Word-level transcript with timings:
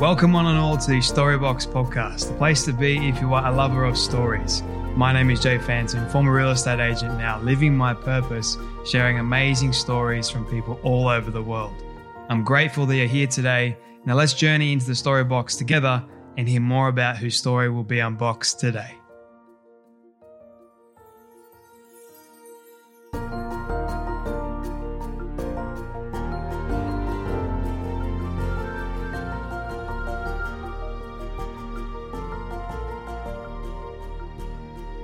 Welcome 0.00 0.32
one 0.32 0.46
and 0.46 0.56
all 0.56 0.78
to 0.78 0.90
the 0.90 0.96
Storybox 0.96 1.70
podcast, 1.70 2.28
the 2.28 2.34
place 2.38 2.64
to 2.64 2.72
be 2.72 3.06
if 3.06 3.20
you 3.20 3.34
are 3.34 3.46
a 3.46 3.54
lover 3.54 3.84
of 3.84 3.98
stories. 3.98 4.62
My 4.96 5.12
name 5.12 5.28
is 5.28 5.40
Jay 5.40 5.58
Phantom, 5.58 6.08
former 6.08 6.34
real 6.34 6.52
estate 6.52 6.80
agent 6.80 7.18
now, 7.18 7.38
living 7.42 7.76
my 7.76 7.92
purpose, 7.92 8.56
sharing 8.86 9.18
amazing 9.18 9.74
stories 9.74 10.30
from 10.30 10.46
people 10.46 10.80
all 10.82 11.08
over 11.08 11.30
the 11.30 11.42
world. 11.42 11.74
I'm 12.30 12.44
grateful 12.44 12.86
that 12.86 12.96
you're 12.96 13.06
here 13.06 13.26
today. 13.26 13.76
Now 14.06 14.14
let's 14.14 14.32
journey 14.32 14.72
into 14.72 14.86
the 14.86 14.94
Storybox 14.94 15.58
together 15.58 16.02
and 16.38 16.48
hear 16.48 16.62
more 16.62 16.88
about 16.88 17.18
whose 17.18 17.36
story 17.36 17.68
will 17.68 17.84
be 17.84 18.00
unboxed 18.00 18.58
today. 18.58 18.99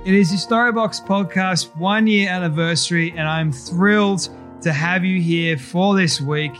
It 0.07 0.13
is 0.13 0.29
the 0.29 0.37
Storybox 0.37 1.05
podcast 1.05 1.75
one 1.75 2.07
year 2.07 2.29
anniversary, 2.29 3.11
and 3.11 3.27
I'm 3.27 3.51
thrilled 3.51 4.29
to 4.61 4.71
have 4.71 5.03
you 5.03 5.19
here 5.19 5.57
for 5.57 5.97
this 5.97 6.21
week. 6.21 6.53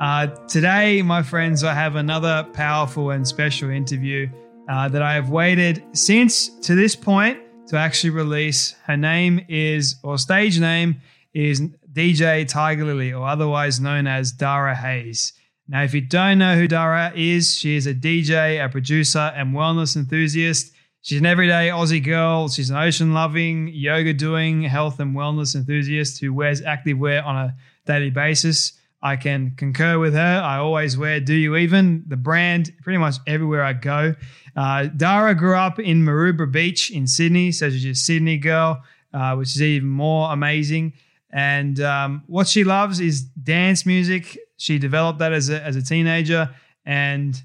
Uh, 0.00 0.28
today, 0.48 1.02
my 1.02 1.22
friends, 1.22 1.64
I 1.64 1.74
have 1.74 1.96
another 1.96 2.48
powerful 2.54 3.10
and 3.10 3.28
special 3.28 3.68
interview 3.68 4.30
uh, 4.70 4.88
that 4.88 5.02
I 5.02 5.12
have 5.12 5.28
waited 5.28 5.84
since 5.92 6.48
to 6.60 6.74
this 6.74 6.96
point 6.96 7.38
to 7.66 7.76
actually 7.76 8.08
release. 8.08 8.74
Her 8.86 8.96
name 8.96 9.44
is, 9.50 9.96
or 10.02 10.16
stage 10.16 10.58
name 10.58 11.02
is 11.34 11.60
DJ 11.92 12.48
Tiger 12.48 12.86
Lily, 12.86 13.12
or 13.12 13.28
otherwise 13.28 13.80
known 13.80 14.06
as 14.06 14.32
Dara 14.32 14.74
Hayes. 14.74 15.34
Now, 15.68 15.82
if 15.82 15.92
you 15.92 16.00
don't 16.00 16.38
know 16.38 16.56
who 16.56 16.66
Dara 16.66 17.12
is, 17.14 17.54
she 17.54 17.76
is 17.76 17.86
a 17.86 17.92
DJ, 17.92 18.64
a 18.64 18.70
producer, 18.70 19.30
and 19.36 19.54
wellness 19.54 19.94
enthusiast. 19.94 20.73
She's 21.04 21.20
an 21.20 21.26
everyday 21.26 21.68
Aussie 21.68 22.02
girl. 22.02 22.48
She's 22.48 22.70
an 22.70 22.76
ocean 22.76 23.12
loving, 23.12 23.68
yoga 23.68 24.14
doing, 24.14 24.62
health 24.62 25.00
and 25.00 25.14
wellness 25.14 25.54
enthusiast 25.54 26.18
who 26.18 26.32
wears 26.32 26.62
active 26.62 26.96
wear 26.96 27.22
on 27.22 27.36
a 27.36 27.56
daily 27.84 28.08
basis. 28.08 28.72
I 29.02 29.16
can 29.16 29.50
concur 29.58 29.98
with 29.98 30.14
her. 30.14 30.40
I 30.42 30.56
always 30.56 30.96
wear 30.96 31.20
Do 31.20 31.34
You 31.34 31.56
Even, 31.56 32.04
the 32.06 32.16
brand, 32.16 32.72
pretty 32.82 32.96
much 32.96 33.16
everywhere 33.26 33.62
I 33.62 33.74
go. 33.74 34.14
Uh, 34.56 34.84
Dara 34.84 35.34
grew 35.34 35.58
up 35.58 35.78
in 35.78 36.06
Maroubra 36.06 36.50
Beach 36.50 36.90
in 36.90 37.06
Sydney, 37.06 37.52
so 37.52 37.68
she's 37.68 37.84
a 37.84 37.94
Sydney 37.94 38.38
girl, 38.38 38.82
uh, 39.12 39.34
which 39.34 39.48
is 39.48 39.60
even 39.60 39.90
more 39.90 40.32
amazing. 40.32 40.94
And 41.28 41.80
um, 41.80 42.22
what 42.28 42.48
she 42.48 42.64
loves 42.64 42.98
is 42.98 43.24
dance 43.24 43.84
music. 43.84 44.38
She 44.56 44.78
developed 44.78 45.18
that 45.18 45.34
as 45.34 45.50
a, 45.50 45.62
as 45.62 45.76
a 45.76 45.82
teenager, 45.82 46.48
and 46.86 47.38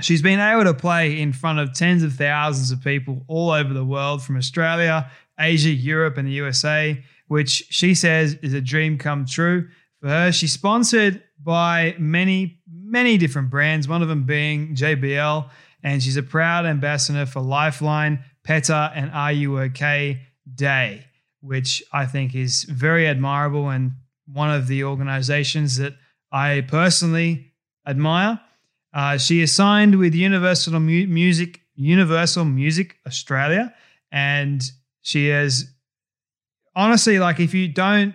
She's 0.00 0.22
been 0.22 0.40
able 0.40 0.64
to 0.64 0.74
play 0.74 1.20
in 1.20 1.32
front 1.32 1.58
of 1.58 1.72
tens 1.72 2.02
of 2.02 2.14
thousands 2.14 2.70
of 2.70 2.82
people 2.82 3.24
all 3.28 3.50
over 3.50 3.72
the 3.72 3.84
world 3.84 4.22
from 4.22 4.36
Australia, 4.36 5.10
Asia, 5.40 5.70
Europe, 5.70 6.18
and 6.18 6.28
the 6.28 6.32
USA, 6.32 7.02
which 7.28 7.64
she 7.70 7.94
says 7.94 8.34
is 8.42 8.52
a 8.52 8.60
dream 8.60 8.98
come 8.98 9.24
true 9.24 9.68
for 10.00 10.08
her. 10.08 10.32
She's 10.32 10.52
sponsored 10.52 11.22
by 11.42 11.94
many, 11.98 12.60
many 12.70 13.16
different 13.16 13.48
brands, 13.48 13.88
one 13.88 14.02
of 14.02 14.08
them 14.08 14.24
being 14.24 14.74
JBL, 14.74 15.48
and 15.82 16.02
she's 16.02 16.16
a 16.16 16.22
proud 16.22 16.66
ambassador 16.66 17.24
for 17.24 17.40
Lifeline, 17.40 18.22
PETA, 18.44 18.92
and 18.94 19.10
Are 19.12 19.32
You 19.32 19.60
OK 19.60 20.20
Day, 20.54 21.06
which 21.40 21.82
I 21.92 22.06
think 22.06 22.34
is 22.34 22.64
very 22.64 23.06
admirable 23.06 23.70
and 23.70 23.92
one 24.26 24.50
of 24.50 24.66
the 24.66 24.84
organizations 24.84 25.76
that 25.78 25.94
I 26.32 26.64
personally 26.68 27.52
admire. 27.86 28.40
Uh, 28.96 29.18
she 29.18 29.42
is 29.42 29.52
signed 29.52 29.98
with 29.98 30.14
Universal 30.14 30.80
Mu- 30.80 31.06
Music, 31.06 31.60
Universal 31.74 32.46
Music 32.46 32.96
Australia, 33.06 33.74
and 34.10 34.62
she 35.02 35.28
has 35.28 35.70
honestly, 36.74 37.18
like, 37.18 37.38
if 37.38 37.52
you 37.52 37.68
don't 37.68 38.14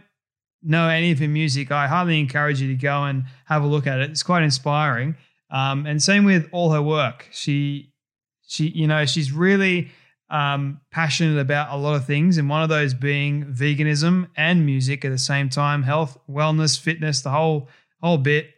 know 0.63 0.89
any 0.89 1.11
of 1.11 1.19
her 1.19 1.27
music, 1.27 1.71
I 1.71 1.85
highly 1.85 2.19
encourage 2.19 2.61
you 2.61 2.67
to 2.69 2.75
go 2.75 3.03
and 3.03 3.25
have 3.45 3.63
a 3.63 3.67
look 3.67 3.85
at 3.85 3.99
it. 3.99 4.09
It's 4.09 4.23
quite 4.23 4.41
inspiring. 4.41 5.15
Um, 5.51 5.85
and 5.85 6.01
same 6.01 6.23
with 6.23 6.49
all 6.51 6.71
her 6.71 6.81
work. 6.81 7.27
She, 7.31 7.93
she, 8.47 8.69
you 8.69 8.87
know, 8.87 9.05
she's 9.05 9.31
really 9.31 9.91
um, 10.31 10.81
passionate 10.91 11.39
about 11.39 11.71
a 11.71 11.77
lot 11.77 11.93
of 11.93 12.05
things, 12.05 12.39
and 12.39 12.49
one 12.49 12.63
of 12.63 12.69
those 12.69 12.95
being 12.95 13.45
veganism 13.45 14.29
and 14.35 14.65
music 14.65 15.05
at 15.05 15.11
the 15.11 15.19
same 15.19 15.47
time, 15.47 15.83
health, 15.83 16.17
wellness, 16.27 16.79
fitness, 16.79 17.21
the 17.21 17.29
whole 17.29 17.69
whole 18.01 18.17
bit. 18.17 18.49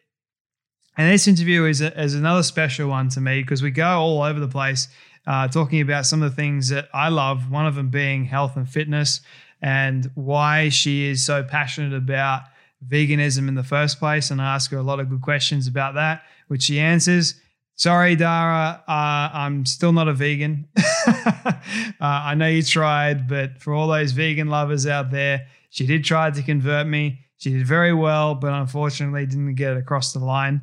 And 0.96 1.12
this 1.12 1.28
interview 1.28 1.66
is, 1.66 1.82
a, 1.82 2.00
is 2.00 2.14
another 2.14 2.44
special 2.44 2.90
one 2.90 3.10
to 3.10 3.22
me 3.22 3.42
because 3.42 3.64
we 3.64 3.72
go 3.72 4.00
all 4.00 4.22
over 4.22 4.40
the 4.40 4.48
place 4.48 4.88
uh, 5.26 5.48
talking 5.48 5.82
about 5.82 6.06
some 6.06 6.22
of 6.22 6.32
the 6.32 6.36
things 6.36 6.70
that 6.70 6.90
I 6.94 7.10
love, 7.10 7.50
one 7.50 7.66
of 7.66 7.76
them 7.76 7.90
being 7.90 8.26
health 8.26 8.56
and 8.56 8.70
fitness 8.70 9.22
and 9.62 10.12
why 10.16 10.70
she 10.70 11.08
is 11.08 11.24
so 11.24 11.42
passionate 11.44 11.96
about 11.96 12.42
veganism 12.86 13.48
in 13.48 13.56
the 13.56 13.64
first 13.64 13.98
place. 13.98 14.30
And 14.30 14.42
I 14.42 14.56
ask 14.56 14.70
her 14.72 14.78
a 14.78 14.84
lot 14.84 15.00
of 15.00 15.10
good 15.10 15.22
questions 15.22 15.68
about 15.68 15.96
that, 15.96 16.24
which 16.50 16.64
she 16.64 16.80
answers. 16.80 17.36
Sorry, 17.76 18.16
Dara, 18.16 18.84
uh, 18.88 19.30
I'm 19.34 19.66
still 19.66 19.94
not 19.94 20.08
a 20.08 20.14
vegan. 20.14 20.68
uh, 21.08 21.54
I 22.00 22.36
know 22.36 22.48
you 22.48 22.62
tried, 22.62 23.28
but 23.28 23.60
for 23.60 23.74
all 23.74 23.88
those 23.88 24.12
vegan 24.12 24.50
lovers 24.50 24.86
out 24.86 25.10
there, 25.10 25.48
she 25.70 25.88
did 25.88 26.04
try 26.04 26.30
to 26.30 26.44
convert 26.44 26.86
me. 26.86 27.23
She 27.44 27.52
did 27.52 27.68
very 27.68 27.94
well, 27.94 28.36
but 28.36 28.54
unfortunately 28.54 29.26
didn't 29.26 29.56
get 29.56 29.74
it 29.74 29.78
across 29.78 30.14
the 30.14 30.20
line. 30.20 30.62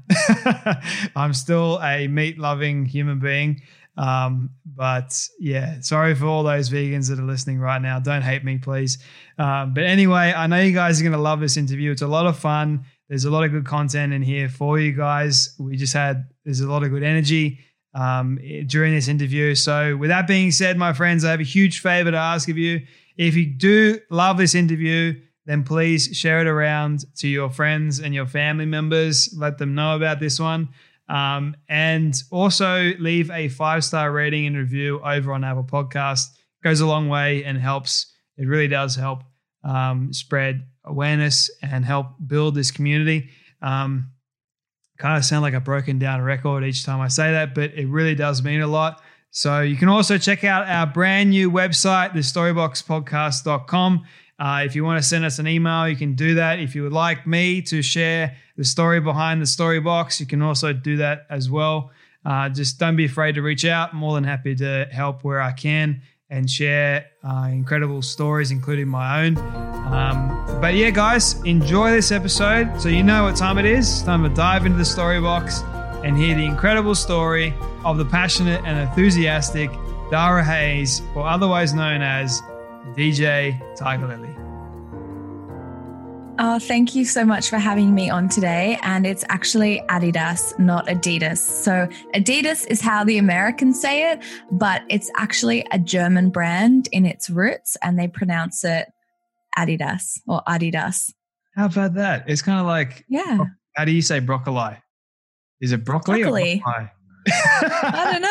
I'm 1.14 1.34
still 1.34 1.78
a 1.82 2.08
meat 2.08 2.38
loving 2.38 2.86
human 2.86 3.18
being. 3.18 3.60
Um, 3.98 4.48
but 4.64 5.14
yeah, 5.38 5.82
sorry 5.82 6.14
for 6.14 6.24
all 6.24 6.42
those 6.42 6.70
vegans 6.70 7.10
that 7.10 7.18
are 7.18 7.26
listening 7.26 7.58
right 7.58 7.82
now. 7.82 8.00
Don't 8.00 8.22
hate 8.22 8.44
me, 8.44 8.56
please. 8.56 8.96
Um, 9.38 9.74
but 9.74 9.84
anyway, 9.84 10.32
I 10.34 10.46
know 10.46 10.58
you 10.58 10.72
guys 10.72 10.98
are 10.98 11.04
going 11.04 11.12
to 11.12 11.18
love 11.18 11.38
this 11.38 11.58
interview. 11.58 11.90
It's 11.90 12.00
a 12.00 12.06
lot 12.06 12.24
of 12.24 12.38
fun. 12.38 12.86
There's 13.10 13.26
a 13.26 13.30
lot 13.30 13.44
of 13.44 13.50
good 13.50 13.66
content 13.66 14.14
in 14.14 14.22
here 14.22 14.48
for 14.48 14.80
you 14.80 14.92
guys. 14.92 15.54
We 15.58 15.76
just 15.76 15.92
had, 15.92 16.30
there's 16.46 16.60
a 16.60 16.66
lot 16.70 16.82
of 16.82 16.88
good 16.88 17.02
energy 17.02 17.58
um, 17.92 18.38
during 18.64 18.94
this 18.94 19.06
interview. 19.06 19.54
So, 19.54 19.98
with 19.98 20.08
that 20.08 20.26
being 20.26 20.50
said, 20.50 20.78
my 20.78 20.94
friends, 20.94 21.26
I 21.26 21.30
have 21.32 21.40
a 21.40 21.42
huge 21.42 21.80
favor 21.80 22.10
to 22.10 22.16
ask 22.16 22.48
of 22.48 22.56
you. 22.56 22.86
If 23.18 23.36
you 23.36 23.44
do 23.44 24.00
love 24.08 24.38
this 24.38 24.54
interview, 24.54 25.20
then 25.50 25.64
please 25.64 26.16
share 26.16 26.40
it 26.40 26.46
around 26.46 27.04
to 27.16 27.26
your 27.26 27.50
friends 27.50 27.98
and 27.98 28.14
your 28.14 28.26
family 28.26 28.66
members. 28.66 29.34
Let 29.36 29.58
them 29.58 29.74
know 29.74 29.96
about 29.96 30.20
this 30.20 30.38
one. 30.38 30.68
Um, 31.08 31.56
and 31.68 32.14
also 32.30 32.92
leave 33.00 33.32
a 33.32 33.48
five 33.48 33.82
star 33.82 34.12
rating 34.12 34.46
and 34.46 34.56
review 34.56 35.00
over 35.04 35.32
on 35.32 35.42
Apple 35.42 35.64
Podcast. 35.64 36.26
Goes 36.62 36.80
a 36.80 36.86
long 36.86 37.08
way 37.08 37.42
and 37.42 37.58
helps. 37.58 38.14
It 38.36 38.46
really 38.46 38.68
does 38.68 38.94
help 38.94 39.24
um, 39.64 40.12
spread 40.12 40.68
awareness 40.84 41.50
and 41.62 41.84
help 41.84 42.06
build 42.24 42.54
this 42.54 42.70
community. 42.70 43.30
Um, 43.60 44.12
kind 44.98 45.18
of 45.18 45.24
sound 45.24 45.42
like 45.42 45.54
a 45.54 45.60
broken 45.60 45.98
down 45.98 46.22
record 46.22 46.62
each 46.62 46.84
time 46.84 47.00
I 47.00 47.08
say 47.08 47.32
that, 47.32 47.56
but 47.56 47.74
it 47.74 47.88
really 47.88 48.14
does 48.14 48.44
mean 48.44 48.60
a 48.60 48.68
lot. 48.68 49.02
So 49.32 49.62
you 49.62 49.76
can 49.76 49.88
also 49.88 50.16
check 50.16 50.44
out 50.44 50.68
our 50.68 50.86
brand 50.86 51.30
new 51.30 51.50
website, 51.50 52.12
thestoryboxpodcast.com. 52.12 54.04
Uh, 54.40 54.62
if 54.64 54.74
you 54.74 54.82
want 54.82 55.00
to 55.00 55.06
send 55.06 55.22
us 55.22 55.38
an 55.38 55.46
email, 55.46 55.86
you 55.86 55.96
can 55.96 56.14
do 56.14 56.34
that. 56.36 56.58
If 56.58 56.74
you 56.74 56.82
would 56.82 56.94
like 56.94 57.26
me 57.26 57.60
to 57.62 57.82
share 57.82 58.34
the 58.56 58.64
story 58.64 58.98
behind 58.98 59.42
the 59.42 59.46
story 59.46 59.80
box, 59.80 60.18
you 60.18 60.26
can 60.26 60.40
also 60.40 60.72
do 60.72 60.96
that 60.96 61.26
as 61.28 61.50
well. 61.50 61.90
Uh, 62.24 62.48
just 62.48 62.78
don't 62.78 62.96
be 62.96 63.04
afraid 63.04 63.34
to 63.34 63.42
reach 63.42 63.66
out. 63.66 63.92
I'm 63.92 63.98
more 63.98 64.14
than 64.14 64.24
happy 64.24 64.54
to 64.56 64.88
help 64.90 65.24
where 65.24 65.42
I 65.42 65.52
can 65.52 66.00
and 66.30 66.48
share 66.48 67.06
uh, 67.22 67.48
incredible 67.50 68.00
stories, 68.00 68.50
including 68.50 68.88
my 68.88 69.26
own. 69.26 69.36
Um, 69.36 70.60
but 70.60 70.74
yeah, 70.74 70.90
guys, 70.90 71.42
enjoy 71.44 71.90
this 71.90 72.10
episode. 72.10 72.80
So 72.80 72.88
you 72.88 73.02
know 73.02 73.24
what 73.24 73.36
time 73.36 73.58
it 73.58 73.66
is. 73.66 73.90
It's 73.90 74.02
time 74.02 74.22
to 74.22 74.30
dive 74.30 74.64
into 74.64 74.78
the 74.78 74.84
story 74.84 75.20
box 75.20 75.62
and 76.02 76.16
hear 76.16 76.34
the 76.34 76.44
incredible 76.44 76.94
story 76.94 77.52
of 77.84 77.98
the 77.98 78.06
passionate 78.06 78.62
and 78.64 78.78
enthusiastic 78.78 79.70
Dara 80.10 80.42
Hayes, 80.42 81.02
or 81.14 81.26
otherwise 81.26 81.74
known 81.74 82.02
as 82.02 82.42
DJ 82.94 83.60
Tiger 83.76 84.06
Lily. 84.06 84.34
Oh, 86.42 86.58
thank 86.58 86.94
you 86.94 87.04
so 87.04 87.22
much 87.22 87.50
for 87.50 87.58
having 87.58 87.94
me 87.94 88.08
on 88.08 88.28
today. 88.30 88.78
And 88.82 89.06
it's 89.06 89.24
actually 89.28 89.82
Adidas, 89.90 90.58
not 90.58 90.86
Adidas. 90.86 91.36
So, 91.36 91.86
Adidas 92.14 92.66
is 92.68 92.80
how 92.80 93.04
the 93.04 93.18
Americans 93.18 93.78
say 93.78 94.10
it, 94.10 94.22
but 94.50 94.82
it's 94.88 95.10
actually 95.18 95.66
a 95.70 95.78
German 95.78 96.30
brand 96.30 96.88
in 96.92 97.04
its 97.04 97.28
roots, 97.28 97.76
and 97.82 97.98
they 97.98 98.08
pronounce 98.08 98.64
it 98.64 98.88
Adidas 99.58 100.18
or 100.26 100.42
Adidas. 100.48 101.12
How 101.54 101.66
about 101.66 101.92
that? 101.94 102.24
It's 102.26 102.40
kind 102.40 102.58
of 102.58 102.66
like, 102.66 103.04
yeah. 103.08 103.44
How 103.76 103.84
do 103.84 103.92
you 103.92 104.00
say 104.00 104.18
broccoli? 104.20 104.78
Is 105.60 105.72
it 105.72 105.84
broccoli? 105.84 106.22
Or 106.22 106.30
broccoli. 106.30 106.62
I 107.28 108.10
don't 108.12 108.22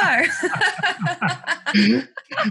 know. 1.92 2.02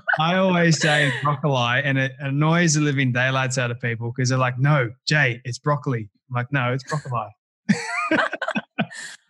I 0.20 0.36
always 0.36 0.80
say 0.80 1.12
broccoli, 1.22 1.82
and 1.82 1.98
it 1.98 2.12
annoys 2.20 2.74
the 2.74 2.80
living 2.80 3.12
daylights 3.12 3.58
out 3.58 3.70
of 3.70 3.80
people 3.80 4.12
because 4.14 4.28
they're 4.28 4.38
like, 4.38 4.58
"No, 4.58 4.90
Jay, 5.06 5.40
it's 5.44 5.58
broccoli." 5.58 6.08
I'm 6.30 6.34
like, 6.34 6.52
"No, 6.52 6.72
it's 6.72 6.84
broccoli." 6.84 7.28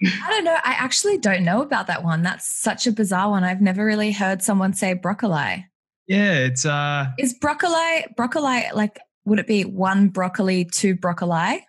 I 0.05 0.31
don't 0.31 0.45
know. 0.45 0.57
I 0.65 0.73
actually 0.79 1.19
don't 1.19 1.45
know 1.45 1.63
about 1.63 1.89
that 1.89 2.05
one. 2.05 2.23
That's 2.23 2.49
such 2.49 2.87
a 2.87 2.93
bizarre 2.93 3.31
one. 3.31 3.45
I've 3.45 3.61
never 3.61 3.85
really 3.85 4.13
heard 4.13 4.43
someone 4.43 4.73
say 4.73 4.95
broccoli. 4.95 5.67
Yeah, 6.07 6.35
it's 6.35 6.65
uh 6.65 7.07
Is 7.19 7.35
broccoli 7.35 8.07
broccoli 8.17 8.63
like 8.75 8.99
would 9.25 9.39
it 9.39 9.47
be 9.47 9.65
one 9.65 10.09
broccoli, 10.09 10.65
two 10.65 10.95
broccoli? 10.95 11.67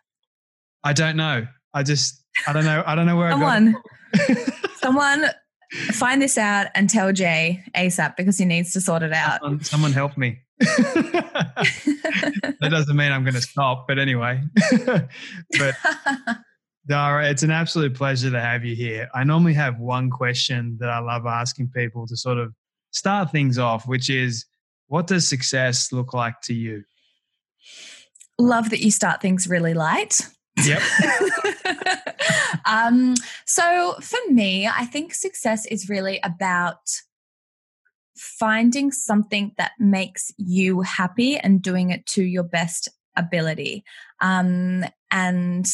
I 0.84 0.94
don't 0.94 1.18
know. 1.18 1.46
I 1.74 1.84
just 1.84 2.24
I 2.48 2.54
don't 2.54 2.66
know. 2.66 2.84
I 2.86 2.96
don't 2.96 3.06
know 3.06 3.18
where 3.18 3.32
someone, 3.32 3.76
someone 4.82 5.26
find 5.92 6.22
this 6.22 6.38
out 6.38 6.68
and 6.76 6.90
tell 6.90 7.14
Jay 7.14 7.64
ASAP 7.76 8.16
because 8.18 8.38
he 8.38 8.46
needs 8.46 8.74
to 8.74 8.82
sort 8.82 9.04
it 9.04 9.14
out. 9.14 9.42
Someone, 9.42 9.64
someone 9.64 9.92
help 9.92 10.18
me. 10.18 10.40
that 10.60 11.58
doesn't 12.70 12.96
mean 12.96 13.12
I'm 13.12 13.24
going 13.24 13.36
to 13.36 13.42
stop, 13.42 13.88
but 13.88 14.00
anyway. 14.00 14.42
but 14.86 15.76
Dara, 16.88 17.30
it's 17.30 17.44
an 17.44 17.52
absolute 17.52 17.94
pleasure 17.94 18.32
to 18.32 18.40
have 18.40 18.66
you 18.66 18.76
here. 18.76 19.10
I 19.14 19.24
normally 19.24 19.54
have 19.54 19.80
one 19.80 20.10
question 20.10 20.78
that 20.80 20.90
I 20.90 21.00
love 21.00 21.26
asking 21.26 21.70
people 21.70 22.08
to 22.08 22.18
sort 22.18 22.40
of 22.40 22.54
start 22.92 23.32
things 23.32 23.58
off, 23.58 23.88
which 23.88 24.10
is 24.10 24.46
what 24.88 25.08
does 25.08 25.28
success 25.28 25.92
look 25.92 26.14
like 26.14 26.42
to 26.44 26.54
you? 26.54 26.84
Love 28.40 28.72
that 28.72 28.80
you 28.80 28.90
start 28.90 29.22
things 29.22 29.48
really 29.48 29.74
light. 29.74 30.22
Yep. 30.66 30.82
um, 32.66 33.16
so 33.46 33.96
for 34.02 34.20
me, 34.30 34.68
I 34.68 34.86
think 34.86 35.14
success 35.14 35.66
is 35.66 35.90
really 35.90 36.20
about 36.24 37.02
finding 38.16 38.92
something 38.92 39.54
that 39.58 39.72
makes 39.80 40.32
you 40.38 40.82
happy 40.82 41.38
and 41.38 41.62
doing 41.62 41.92
it 41.92 42.06
to 42.06 42.24
your 42.24 42.44
best 42.44 42.90
ability. 43.16 43.84
Um, 44.22 44.86
and 45.12 45.66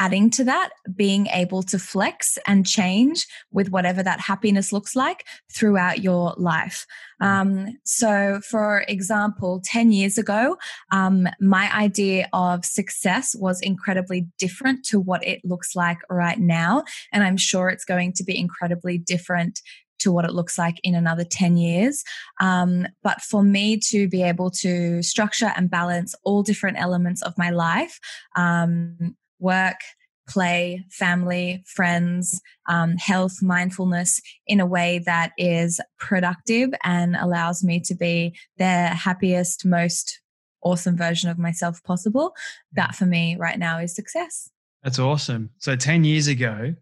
adding 0.00 0.30
to 0.30 0.42
that, 0.44 0.70
being 0.96 1.26
able 1.26 1.62
to 1.62 1.78
flex 1.78 2.38
and 2.46 2.66
change 2.66 3.26
with 3.52 3.68
whatever 3.68 4.02
that 4.02 4.18
happiness 4.18 4.72
looks 4.72 4.96
like 4.96 5.26
throughout 5.54 6.02
your 6.02 6.34
life. 6.38 6.86
Mm. 7.22 7.26
Um, 7.26 7.78
so, 7.84 8.40
for 8.48 8.84
example, 8.88 9.60
10 9.62 9.92
years 9.92 10.16
ago, 10.16 10.56
um, 10.90 11.28
my 11.38 11.70
idea 11.76 12.28
of 12.32 12.64
success 12.64 13.36
was 13.38 13.60
incredibly 13.60 14.26
different 14.38 14.86
to 14.86 14.98
what 14.98 15.24
it 15.24 15.44
looks 15.44 15.76
like 15.76 15.98
right 16.08 16.38
now. 16.38 16.82
And 17.12 17.22
I'm 17.22 17.36
sure 17.36 17.68
it's 17.68 17.84
going 17.84 18.14
to 18.14 18.24
be 18.24 18.36
incredibly 18.36 18.96
different 18.96 19.60
to 19.98 20.10
what 20.10 20.24
it 20.24 20.32
looks 20.32 20.56
like 20.56 20.80
in 20.82 20.94
another 20.94 21.24
10 21.24 21.58
years. 21.58 22.02
Um, 22.40 22.86
but 23.02 23.20
for 23.20 23.42
me 23.42 23.78
to 23.90 24.08
be 24.08 24.22
able 24.22 24.50
to 24.52 25.02
structure 25.02 25.52
and 25.56 25.70
balance 25.70 26.14
all 26.24 26.42
different 26.42 26.78
elements 26.80 27.20
of 27.20 27.36
my 27.36 27.50
life, 27.50 28.00
um, 28.34 29.14
work, 29.40 29.80
play, 30.28 30.84
family, 30.90 31.62
friends, 31.66 32.40
um, 32.68 32.96
health, 32.96 33.42
mindfulness 33.42 34.20
in 34.46 34.60
a 34.60 34.66
way 34.66 35.00
that 35.04 35.32
is 35.36 35.80
productive 35.98 36.70
and 36.84 37.16
allows 37.16 37.64
me 37.64 37.80
to 37.80 37.94
be 37.94 38.36
the 38.56 38.64
happiest, 38.64 39.66
most 39.66 40.20
awesome 40.62 40.96
version 40.96 41.30
of 41.30 41.38
myself 41.38 41.82
possible. 41.82 42.32
That 42.72 42.94
for 42.94 43.06
me 43.06 43.36
right 43.38 43.58
now 43.58 43.78
is 43.78 43.94
success. 43.94 44.50
That's 44.84 44.98
awesome. 44.98 45.50
So 45.58 45.76
10 45.76 46.04
years 46.04 46.28
ago, 46.28 46.74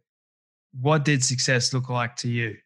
what 0.78 1.04
did 1.04 1.24
success 1.24 1.72
look 1.72 1.88
like 1.88 2.16
to 2.16 2.28
you? 2.28 2.56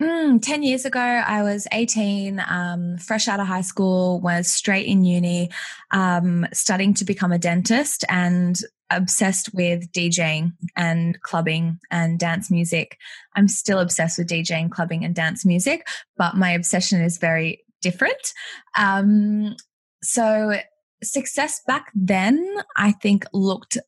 Mm, 0.00 0.42
10 0.42 0.62
years 0.62 0.84
ago, 0.84 1.00
I 1.00 1.42
was 1.42 1.66
18, 1.72 2.42
um, 2.46 2.98
fresh 2.98 3.28
out 3.28 3.40
of 3.40 3.46
high 3.46 3.62
school, 3.62 4.20
was 4.20 4.50
straight 4.50 4.86
in 4.86 5.04
uni, 5.04 5.50
um, 5.90 6.46
studying 6.52 6.92
to 6.94 7.04
become 7.06 7.32
a 7.32 7.38
dentist 7.38 8.04
and 8.10 8.60
obsessed 8.90 9.54
with 9.54 9.90
DJing 9.92 10.52
and 10.76 11.20
clubbing 11.22 11.78
and 11.90 12.18
dance 12.18 12.50
music. 12.50 12.98
I'm 13.36 13.48
still 13.48 13.78
obsessed 13.78 14.18
with 14.18 14.28
DJing, 14.28 14.70
clubbing, 14.70 15.02
and 15.02 15.14
dance 15.14 15.46
music, 15.46 15.86
but 16.18 16.36
my 16.36 16.50
obsession 16.50 17.00
is 17.00 17.16
very 17.16 17.64
different. 17.80 18.34
Um, 18.76 19.56
so, 20.02 20.60
success 21.02 21.62
back 21.66 21.90
then, 21.94 22.56
I 22.76 22.92
think, 22.92 23.24
looked 23.32 23.78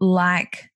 like 0.00 0.70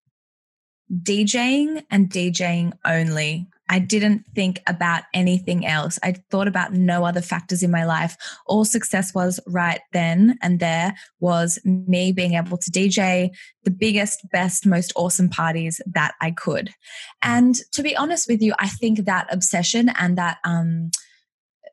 DJing 0.92 1.82
and 1.90 2.08
DJing 2.08 2.72
only. 2.84 3.48
I 3.68 3.78
didn't 3.78 4.24
think 4.34 4.62
about 4.66 5.04
anything 5.12 5.66
else. 5.66 5.98
I 6.02 6.12
thought 6.30 6.48
about 6.48 6.72
no 6.72 7.04
other 7.04 7.20
factors 7.20 7.62
in 7.62 7.70
my 7.70 7.84
life. 7.84 8.16
All 8.46 8.64
success 8.64 9.14
was 9.14 9.40
right 9.46 9.80
then 9.92 10.38
and 10.42 10.60
there 10.60 10.94
was 11.20 11.58
me 11.64 12.12
being 12.12 12.34
able 12.34 12.58
to 12.58 12.70
DJ 12.70 13.30
the 13.64 13.70
biggest, 13.70 14.28
best, 14.30 14.66
most 14.66 14.92
awesome 14.94 15.28
parties 15.28 15.80
that 15.86 16.14
I 16.20 16.30
could. 16.30 16.70
And 17.22 17.56
to 17.72 17.82
be 17.82 17.96
honest 17.96 18.28
with 18.28 18.40
you, 18.40 18.54
I 18.58 18.68
think 18.68 19.04
that 19.04 19.26
obsession 19.32 19.90
and 19.98 20.16
that 20.18 20.38
um 20.44 20.90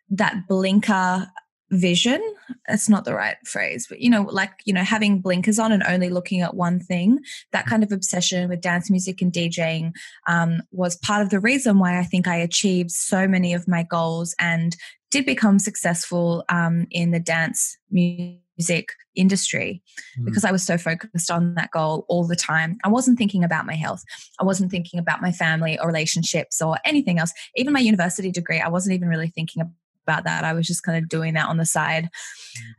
that 0.09 0.47
blinker 0.47 1.27
vision 1.73 2.21
that's 2.67 2.87
not 2.87 3.05
the 3.05 3.13
right 3.13 3.37
phrase 3.45 3.87
but 3.89 3.99
you 3.99 4.09
know 4.09 4.23
like 4.23 4.51
you 4.65 4.73
know 4.73 4.83
having 4.83 5.19
blinkers 5.19 5.59
on 5.59 5.71
and 5.71 5.83
only 5.83 6.09
looking 6.09 6.41
at 6.41 6.55
one 6.55 6.79
thing 6.79 7.19
that 7.51 7.65
kind 7.65 7.83
of 7.83 7.91
obsession 7.91 8.47
with 8.49 8.61
dance 8.61 8.89
music 8.89 9.21
and 9.21 9.31
djing 9.31 9.91
um, 10.27 10.61
was 10.71 10.95
part 10.97 11.21
of 11.21 11.29
the 11.29 11.39
reason 11.39 11.79
why 11.79 11.99
i 11.99 12.03
think 12.03 12.27
i 12.27 12.35
achieved 12.35 12.91
so 12.91 13.27
many 13.27 13.53
of 13.53 13.67
my 13.67 13.83
goals 13.83 14.35
and 14.39 14.75
did 15.13 15.25
become 15.27 15.59
successful 15.59 16.43
um, 16.49 16.87
in 16.89 17.11
the 17.11 17.19
dance 17.19 17.77
music 17.91 18.93
industry 19.15 19.83
mm. 20.19 20.25
because 20.25 20.43
I 20.43 20.51
was 20.51 20.65
so 20.65 20.75
focused 20.75 21.29
on 21.29 21.53
that 21.53 21.69
goal 21.69 22.05
all 22.09 22.25
the 22.25 22.35
time. 22.35 22.77
I 22.83 22.87
wasn't 22.87 23.19
thinking 23.19 23.43
about 23.43 23.67
my 23.67 23.75
health. 23.75 24.03
I 24.39 24.43
wasn't 24.43 24.71
thinking 24.71 24.99
about 24.99 25.21
my 25.21 25.31
family 25.31 25.77
or 25.79 25.85
relationships 25.85 26.61
or 26.63 26.77
anything 26.83 27.19
else. 27.19 27.31
Even 27.55 27.73
my 27.73 27.79
university 27.79 28.31
degree, 28.31 28.59
I 28.59 28.69
wasn't 28.69 28.95
even 28.95 29.07
really 29.07 29.29
thinking 29.29 29.61
about 30.03 30.23
that. 30.25 30.43
I 30.43 30.53
was 30.53 30.67
just 30.67 30.83
kind 30.83 30.97
of 30.97 31.09
doing 31.09 31.33
that 31.33 31.47
on 31.47 31.57
the 31.57 31.65
side, 31.65 32.09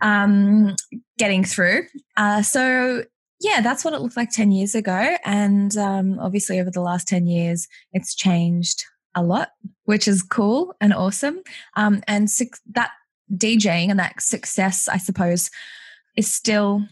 um, 0.00 0.74
getting 1.18 1.44
through. 1.44 1.86
Uh, 2.16 2.42
so, 2.42 3.04
yeah, 3.40 3.60
that's 3.60 3.84
what 3.84 3.94
it 3.94 4.00
looked 4.00 4.16
like 4.16 4.30
10 4.30 4.52
years 4.52 4.74
ago. 4.74 5.16
And 5.24 5.76
um, 5.76 6.18
obviously, 6.20 6.60
over 6.60 6.70
the 6.70 6.80
last 6.80 7.08
10 7.08 7.26
years, 7.26 7.68
it's 7.92 8.14
changed 8.14 8.84
a 9.14 9.22
lot, 9.22 9.50
which 9.84 10.08
is 10.08 10.22
cool 10.22 10.74
and 10.80 10.92
awesome. 10.92 11.40
Um, 11.76 12.02
and 12.06 12.28
that 12.72 12.90
DJing 13.32 13.90
and 13.90 13.98
that 13.98 14.20
success, 14.20 14.88
I 14.88 14.98
suppose, 14.98 15.50
is 16.16 16.32
still 16.32 16.82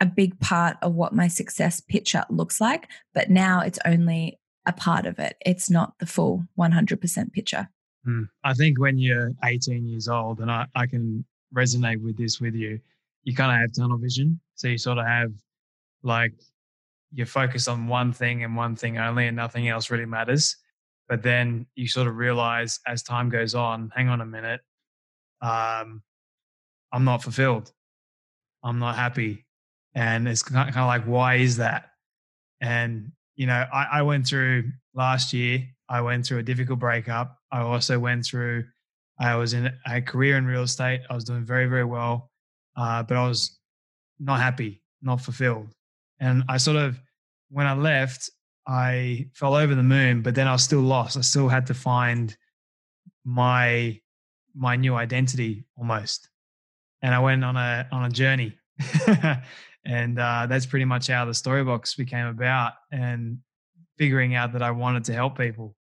a 0.00 0.06
big 0.06 0.38
part 0.40 0.76
of 0.82 0.94
what 0.94 1.14
my 1.14 1.28
success 1.28 1.80
picture 1.80 2.24
looks 2.28 2.60
like. 2.60 2.88
But 3.14 3.30
now 3.30 3.60
it's 3.60 3.78
only 3.84 4.38
a 4.66 4.72
part 4.72 5.06
of 5.06 5.18
it, 5.18 5.36
it's 5.44 5.70
not 5.70 5.94
the 6.00 6.06
full 6.06 6.44
100% 6.58 7.32
picture. 7.32 7.68
Mm. 8.06 8.28
I 8.44 8.54
think 8.54 8.78
when 8.78 8.98
you're 8.98 9.32
18 9.44 9.86
years 9.86 10.08
old, 10.08 10.40
and 10.40 10.50
I, 10.50 10.66
I 10.74 10.86
can 10.86 11.24
resonate 11.54 12.02
with 12.02 12.16
this 12.16 12.40
with 12.40 12.54
you, 12.54 12.80
you 13.24 13.34
kind 13.34 13.50
of 13.50 13.60
have 13.60 13.72
tunnel 13.72 13.98
vision. 13.98 14.40
So 14.54 14.68
you 14.68 14.78
sort 14.78 14.98
of 14.98 15.06
have 15.06 15.32
like 16.02 16.32
you're 17.12 17.26
focused 17.26 17.68
on 17.68 17.88
one 17.88 18.12
thing 18.12 18.44
and 18.44 18.56
one 18.56 18.76
thing 18.76 18.98
only, 18.98 19.26
and 19.26 19.36
nothing 19.36 19.68
else 19.68 19.90
really 19.90 20.06
matters. 20.06 20.56
But 21.08 21.22
then 21.22 21.66
you 21.74 21.88
sort 21.88 22.08
of 22.08 22.16
realize 22.16 22.80
as 22.86 23.02
time 23.02 23.28
goes 23.28 23.54
on, 23.54 23.92
hang 23.94 24.08
on 24.08 24.20
a 24.20 24.26
minute, 24.26 24.60
um, 25.40 26.02
I'm 26.92 27.04
not 27.04 27.22
fulfilled. 27.22 27.72
I'm 28.62 28.78
not 28.78 28.96
happy. 28.96 29.46
And 29.94 30.28
it's 30.28 30.42
kind 30.42 30.68
of 30.68 30.86
like, 30.86 31.04
why 31.04 31.36
is 31.36 31.56
that? 31.56 31.90
And, 32.60 33.12
you 33.36 33.46
know, 33.46 33.64
I, 33.72 33.86
I 33.92 34.02
went 34.02 34.26
through 34.26 34.72
last 34.94 35.32
year, 35.32 35.64
I 35.88 36.00
went 36.00 36.26
through 36.26 36.38
a 36.38 36.42
difficult 36.42 36.78
breakup. 36.78 37.38
I 37.52 37.60
also 37.60 37.98
went 37.98 38.24
through 38.24 38.64
I 39.18 39.34
was 39.36 39.54
in 39.54 39.72
a 39.86 40.02
career 40.02 40.36
in 40.36 40.46
real 40.46 40.62
estate. 40.62 41.00
I 41.08 41.14
was 41.14 41.24
doing 41.24 41.44
very, 41.44 41.66
very 41.66 41.84
well, 41.84 42.30
uh, 42.76 43.02
but 43.02 43.16
I 43.16 43.26
was 43.26 43.58
not 44.18 44.40
happy, 44.40 44.82
not 45.02 45.20
fulfilled. 45.20 45.68
And 46.20 46.44
I 46.48 46.58
sort 46.58 46.76
of, 46.76 47.00
when 47.50 47.66
I 47.66 47.74
left, 47.74 48.30
I 48.66 49.28
fell 49.32 49.54
over 49.54 49.74
the 49.74 49.82
moon, 49.82 50.22
but 50.22 50.34
then 50.34 50.48
I 50.48 50.52
was 50.52 50.62
still 50.62 50.80
lost. 50.80 51.16
I 51.16 51.20
still 51.20 51.48
had 51.48 51.66
to 51.68 51.74
find 51.74 52.36
my 53.24 54.00
my 54.54 54.74
new 54.74 54.94
identity 54.94 55.66
almost. 55.76 56.28
And 57.02 57.14
I 57.14 57.18
went 57.18 57.44
on 57.44 57.56
a 57.56 57.86
on 57.92 58.06
a 58.06 58.10
journey. 58.10 58.56
and 59.84 60.18
uh, 60.18 60.46
that's 60.48 60.66
pretty 60.66 60.84
much 60.84 61.06
how 61.06 61.24
the 61.24 61.32
storybox 61.32 61.96
became 61.96 62.26
about 62.26 62.72
and 62.90 63.38
figuring 63.98 64.34
out 64.34 64.52
that 64.54 64.62
I 64.62 64.72
wanted 64.72 65.04
to 65.04 65.12
help 65.12 65.38
people 65.38 65.75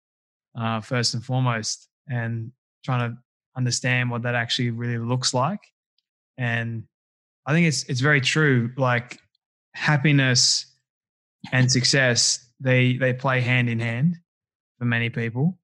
uh, 0.56 0.80
first 0.80 1.14
and 1.14 1.24
foremost 1.24 1.88
and 2.08 2.52
trying 2.84 3.10
to 3.10 3.18
understand 3.56 4.10
what 4.10 4.22
that 4.22 4.34
actually 4.34 4.70
really 4.70 4.98
looks 4.98 5.32
like. 5.34 5.60
And 6.38 6.84
I 7.46 7.52
think 7.52 7.66
it's 7.66 7.84
it's 7.84 8.00
very 8.00 8.20
true. 8.20 8.70
Like 8.76 9.18
happiness 9.74 10.66
and 11.52 11.70
success, 11.70 12.46
they 12.60 12.96
they 12.96 13.12
play 13.12 13.40
hand 13.40 13.68
in 13.68 13.80
hand 13.80 14.16
for 14.78 14.84
many 14.84 15.10
people. 15.10 15.58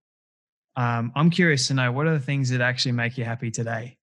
Um, 0.76 1.12
I'm 1.16 1.30
curious 1.30 1.66
to 1.68 1.74
know 1.74 1.90
what 1.90 2.06
are 2.06 2.14
the 2.14 2.24
things 2.24 2.50
that 2.50 2.60
actually 2.60 2.92
make 2.92 3.18
you 3.18 3.24
happy 3.24 3.50
today. 3.50 3.97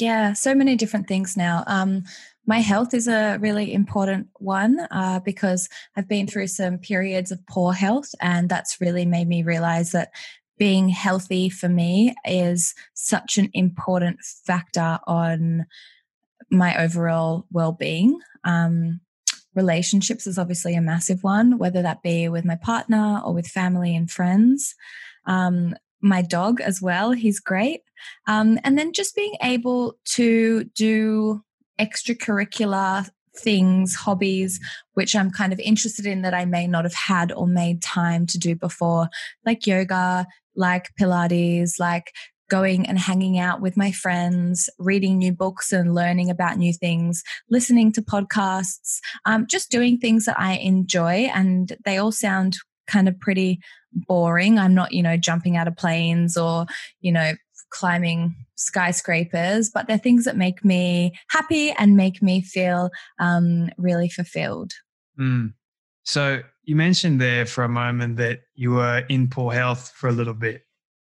Yeah, 0.00 0.32
so 0.32 0.54
many 0.54 0.76
different 0.76 1.08
things 1.08 1.36
now. 1.36 1.64
Um, 1.66 2.04
my 2.46 2.60
health 2.60 2.94
is 2.94 3.08
a 3.08 3.36
really 3.40 3.74
important 3.74 4.28
one 4.38 4.78
uh, 4.92 5.20
because 5.24 5.68
I've 5.96 6.08
been 6.08 6.26
through 6.26 6.46
some 6.46 6.78
periods 6.78 7.32
of 7.32 7.44
poor 7.46 7.72
health, 7.72 8.14
and 8.20 8.48
that's 8.48 8.80
really 8.80 9.04
made 9.04 9.26
me 9.26 9.42
realize 9.42 9.90
that 9.92 10.12
being 10.56 10.88
healthy 10.88 11.48
for 11.48 11.68
me 11.68 12.14
is 12.24 12.74
such 12.94 13.38
an 13.38 13.50
important 13.54 14.20
factor 14.46 14.98
on 15.06 15.66
my 16.50 16.80
overall 16.80 17.46
well-being. 17.50 18.20
Um, 18.44 19.00
relationships 19.54 20.26
is 20.28 20.38
obviously 20.38 20.74
a 20.74 20.80
massive 20.80 21.24
one, 21.24 21.58
whether 21.58 21.82
that 21.82 22.02
be 22.02 22.28
with 22.28 22.44
my 22.44 22.56
partner 22.56 23.20
or 23.24 23.34
with 23.34 23.48
family 23.48 23.96
and 23.96 24.10
friends. 24.10 24.74
Um, 25.26 25.74
my 26.00 26.22
dog 26.22 26.60
as 26.60 26.80
well, 26.80 27.10
he's 27.10 27.40
great. 27.40 27.80
Um, 28.26 28.58
and 28.64 28.78
then 28.78 28.92
just 28.92 29.14
being 29.14 29.34
able 29.42 29.98
to 30.16 30.64
do 30.74 31.42
extracurricular 31.80 33.08
things, 33.36 33.94
hobbies, 33.94 34.60
which 34.94 35.14
I'm 35.14 35.30
kind 35.30 35.52
of 35.52 35.60
interested 35.60 36.06
in 36.06 36.22
that 36.22 36.34
I 36.34 36.44
may 36.44 36.66
not 36.66 36.84
have 36.84 36.94
had 36.94 37.32
or 37.32 37.46
made 37.46 37.82
time 37.82 38.26
to 38.26 38.38
do 38.38 38.54
before, 38.54 39.08
like 39.44 39.66
yoga, 39.66 40.26
like 40.56 40.90
Pilates, 41.00 41.78
like 41.78 42.12
going 42.48 42.86
and 42.86 42.98
hanging 42.98 43.38
out 43.38 43.60
with 43.60 43.76
my 43.76 43.92
friends, 43.92 44.68
reading 44.78 45.18
new 45.18 45.32
books 45.32 45.72
and 45.72 45.94
learning 45.94 46.30
about 46.30 46.56
new 46.56 46.72
things, 46.72 47.22
listening 47.50 47.92
to 47.92 48.02
podcasts, 48.02 48.98
um, 49.26 49.46
just 49.46 49.70
doing 49.70 49.98
things 49.98 50.24
that 50.24 50.38
I 50.40 50.54
enjoy. 50.54 51.30
And 51.34 51.76
they 51.84 51.98
all 51.98 52.12
sound 52.12 52.56
kind 52.86 53.06
of 53.06 53.20
pretty 53.20 53.60
boring. 53.92 54.58
I'm 54.58 54.74
not, 54.74 54.92
you 54.92 55.02
know, 55.02 55.16
jumping 55.16 55.56
out 55.56 55.68
of 55.68 55.76
planes 55.76 56.36
or, 56.36 56.66
you 57.00 57.12
know, 57.12 57.32
climbing 57.70 58.34
skyscrapers, 58.56 59.70
but 59.70 59.86
they're 59.86 59.98
things 59.98 60.24
that 60.24 60.36
make 60.36 60.64
me 60.64 61.12
happy 61.30 61.70
and 61.72 61.96
make 61.96 62.22
me 62.22 62.40
feel 62.40 62.90
um, 63.18 63.70
really 63.78 64.08
fulfilled. 64.08 64.72
Mm. 65.18 65.52
So 66.04 66.40
you 66.64 66.76
mentioned 66.76 67.20
there 67.20 67.46
for 67.46 67.64
a 67.64 67.68
moment 67.68 68.16
that 68.16 68.40
you 68.54 68.72
were 68.72 69.04
in 69.08 69.28
poor 69.28 69.52
health 69.52 69.92
for 69.94 70.08
a 70.08 70.12
little 70.12 70.34
bit 70.34 70.62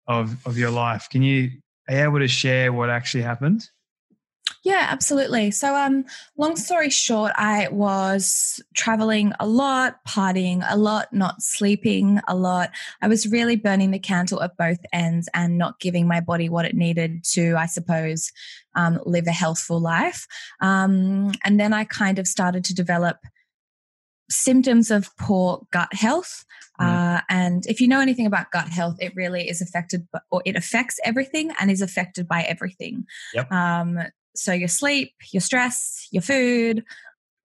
of, 0.07 0.35
of 0.45 0.57
your 0.57 0.71
life. 0.71 1.07
Can 1.09 1.21
you 1.21 1.49
are 1.89 1.95
you 1.95 2.03
able 2.03 2.19
to 2.19 2.27
share 2.27 2.71
what 2.71 2.89
actually 2.89 3.23
happened? 3.23 3.69
Yeah, 4.63 4.85
absolutely. 4.89 5.49
So, 5.49 5.75
um, 5.75 6.05
long 6.37 6.55
story 6.55 6.91
short, 6.91 7.31
I 7.35 7.67
was 7.69 8.61
traveling 8.75 9.33
a 9.39 9.47
lot, 9.47 9.97
partying 10.07 10.63
a 10.69 10.77
lot, 10.77 11.11
not 11.11 11.41
sleeping 11.41 12.21
a 12.27 12.35
lot. 12.35 12.69
I 13.01 13.07
was 13.07 13.27
really 13.27 13.55
burning 13.55 13.89
the 13.89 13.97
candle 13.97 14.43
at 14.43 14.57
both 14.57 14.77
ends 14.93 15.27
and 15.33 15.57
not 15.57 15.79
giving 15.79 16.07
my 16.07 16.19
body 16.19 16.47
what 16.47 16.65
it 16.65 16.75
needed 16.75 17.23
to, 17.31 17.55
I 17.55 17.65
suppose, 17.65 18.31
um, 18.75 18.99
live 19.03 19.25
a 19.25 19.31
healthful 19.31 19.79
life. 19.79 20.27
Um, 20.61 21.31
and 21.43 21.59
then 21.59 21.73
I 21.73 21.83
kind 21.83 22.19
of 22.19 22.27
started 22.27 22.63
to 22.65 22.75
develop 22.75 23.17
symptoms 24.29 24.91
of 24.91 25.09
poor 25.17 25.65
gut 25.71 25.93
health. 25.93 26.45
Mm. 26.79 26.85
Uh, 26.85 27.21
and 27.29 27.65
if 27.65 27.81
you 27.81 27.87
know 27.87 27.99
anything 27.99 28.27
about 28.27 28.51
gut 28.51 28.69
health, 28.69 28.97
it 28.99 29.15
really 29.15 29.49
is 29.49 29.59
affected, 29.59 30.07
or 30.29 30.43
it 30.45 30.55
affects 30.55 30.99
everything 31.03 31.51
and 31.59 31.71
is 31.71 31.81
affected 31.81 32.27
by 32.27 32.43
everything. 32.43 33.05
Yep. 33.33 33.51
Um, 33.51 33.99
so 34.35 34.53
your 34.53 34.67
sleep, 34.67 35.13
your 35.31 35.41
stress, 35.41 36.07
your 36.11 36.21
food, 36.21 36.83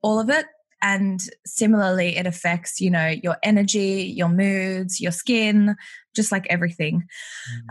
all 0.02 0.18
of 0.18 0.30
it. 0.30 0.46
And 0.82 1.20
similarly, 1.46 2.16
it 2.16 2.26
affects, 2.26 2.80
you 2.80 2.90
know, 2.90 3.08
your 3.08 3.36
energy, 3.42 4.12
your 4.14 4.28
moods, 4.28 5.00
your 5.00 5.10
skin, 5.10 5.74
just 6.16 6.32
like 6.32 6.46
everything. 6.50 7.04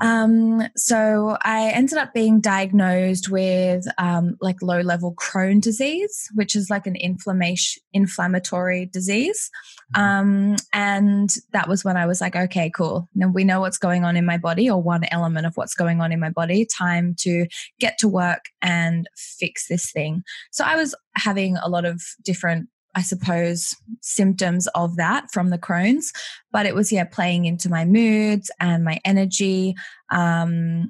Mm. 0.02 0.06
Um, 0.06 0.70
so 0.78 1.38
I 1.42 1.72
ended 1.72 1.98
up 1.98 2.14
being 2.14 2.40
diagnosed 2.40 3.30
with 3.30 3.86
um, 3.98 4.38
like 4.40 4.62
low 4.62 4.82
level 4.82 5.16
Crohn 5.16 5.60
disease, 5.60 6.30
which 6.36 6.56
is 6.56 6.70
like 6.70 6.88
an 6.88 6.96
inflammation 6.96 7.82
inflammatory 7.94 8.86
disease. 8.86 9.50
Mm-hmm. 9.96 10.02
Um, 10.02 10.56
and 10.74 11.30
that 11.52 11.68
was 11.68 11.84
when 11.84 11.98
I 11.98 12.06
was 12.06 12.22
like, 12.22 12.36
okay, 12.36 12.70
cool. 12.70 13.10
Now 13.16 13.30
we 13.30 13.44
know 13.44 13.60
what's 13.60 13.78
going 13.78 14.04
on 14.04 14.16
in 14.16 14.26
my 14.26 14.38
body, 14.38 14.70
or 14.70 14.82
one 14.82 15.06
element 15.12 15.46
of 15.46 15.56
what's 15.56 15.74
going 15.74 16.02
on 16.02 16.12
in 16.12 16.20
my 16.20 16.30
body. 16.30 16.66
Time 16.66 17.16
to 17.20 17.48
get 17.80 17.98
to 18.00 18.08
work 18.08 18.46
and 18.62 19.08
fix 19.16 19.68
this 19.68 19.92
thing. 19.92 20.24
So 20.52 20.64
I 20.64 20.76
was 20.76 20.94
having 21.16 21.58
a 21.58 21.70
lot 21.70 21.86
of 21.86 22.02
different 22.24 22.70
I 22.96 23.02
suppose, 23.02 23.76
symptoms 24.02 24.68
of 24.68 24.96
that 24.96 25.26
from 25.32 25.50
the 25.50 25.58
Crohn's. 25.58 26.12
But 26.52 26.66
it 26.66 26.74
was, 26.74 26.92
yeah, 26.92 27.04
playing 27.04 27.46
into 27.46 27.70
my 27.70 27.86
moods 27.86 28.50
and 28.60 28.84
my 28.84 29.00
energy. 29.06 29.76
Um, 30.10 30.90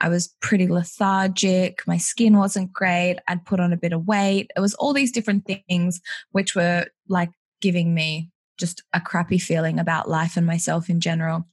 I 0.00 0.08
was 0.08 0.34
pretty 0.40 0.66
lethargic. 0.66 1.86
My 1.86 1.96
skin 1.96 2.36
wasn't 2.36 2.72
great. 2.72 3.18
I'd 3.28 3.44
put 3.44 3.60
on 3.60 3.72
a 3.72 3.76
bit 3.76 3.92
of 3.92 4.06
weight. 4.06 4.50
It 4.56 4.60
was 4.60 4.74
all 4.74 4.92
these 4.92 5.12
different 5.12 5.46
things 5.46 6.00
which 6.32 6.56
were 6.56 6.86
like 7.08 7.30
giving 7.60 7.94
me 7.94 8.28
just 8.58 8.82
a 8.92 9.00
crappy 9.00 9.38
feeling 9.38 9.78
about 9.78 10.08
life 10.08 10.36
and 10.36 10.46
myself 10.46 10.88
in 10.88 11.00
general. 11.00 11.46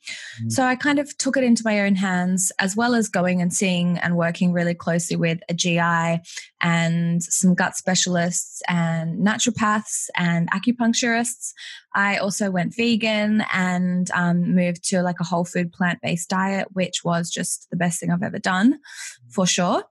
Mm. 0.44 0.52
So 0.52 0.64
I 0.64 0.76
kind 0.76 1.00
of 1.00 1.18
took 1.18 1.38
it 1.38 1.44
into 1.44 1.64
my 1.66 1.82
own 1.82 1.96
hands, 1.96 2.52
as 2.60 2.76
well 2.76 2.96
as 2.96 3.10
going 3.10 3.42
and 3.42 3.54
seeing 3.54 3.98
and 3.98 4.16
working 4.16 4.52
really 4.52 4.74
closely 4.74 5.16
with 5.16 5.40
a 5.50 5.54
GI 5.54 6.22
and 6.62 7.24
some 7.24 7.56
gut 7.56 7.76
specialists 7.76 8.62
and 8.68 9.26
naturopaths 9.26 10.08
and 10.16 10.50
acupuncturists. 10.52 11.54
I 11.96 12.18
also 12.18 12.52
went 12.52 12.76
vegan 12.76 13.44
and 13.52 14.12
um, 14.12 14.54
moved 14.56 14.88
to 14.90 15.02
like 15.02 15.20
a 15.20 15.26
whole 15.26 15.46
food 15.46 15.72
plant 15.72 16.00
based 16.02 16.30
diet, 16.30 16.68
which 16.74 17.04
was 17.04 17.30
just 17.30 17.68
the 17.72 17.78
best 17.78 18.00
thing 18.00 18.12
I've 18.12 18.24
ever 18.24 18.40
done 18.40 18.74
mm. 18.74 19.34
for 19.34 19.46
sure. 19.46 19.84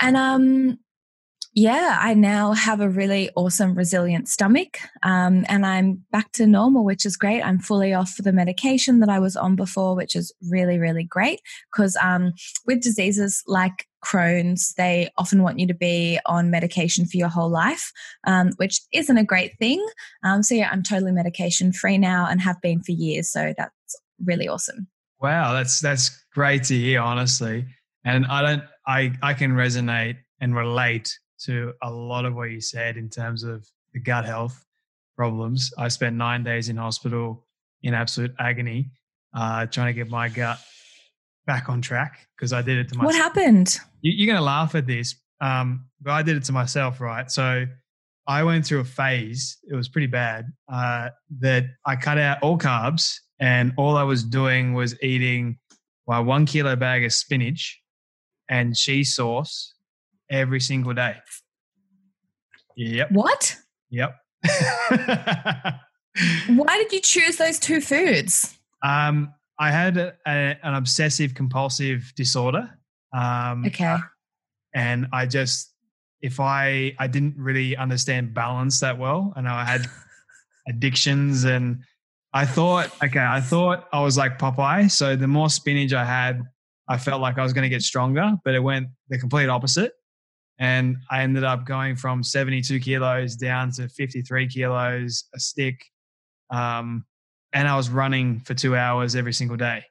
And 0.00 0.16
um, 0.16 0.78
yeah, 1.54 1.98
I 2.00 2.14
now 2.14 2.52
have 2.52 2.80
a 2.80 2.88
really 2.88 3.30
awesome, 3.36 3.76
resilient 3.76 4.28
stomach, 4.28 4.78
um, 5.04 5.44
and 5.48 5.64
I'm 5.64 6.02
back 6.10 6.32
to 6.32 6.48
normal, 6.48 6.84
which 6.84 7.06
is 7.06 7.16
great. 7.16 7.42
I'm 7.42 7.60
fully 7.60 7.94
off 7.94 8.16
the 8.18 8.32
medication 8.32 8.98
that 9.00 9.08
I 9.08 9.20
was 9.20 9.36
on 9.36 9.54
before, 9.54 9.94
which 9.94 10.16
is 10.16 10.32
really, 10.50 10.78
really 10.78 11.04
great. 11.04 11.40
Because 11.72 11.96
um, 12.02 12.32
with 12.66 12.82
diseases 12.82 13.40
like 13.46 13.86
Crohn's, 14.04 14.74
they 14.76 15.08
often 15.16 15.44
want 15.44 15.60
you 15.60 15.68
to 15.68 15.74
be 15.74 16.18
on 16.26 16.50
medication 16.50 17.06
for 17.06 17.16
your 17.18 17.28
whole 17.28 17.50
life, 17.50 17.92
um, 18.26 18.50
which 18.56 18.80
isn't 18.92 19.16
a 19.16 19.24
great 19.24 19.56
thing. 19.60 19.84
Um, 20.24 20.42
so 20.42 20.56
yeah, 20.56 20.70
I'm 20.72 20.82
totally 20.82 21.12
medication 21.12 21.72
free 21.72 21.98
now 21.98 22.26
and 22.28 22.40
have 22.40 22.60
been 22.62 22.82
for 22.82 22.92
years. 22.92 23.30
So 23.30 23.54
that's 23.56 24.02
really 24.24 24.48
awesome. 24.48 24.88
Wow, 25.20 25.52
that's 25.52 25.78
that's 25.78 26.10
great 26.34 26.64
to 26.64 26.74
hear, 26.74 27.00
honestly. 27.00 27.64
And 28.04 28.26
I 28.26 28.42
don't, 28.42 28.64
I 28.88 29.12
I 29.22 29.34
can 29.34 29.52
resonate 29.52 30.16
and 30.40 30.54
relate 30.56 31.16
to 31.46 31.72
a 31.82 31.90
lot 31.90 32.24
of 32.24 32.34
what 32.34 32.50
you 32.50 32.60
said 32.60 32.96
in 32.96 33.08
terms 33.08 33.42
of 33.42 33.66
the 33.92 34.00
gut 34.00 34.24
health 34.24 34.64
problems. 35.16 35.72
I 35.78 35.88
spent 35.88 36.16
nine 36.16 36.42
days 36.42 36.68
in 36.68 36.76
hospital 36.76 37.46
in 37.82 37.94
absolute 37.94 38.34
agony, 38.38 38.90
uh, 39.34 39.66
trying 39.66 39.88
to 39.88 39.92
get 39.92 40.08
my 40.08 40.28
gut 40.28 40.58
back 41.46 41.68
on 41.68 41.80
track 41.82 42.26
because 42.36 42.52
I 42.52 42.62
did 42.62 42.78
it 42.78 42.88
to 42.88 42.96
myself. 42.96 43.14
What 43.14 43.14
happened? 43.14 43.78
You, 44.00 44.24
are 44.24 44.26
going 44.26 44.38
to 44.38 44.44
laugh 44.44 44.74
at 44.74 44.86
this, 44.86 45.14
um, 45.40 45.86
but 46.00 46.12
I 46.12 46.22
did 46.22 46.36
it 46.36 46.44
to 46.44 46.52
myself, 46.52 47.00
right? 47.00 47.30
So 47.30 47.66
I 48.26 48.42
went 48.42 48.64
through 48.64 48.80
a 48.80 48.84
phase, 48.84 49.58
it 49.70 49.74
was 49.74 49.88
pretty 49.88 50.06
bad, 50.06 50.46
uh, 50.72 51.10
that 51.40 51.66
I 51.84 51.96
cut 51.96 52.18
out 52.18 52.38
all 52.42 52.58
carbs 52.58 53.18
and 53.38 53.72
all 53.76 53.96
I 53.96 54.02
was 54.02 54.24
doing 54.24 54.72
was 54.72 55.00
eating 55.02 55.58
well, 56.06 56.24
one 56.24 56.46
kilo 56.46 56.76
bag 56.76 57.04
of 57.04 57.12
spinach 57.12 57.80
and 58.48 58.76
cheese 58.76 59.14
sauce 59.14 59.73
every 60.34 60.60
single 60.60 60.92
day. 60.92 61.16
Yep. 62.76 63.12
What? 63.12 63.56
Yep. 63.90 64.16
Why 66.48 66.78
did 66.78 66.92
you 66.92 67.00
choose 67.00 67.36
those 67.36 67.58
two 67.58 67.80
foods? 67.80 68.56
Um, 68.82 69.32
I 69.58 69.70
had 69.70 69.96
a, 69.96 70.14
a, 70.26 70.58
an 70.62 70.74
obsessive 70.74 71.34
compulsive 71.34 72.12
disorder. 72.16 72.70
Um, 73.12 73.64
okay. 73.66 73.96
and 74.74 75.06
I 75.12 75.26
just, 75.26 75.72
if 76.20 76.40
I, 76.40 76.94
I 76.98 77.06
didn't 77.06 77.36
really 77.38 77.76
understand 77.76 78.34
balance 78.34 78.80
that 78.80 78.98
well. 78.98 79.32
Know 79.36 79.52
I 79.52 79.64
had 79.64 79.86
addictions 80.68 81.44
and 81.44 81.84
I 82.32 82.44
thought, 82.44 82.90
okay, 83.04 83.24
I 83.24 83.40
thought 83.40 83.86
I 83.92 84.00
was 84.00 84.18
like 84.18 84.38
Popeye. 84.38 84.90
So 84.90 85.14
the 85.14 85.28
more 85.28 85.48
spinach 85.48 85.92
I 85.92 86.04
had, 86.04 86.42
I 86.88 86.98
felt 86.98 87.20
like 87.20 87.38
I 87.38 87.42
was 87.42 87.52
going 87.52 87.62
to 87.62 87.68
get 87.68 87.82
stronger, 87.82 88.32
but 88.44 88.54
it 88.54 88.60
went 88.60 88.88
the 89.08 89.18
complete 89.18 89.48
opposite. 89.48 89.92
And 90.58 90.96
I 91.10 91.22
ended 91.22 91.44
up 91.44 91.66
going 91.66 91.96
from 91.96 92.22
72 92.22 92.78
kilos 92.80 93.36
down 93.36 93.72
to 93.72 93.88
53 93.88 94.48
kilos, 94.48 95.24
a 95.34 95.40
stick. 95.40 95.84
Um, 96.50 97.04
and 97.52 97.66
I 97.66 97.76
was 97.76 97.90
running 97.90 98.40
for 98.40 98.54
two 98.54 98.76
hours 98.76 99.16
every 99.16 99.32
single 99.32 99.56
day, 99.56 99.84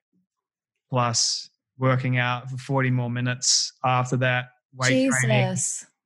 plus 0.89 1.49
working 1.77 2.17
out 2.17 2.49
for 2.49 2.57
40 2.57 2.91
more 2.91 3.09
minutes 3.09 3.73
after 3.83 4.17
that. 4.17 4.45
Weight 4.75 4.89
Jesus. 4.89 5.19
training. 5.21 5.57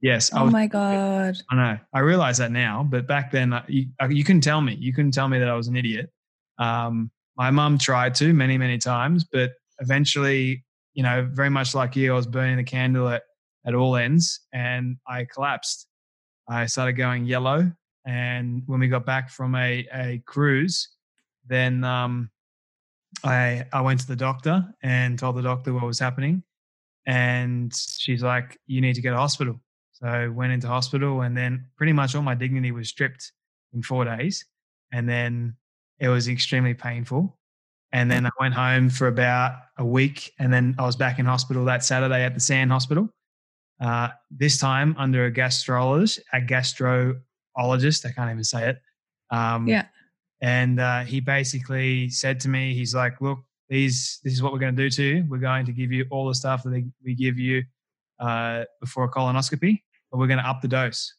Yes. 0.01 0.31
Oh 0.33 0.45
was, 0.45 0.53
my 0.53 0.67
God. 0.67 1.35
I 1.49 1.55
know. 1.55 1.79
I 1.93 1.99
realize 1.99 2.37
that 2.37 2.51
now, 2.51 2.85
but 2.87 3.07
back 3.07 3.31
then 3.31 3.53
uh, 3.53 3.63
you, 3.67 3.87
uh, 4.01 4.07
you 4.09 4.23
couldn't 4.23 4.41
tell 4.41 4.61
me. 4.61 4.75
You 4.79 4.93
couldn't 4.93 5.11
tell 5.11 5.27
me 5.27 5.39
that 5.39 5.49
I 5.49 5.55
was 5.55 5.67
an 5.67 5.75
idiot. 5.75 6.11
Um, 6.59 7.11
my 7.35 7.51
mum 7.51 7.77
tried 7.77 8.15
to 8.15 8.33
many, 8.33 8.57
many 8.57 8.77
times, 8.77 9.23
but 9.23 9.51
eventually, 9.79 10.63
you 10.93 11.03
know, 11.03 11.27
very 11.31 11.49
much 11.49 11.73
like 11.75 11.95
you, 11.95 12.13
I 12.13 12.15
was 12.15 12.27
burning 12.27 12.57
the 12.57 12.63
candle 12.63 13.09
at, 13.09 13.23
at 13.65 13.75
all 13.75 13.95
ends 13.95 14.41
and 14.53 14.97
I 15.07 15.25
collapsed. 15.25 15.87
I 16.47 16.65
started 16.65 16.93
going 16.93 17.25
yellow. 17.25 17.71
And 18.05 18.63
when 18.67 18.79
we 18.79 18.87
got 18.87 19.05
back 19.05 19.29
from 19.29 19.55
a, 19.55 19.85
a 19.93 20.23
cruise, 20.25 20.89
then 21.45 21.83
um, 21.83 22.29
I, 23.23 23.65
I 23.73 23.81
went 23.81 23.99
to 24.01 24.07
the 24.07 24.15
doctor 24.15 24.65
and 24.81 25.19
told 25.19 25.35
the 25.35 25.41
doctor 25.41 25.73
what 25.73 25.83
was 25.83 25.99
happening. 25.99 26.43
And 27.05 27.73
she's 27.75 28.23
like, 28.23 28.57
you 28.67 28.81
need 28.81 28.95
to 28.95 29.01
go 29.01 29.11
to 29.11 29.17
hospital. 29.17 29.59
So 29.93 30.07
I 30.07 30.27
went 30.27 30.53
into 30.53 30.67
hospital 30.67 31.21
and 31.21 31.35
then 31.35 31.65
pretty 31.75 31.93
much 31.93 32.15
all 32.15 32.21
my 32.21 32.35
dignity 32.35 32.71
was 32.71 32.89
stripped 32.89 33.31
in 33.73 33.81
four 33.81 34.05
days. 34.05 34.45
And 34.93 35.07
then 35.07 35.55
it 35.99 36.07
was 36.07 36.29
extremely 36.29 36.73
painful. 36.73 37.37
And 37.91 38.11
then 38.11 38.25
I 38.25 38.29
went 38.39 38.53
home 38.53 38.89
for 38.89 39.07
about 39.07 39.55
a 39.77 39.85
week, 39.85 40.33
and 40.39 40.51
then 40.51 40.75
I 40.77 40.85
was 40.85 40.97
back 40.97 41.19
in 41.19 41.25
hospital 41.25 41.63
that 41.65 41.85
Saturday 41.85 42.21
at 42.23 42.33
the 42.33 42.39
San 42.39 42.69
Hospital. 42.69 43.09
Uh, 43.79 44.09
this 44.31 44.57
time 44.57 44.95
under 44.97 45.25
a 45.25 45.31
gastrologist, 45.31 46.19
a. 46.31 48.05
I 48.05 48.11
can't 48.11 48.31
even 48.31 48.43
say 48.43 48.69
it. 48.69 48.77
Um, 49.29 49.67
Yeah. 49.67 49.85
And 50.41 50.79
uh, 50.79 51.01
he 51.01 51.19
basically 51.19 52.09
said 52.09 52.39
to 52.41 52.49
me, 52.49 52.73
he's 52.73 52.93
like, 52.93 53.19
"Look, 53.21 53.39
these 53.69 54.19
this 54.23 54.33
is 54.33 54.41
what 54.41 54.53
we're 54.53 54.59
going 54.59 54.75
to 54.75 54.83
do 54.83 54.89
to 54.89 55.03
you. 55.03 55.25
We're 55.27 55.39
going 55.39 55.65
to 55.65 55.71
give 55.71 55.91
you 55.91 56.05
all 56.11 56.27
the 56.27 56.35
stuff 56.35 56.63
that 56.63 56.69
they, 56.69 56.85
we 57.03 57.15
give 57.15 57.39
you 57.39 57.63
uh, 58.19 58.65
before 58.79 59.05
a 59.05 59.09
colonoscopy, 59.09 59.81
but 60.11 60.19
we're 60.19 60.27
going 60.27 60.39
to 60.39 60.47
up 60.47 60.61
the 60.61 60.67
dose." 60.67 61.13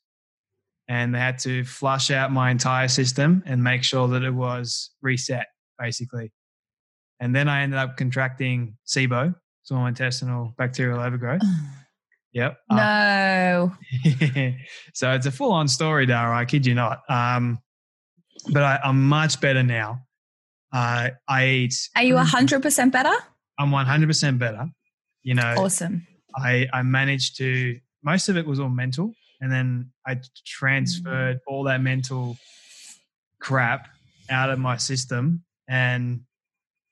And 0.91 1.15
they 1.15 1.19
had 1.19 1.39
to 1.41 1.65
flush 1.65 2.11
out 2.11 2.33
my 2.33 2.51
entire 2.51 2.89
system 2.89 3.43
and 3.45 3.63
make 3.63 3.83
sure 3.83 4.09
that 4.09 4.23
it 4.23 4.31
was 4.31 4.91
reset, 5.03 5.47
basically. 5.79 6.33
And 7.21 7.35
then 7.35 7.47
I 7.47 7.61
ended 7.61 7.79
up 7.79 7.99
contracting 7.99 8.77
SIBO, 8.87 9.35
small 9.65 9.87
intestinal 9.87 10.55
bacterial 10.57 11.01
overgrowth. 11.01 11.43
Yep. 12.39 12.57
Uh, 12.71 12.77
No. 12.77 13.73
so 14.95 15.11
it's 15.13 15.27
a 15.27 15.33
full 15.33 15.51
on 15.51 15.67
story, 15.67 16.07
Dara. 16.07 16.37
I 16.39 16.45
kid 16.45 16.65
you 16.67 16.75
not. 16.75 17.03
Um, 17.09 17.59
but 18.53 18.63
I, 18.63 18.79
I'm 18.85 19.09
much 19.09 19.41
better 19.41 19.65
now. 19.65 20.03
Uh, 20.73 21.09
I 21.27 21.47
eat. 21.49 21.75
Are 21.97 22.03
you 22.05 22.15
100% 22.15 22.93
better? 22.93 23.13
I'm 23.59 23.71
100% 23.71 24.39
better. 24.39 24.69
You 25.25 25.35
know, 25.35 25.55
Awesome. 25.59 26.07
I, 26.37 26.69
I 26.73 26.83
managed 26.83 27.39
to, 27.39 27.79
most 28.05 28.29
of 28.29 28.37
it 28.37 28.47
was 28.47 28.61
all 28.61 28.69
mental. 28.69 29.13
And 29.41 29.51
then 29.51 29.91
I 30.07 30.15
Mm. 30.17 30.29
transferred 30.47 31.41
all 31.47 31.65
that 31.65 31.81
mental 31.81 32.37
crap 33.41 33.89
out 34.31 34.51
of 34.51 34.59
my 34.61 34.77
system 34.77 35.43
and 35.69 36.21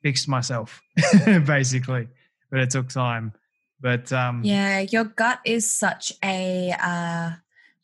fixed 0.02 0.28
myself, 0.28 0.80
basically. 1.46 2.08
But 2.50 2.60
it 2.60 2.70
took 2.70 2.88
time. 2.88 3.32
But 3.80 4.12
um, 4.12 4.42
Yeah, 4.44 4.80
your 4.80 5.04
gut 5.04 5.40
is 5.44 5.72
such 5.72 6.12
a 6.24 6.74
uh, 6.80 7.32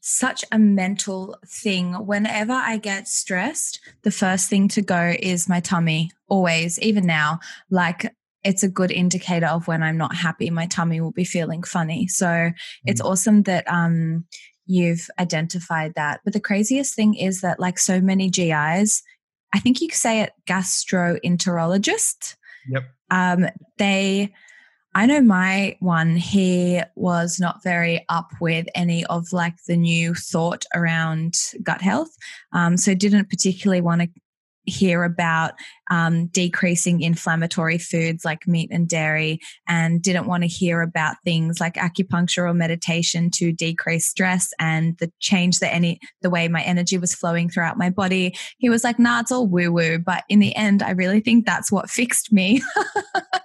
such 0.01 0.45
a 0.51 0.59
mental 0.59 1.37
thing. 1.47 1.95
Whenever 1.95 2.53
I 2.53 2.77
get 2.79 3.09
stressed, 3.09 3.81
the 4.03 4.11
first 4.11 4.49
thing 4.49 4.69
to 4.69 4.83
go 4.83 5.15
is 5.19 5.49
my 5.49 5.61
tummy. 5.61 6.11
Always, 6.29 6.79
even 6.81 7.07
now, 7.07 7.41
like 7.71 8.13
it's 8.45 8.63
a 8.63 8.69
good 8.69 8.91
indicator 8.91 9.47
of 9.47 9.69
when 9.69 9.83
I'm 9.83 9.97
not 9.97 10.15
happy. 10.15 10.51
My 10.51 10.67
tummy 10.67 11.01
will 11.01 11.13
be 11.13 11.25
feeling 11.25 11.63
funny. 11.63 12.09
So 12.09 12.51
it's 12.85 13.01
awesome 13.01 13.43
that 13.45 13.65
um, 13.69 14.25
you've 14.67 15.09
identified 15.19 15.95
that. 15.95 16.21
But 16.25 16.33
the 16.33 16.41
craziest 16.41 16.95
thing 16.95 17.15
is 17.15 17.41
that, 17.43 17.61
like 17.61 17.79
so 17.79 18.01
many 18.01 18.29
GIs, 18.31 19.03
I 19.55 19.59
think 19.61 19.81
you 19.81 19.89
could 19.89 19.99
say 19.99 20.23
it 20.23 20.33
gastroenterologist. 20.47 22.37
Yep. 22.69 22.85
Um, 23.11 23.47
they 23.79 24.33
I 24.95 25.07
know 25.07 25.21
my 25.23 25.77
one, 25.81 26.17
he 26.17 26.83
was 26.97 27.41
not 27.41 27.63
very 27.63 28.05
up 28.09 28.31
with 28.41 28.67
any 28.75 29.05
of 29.07 29.33
like 29.33 29.55
the 29.67 29.77
new 29.77 30.15
thought 30.15 30.65
around 30.75 31.35
gut 31.63 31.81
health. 31.81 32.11
Um, 32.53 32.77
so 32.77 32.95
didn't 32.95 33.31
particularly 33.31 33.81
want 33.81 34.03
to 34.03 34.09
hear 34.65 35.03
about 35.03 35.55
um, 35.91 36.27
decreasing 36.29 37.01
inflammatory 37.01 37.79
foods 37.79 38.25
like 38.25 38.47
meat 38.47 38.71
and 38.71 38.89
dairy 38.89 39.41
and 39.67 40.01
didn't 40.01 40.27
want 40.27 40.45
to 40.45 40.49
hear 40.49 40.83
about 40.83 41.17
things 41.25 41.59
like 41.59 41.75
acupuncture 41.75 42.49
or 42.49 42.55
meditation 42.55 43.31
to 43.31 43.53
decrease 43.53 44.07
stress 44.07 44.53
and 44.59 44.97
the 44.99 45.11
change 45.19 45.59
the 45.59 45.73
any 45.73 45.99
the 46.23 46.31
way 46.31 46.47
my 46.49 46.63
energy 46.63 46.97
was 46.97 47.15
flowing 47.15 47.51
throughout 47.51 47.77
my 47.77 47.91
body 47.91 48.35
he 48.59 48.69
was 48.69 48.85
like 48.85 48.99
nah 48.99 49.21
it's 49.21 49.33
all 49.33 49.47
woo 49.49 49.73
woo 49.73 49.99
but 49.99 50.23
in 50.29 50.39
the 50.39 50.55
end 50.55 50.83
i 50.83 50.91
really 50.91 51.21
think 51.21 51.45
that's 51.45 51.73
what 51.73 51.91
fixed 51.91 52.33
me 52.33 52.63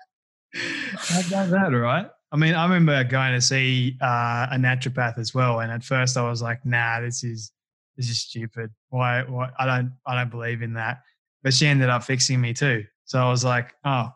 How 0.97 1.19
about 1.21 1.49
that, 1.51 1.75
right? 1.77 2.09
I 2.31 2.35
mean, 2.37 2.53
I 2.55 2.63
remember 2.63 3.03
going 3.05 3.33
to 3.33 3.41
see 3.41 3.97
uh, 4.01 4.47
a 4.51 4.55
naturopath 4.57 5.17
as 5.17 5.33
well, 5.33 5.59
and 5.61 5.71
at 5.71 5.83
first 5.83 6.17
I 6.17 6.27
was 6.29 6.41
like, 6.41 6.65
"Nah, 6.65 6.99
this 7.01 7.23
is 7.23 7.51
this 7.95 8.09
is 8.09 8.19
stupid. 8.21 8.71
Why? 8.89 9.23
Why? 9.23 9.49
I 9.57 9.65
don't 9.65 9.93
I 10.05 10.15
don't 10.15 10.29
believe 10.31 10.61
in 10.61 10.73
that." 10.73 11.01
But 11.43 11.53
she 11.53 11.67
ended 11.67 11.89
up 11.89 12.03
fixing 12.03 12.41
me 12.41 12.53
too, 12.53 12.83
so 13.05 13.19
I 13.19 13.29
was 13.29 13.43
like, 13.45 13.73
"Oh, 13.85 14.09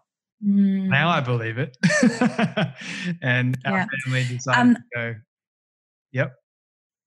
Mm. 0.44 0.88
now 0.90 1.10
I 1.10 1.20
believe 1.22 1.58
it." 1.60 1.78
and 3.22 3.58
our 3.66 3.88
family 4.06 4.24
decided 4.26 4.60
Um, 4.60 4.76
to 4.76 4.82
go. 4.96 5.16
Yep. 6.14 6.34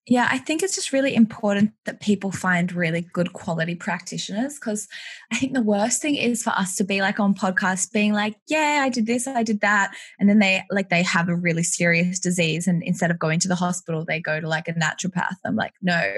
Yeah, 0.06 0.28
I 0.30 0.36
think 0.36 0.62
it's 0.62 0.74
just 0.74 0.92
really 0.92 1.14
important 1.14 1.72
that 1.86 2.02
people 2.02 2.30
find 2.30 2.70
really 2.70 3.08
good 3.14 3.32
quality 3.32 3.74
practitioners 3.74 4.58
because 4.58 4.86
I 5.32 5.38
think 5.38 5.54
the 5.54 5.62
worst 5.62 6.02
thing 6.02 6.14
is 6.14 6.42
for 6.42 6.50
us 6.50 6.76
to 6.76 6.84
be 6.84 7.00
like 7.00 7.18
on 7.18 7.34
podcasts 7.34 7.90
being 7.90 8.12
like, 8.12 8.36
yeah, 8.46 8.82
I 8.82 8.90
did 8.90 9.06
this, 9.06 9.26
I 9.26 9.42
did 9.42 9.62
that. 9.62 9.94
And 10.20 10.28
then 10.28 10.40
they 10.40 10.62
like 10.70 10.90
they 10.90 11.02
have 11.04 11.30
a 11.30 11.34
really 11.34 11.62
serious 11.62 12.20
disease 12.20 12.66
and 12.66 12.82
instead 12.82 13.10
of 13.10 13.18
going 13.18 13.40
to 13.40 13.48
the 13.48 13.54
hospital, 13.54 14.04
they 14.04 14.20
go 14.20 14.40
to 14.40 14.46
like 14.46 14.68
a 14.68 14.74
naturopath. 14.74 15.36
I'm 15.46 15.56
like, 15.56 15.72
no, 15.80 16.16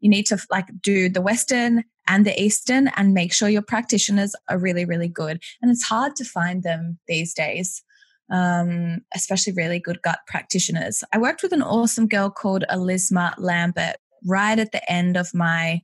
you 0.00 0.08
need 0.08 0.24
to 0.26 0.38
like 0.50 0.68
do 0.80 1.10
the 1.10 1.20
Western 1.20 1.84
and 2.08 2.24
the 2.24 2.40
Eastern 2.40 2.88
and 2.96 3.12
make 3.12 3.34
sure 3.34 3.50
your 3.50 3.60
practitioners 3.60 4.34
are 4.48 4.58
really, 4.58 4.86
really 4.86 5.08
good. 5.08 5.42
And 5.60 5.70
it's 5.70 5.84
hard 5.84 6.16
to 6.16 6.24
find 6.24 6.62
them 6.62 6.98
these 7.06 7.34
days 7.34 7.82
um, 8.30 8.98
especially 9.14 9.52
really 9.52 9.78
good 9.78 10.02
gut 10.02 10.18
practitioners. 10.26 11.04
I 11.12 11.18
worked 11.18 11.42
with 11.42 11.52
an 11.52 11.62
awesome 11.62 12.08
girl 12.08 12.30
called 12.30 12.64
Elisma 12.70 13.34
Lambert 13.38 13.96
right 14.24 14.58
at 14.58 14.72
the 14.72 14.90
end 14.90 15.16
of 15.16 15.32
my 15.34 15.80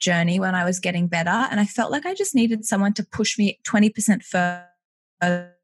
journey 0.00 0.40
when 0.40 0.54
I 0.54 0.64
was 0.64 0.80
getting 0.80 1.06
better. 1.06 1.30
And 1.30 1.60
I 1.60 1.64
felt 1.64 1.90
like 1.90 2.06
I 2.06 2.14
just 2.14 2.34
needed 2.34 2.64
someone 2.64 2.92
to 2.94 3.04
push 3.04 3.38
me 3.38 3.58
20% 3.66 4.22
further 4.22 5.54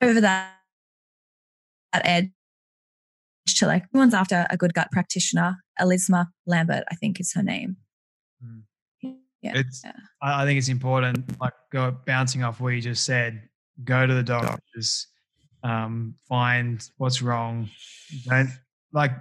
over 0.00 0.20
that, 0.20 0.52
that 1.92 2.02
edge 2.04 2.30
to 3.46 3.66
like, 3.66 3.84
everyone's 3.92 4.14
after 4.14 4.46
a 4.50 4.56
good 4.56 4.74
gut 4.74 4.88
practitioner. 4.92 5.56
Elisma 5.80 6.28
Lambert, 6.46 6.84
I 6.90 6.94
think 6.94 7.20
is 7.20 7.32
her 7.34 7.42
name. 7.42 7.76
Mm. 8.44 8.62
Yeah. 9.42 9.52
It's 9.54 9.82
yeah. 9.84 9.92
I, 10.22 10.42
I 10.42 10.44
think 10.44 10.58
it's 10.58 10.68
important, 10.68 11.38
like 11.40 11.52
go 11.70 11.96
bouncing 12.06 12.42
off 12.42 12.60
what 12.60 12.70
you 12.70 12.80
just 12.80 13.04
said, 13.04 13.48
go 13.84 14.06
to 14.06 14.14
the 14.14 14.22
doctors, 14.22 15.06
um, 15.62 16.14
find 16.28 16.88
what's 16.96 17.22
wrong. 17.22 17.68
Don't 18.28 18.50
like 18.92 19.12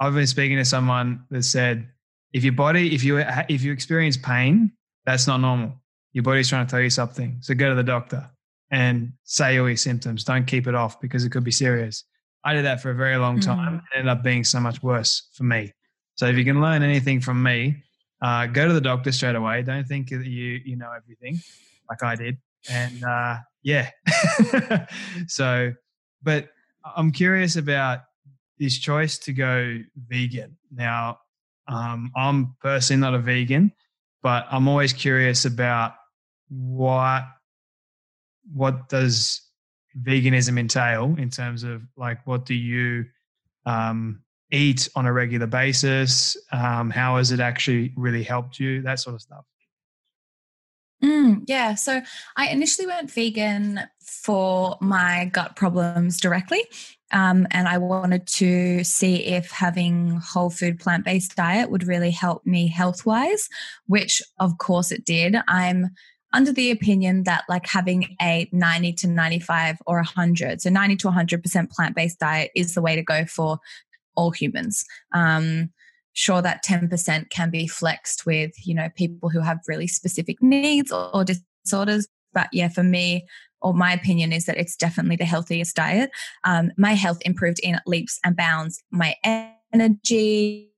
I've 0.00 0.14
been 0.14 0.26
speaking 0.26 0.56
to 0.56 0.64
someone 0.64 1.24
that 1.30 1.44
said 1.44 1.88
if 2.32 2.44
your 2.44 2.54
body, 2.54 2.94
if 2.94 3.04
you 3.04 3.18
if 3.48 3.62
you 3.62 3.72
experience 3.72 4.16
pain, 4.16 4.72
that's 5.04 5.26
not 5.26 5.38
normal. 5.38 5.74
Your 6.12 6.24
body's 6.24 6.48
trying 6.48 6.66
to 6.66 6.70
tell 6.70 6.80
you 6.80 6.90
something. 6.90 7.38
So 7.40 7.54
go 7.54 7.68
to 7.68 7.74
the 7.74 7.82
doctor 7.82 8.28
and 8.70 9.12
say 9.24 9.58
all 9.58 9.68
your 9.68 9.76
symptoms. 9.76 10.24
Don't 10.24 10.46
keep 10.46 10.66
it 10.66 10.74
off 10.74 11.00
because 11.00 11.24
it 11.24 11.30
could 11.30 11.44
be 11.44 11.50
serious. 11.50 12.04
I 12.44 12.54
did 12.54 12.64
that 12.64 12.80
for 12.80 12.90
a 12.90 12.94
very 12.94 13.16
long 13.16 13.38
time. 13.38 13.76
It 13.76 13.98
ended 13.98 14.10
up 14.10 14.22
being 14.24 14.44
so 14.44 14.58
much 14.58 14.82
worse 14.82 15.28
for 15.34 15.44
me. 15.44 15.72
So 16.16 16.26
if 16.26 16.36
you 16.36 16.44
can 16.44 16.60
learn 16.60 16.82
anything 16.82 17.20
from 17.20 17.42
me, 17.42 17.82
uh, 18.20 18.46
go 18.46 18.66
to 18.66 18.72
the 18.72 18.80
doctor 18.80 19.12
straight 19.12 19.36
away. 19.36 19.62
Don't 19.62 19.86
think 19.86 20.08
that 20.10 20.26
you 20.26 20.60
you 20.64 20.76
know 20.76 20.90
everything. 20.96 21.40
like 21.88 22.02
I 22.02 22.16
did. 22.16 22.38
And 22.70 23.02
uh, 23.04 23.38
yeah. 23.62 23.90
so, 25.26 25.72
but 26.22 26.48
I'm 26.96 27.12
curious 27.12 27.56
about 27.56 28.00
this 28.58 28.78
choice 28.78 29.18
to 29.18 29.32
go 29.32 29.78
vegan. 30.08 30.56
Now, 30.72 31.18
um, 31.68 32.10
I'm 32.16 32.56
personally 32.60 33.00
not 33.00 33.14
a 33.14 33.18
vegan, 33.18 33.72
but 34.22 34.46
I'm 34.50 34.68
always 34.68 34.92
curious 34.92 35.44
about 35.44 35.94
what 36.48 37.24
what 38.52 38.88
does 38.88 39.40
veganism 40.02 40.58
entail 40.58 41.14
in 41.18 41.30
terms 41.30 41.62
of 41.62 41.82
like 41.96 42.26
what 42.26 42.44
do 42.44 42.54
you 42.54 43.04
um, 43.66 44.22
eat 44.50 44.88
on 44.94 45.06
a 45.06 45.12
regular 45.12 45.46
basis? 45.46 46.36
Um, 46.50 46.90
how 46.90 47.16
has 47.16 47.32
it 47.32 47.40
actually 47.40 47.92
really 47.96 48.22
helped 48.22 48.58
you? 48.58 48.82
That 48.82 48.98
sort 49.00 49.14
of 49.14 49.22
stuff. 49.22 49.44
Mm, 51.02 51.42
yeah. 51.46 51.74
So 51.74 52.00
I 52.36 52.48
initially 52.48 52.86
went 52.86 53.10
vegan 53.10 53.80
for 54.00 54.76
my 54.80 55.30
gut 55.32 55.56
problems 55.56 56.20
directly. 56.20 56.64
Um, 57.12 57.46
and 57.50 57.68
I 57.68 57.78
wanted 57.78 58.26
to 58.26 58.84
see 58.84 59.16
if 59.26 59.50
having 59.50 60.20
whole 60.24 60.48
food 60.48 60.80
plant 60.80 61.04
based 61.04 61.36
diet 61.36 61.70
would 61.70 61.86
really 61.86 62.10
help 62.10 62.46
me 62.46 62.68
health 62.68 63.04
wise, 63.04 63.48
which 63.86 64.22
of 64.40 64.58
course 64.58 64.90
it 64.90 65.04
did. 65.04 65.36
I'm 65.48 65.90
under 66.32 66.52
the 66.52 66.70
opinion 66.70 67.24
that 67.24 67.44
like 67.48 67.66
having 67.66 68.16
a 68.22 68.48
90 68.52 68.94
to 68.94 69.08
95 69.08 69.76
or 69.86 69.96
100, 69.96 70.62
so 70.62 70.70
90 70.70 70.96
to 70.96 71.08
100% 71.08 71.70
plant 71.70 71.94
based 71.94 72.18
diet 72.18 72.50
is 72.56 72.74
the 72.74 72.80
way 72.80 72.96
to 72.96 73.02
go 73.02 73.26
for 73.26 73.58
all 74.16 74.30
humans. 74.30 74.84
Um, 75.12 75.70
sure 76.12 76.42
that 76.42 76.64
10% 76.64 77.30
can 77.30 77.50
be 77.50 77.66
flexed 77.66 78.26
with 78.26 78.52
you 78.66 78.74
know 78.74 78.88
people 78.96 79.28
who 79.28 79.40
have 79.40 79.58
really 79.66 79.86
specific 79.86 80.42
needs 80.42 80.92
or, 80.92 81.14
or 81.14 81.24
disorders 81.24 82.06
but 82.32 82.48
yeah 82.52 82.68
for 82.68 82.82
me 82.82 83.26
or 83.62 83.72
my 83.72 83.92
opinion 83.92 84.32
is 84.32 84.46
that 84.46 84.58
it's 84.58 84.76
definitely 84.76 85.16
the 85.16 85.24
healthiest 85.24 85.76
diet. 85.76 86.10
Um, 86.44 86.72
my 86.76 86.92
health 86.92 87.18
improved 87.24 87.60
in 87.62 87.78
leaps 87.86 88.18
and 88.24 88.36
bounds. 88.36 88.82
My 88.90 89.14
energy, 89.72 90.72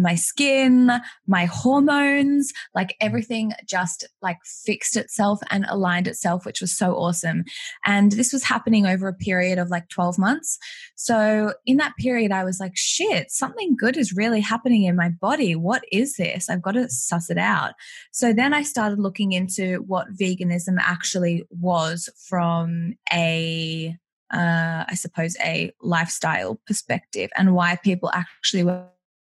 my 0.00 0.14
skin, 0.14 0.90
my 1.26 1.44
hormones, 1.44 2.52
like 2.74 2.96
everything 3.00 3.52
just 3.68 4.06
like 4.22 4.38
fixed 4.44 4.96
itself 4.96 5.40
and 5.50 5.66
aligned 5.68 6.08
itself, 6.08 6.44
which 6.44 6.60
was 6.60 6.76
so 6.76 6.94
awesome. 6.94 7.44
And 7.84 8.12
this 8.12 8.32
was 8.32 8.44
happening 8.44 8.86
over 8.86 9.08
a 9.08 9.14
period 9.14 9.58
of 9.58 9.68
like 9.68 9.88
12 9.88 10.18
months. 10.18 10.58
So 10.96 11.54
in 11.66 11.76
that 11.76 11.96
period, 11.96 12.32
I 12.32 12.44
was 12.44 12.58
like, 12.60 12.76
shit, 12.76 13.30
something 13.30 13.76
good 13.76 13.96
is 13.96 14.12
really 14.12 14.40
happening 14.40 14.84
in 14.84 14.96
my 14.96 15.08
body. 15.08 15.54
What 15.54 15.84
is 15.92 16.16
this? 16.16 16.48
I've 16.48 16.62
got 16.62 16.72
to 16.72 16.88
suss 16.88 17.30
it 17.30 17.38
out. 17.38 17.74
So 18.12 18.32
then 18.32 18.54
I 18.54 18.62
started 18.62 18.98
looking 18.98 19.32
into 19.32 19.84
what 19.86 20.14
veganism 20.14 20.76
actually 20.78 21.44
was 21.50 22.08
from 22.28 22.94
a 23.12 23.96
uh, 24.32 24.84
I 24.88 24.94
suppose, 24.94 25.36
a 25.42 25.72
lifestyle 25.82 26.60
perspective 26.66 27.30
and 27.36 27.52
why 27.52 27.76
people 27.76 28.10
actually 28.14 28.62
were 28.62 28.86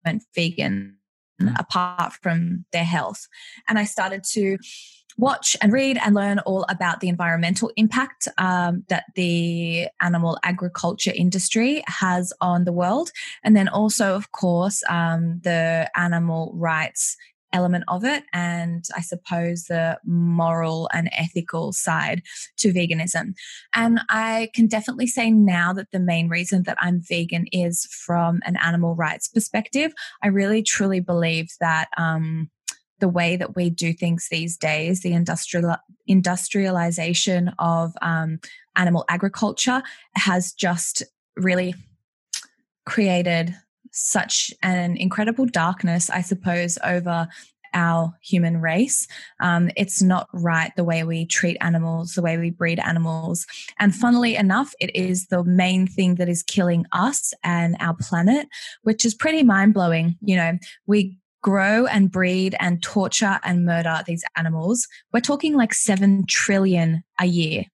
went 0.06 0.24
vegan 0.36 0.98
apart 1.58 2.14
from 2.22 2.66
their 2.72 2.84
health. 2.84 3.28
And 3.68 3.80
I 3.80 3.86
started 3.86 4.24
to 4.34 4.58
watch 5.18 5.58
and 5.62 5.74
read 5.74 6.00
and 6.04 6.16
learn 6.16 6.40
all 6.40 6.66
about 6.70 7.02
the 7.02 7.10
environmental 7.10 7.72
impact 7.76 8.28
um, 8.38 8.84
that 8.88 9.04
the 9.16 9.88
animal 10.02 10.40
agriculture 10.44 11.12
industry 11.14 11.84
has 11.88 12.32
on 12.40 12.64
the 12.64 12.72
world. 12.72 13.12
And 13.44 13.56
then 13.56 13.68
also, 13.68 14.16
of 14.16 14.32
course, 14.32 14.82
um, 14.90 15.42
the 15.44 15.90
animal 15.96 16.54
rights 16.56 17.18
element 17.54 17.84
of 17.88 18.04
it 18.04 18.24
and 18.34 18.86
I 18.96 19.02
suppose 19.02 19.64
the 19.64 20.00
moral 20.06 20.90
and 20.94 21.10
ethical 21.18 21.74
side 21.74 22.22
to 22.58 22.72
veganism. 22.72 23.34
And 23.76 24.02
I 24.10 24.50
can 24.54 24.68
definitely 24.68 25.08
say 25.08 25.32
now 25.32 25.74
that 25.74 25.92
the 25.92 26.00
main 26.00 26.30
reason 26.30 26.64
that 26.64 26.78
I'm 26.80 27.02
vegan 27.02 27.48
is 27.52 27.86
from 27.86 28.40
an 28.46 28.58
animal 28.58 28.96
rights 28.96 29.28
perspective. 29.28 29.94
I 30.24 30.28
really 30.28 30.62
truly 30.62 31.00
believe 31.00 31.50
that 31.60 31.90
um, 31.98 32.50
the 33.00 33.10
way 33.10 33.36
that 33.36 33.56
we 33.56 33.70
do 33.70 33.94
things 33.94 34.28
these 34.30 34.58
days, 34.58 35.02
the 35.02 35.14
industrial 35.14 35.76
industrialization 36.08 37.52
of 37.60 37.94
um, 38.02 38.40
animal 38.76 39.06
agriculture 39.10 39.82
has 40.16 40.52
just 40.52 41.04
really 41.36 41.76
created 42.86 43.56
such 43.92 44.54
an 44.62 44.98
incredible 44.98 45.46
darkness, 45.46 46.10
I 46.10 46.22
suppose, 46.22 46.78
over 46.84 47.28
our 47.74 48.14
human 48.22 48.62
race. 48.62 49.08
Um, 49.40 49.70
it's 49.76 50.02
not 50.02 50.28
right 50.34 50.72
the 50.76 50.84
way 50.84 51.04
we 51.04 51.26
treat 51.26 51.58
animals, 51.62 52.14
the 52.14 52.22
way 52.22 52.38
we 52.38 52.50
breed 52.50 52.80
animals. 52.80 53.46
And 53.80 53.94
funnily 53.94 54.36
enough, 54.36 54.74
it 54.80 54.96
is 54.96 55.28
the 55.28 55.44
main 55.44 55.88
thing 55.88 56.16
that 56.16 56.30
is 56.30 56.44
killing 56.44 56.86
us 56.92 57.34
and 57.44 57.76
our 57.80 57.96
planet, 57.96 58.48
which 58.84 59.06
is 59.06 59.14
pretty 59.14 59.44
mind 59.44 59.74
blowing. 59.74 60.18
You 60.22 60.36
know, 60.36 60.58
we 60.88 61.18
grow 61.42 61.86
and 61.86 62.12
breed 62.12 62.56
and 62.60 62.84
torture 62.84 63.40
and 63.44 63.66
murder 63.66 64.02
these 64.06 64.24
animals. 64.36 64.88
We're 65.14 65.22
talking 65.22 65.56
like 65.56 65.74
7 65.74 66.26
trillion 66.28 67.04
a 67.20 67.26
year. 67.26 67.66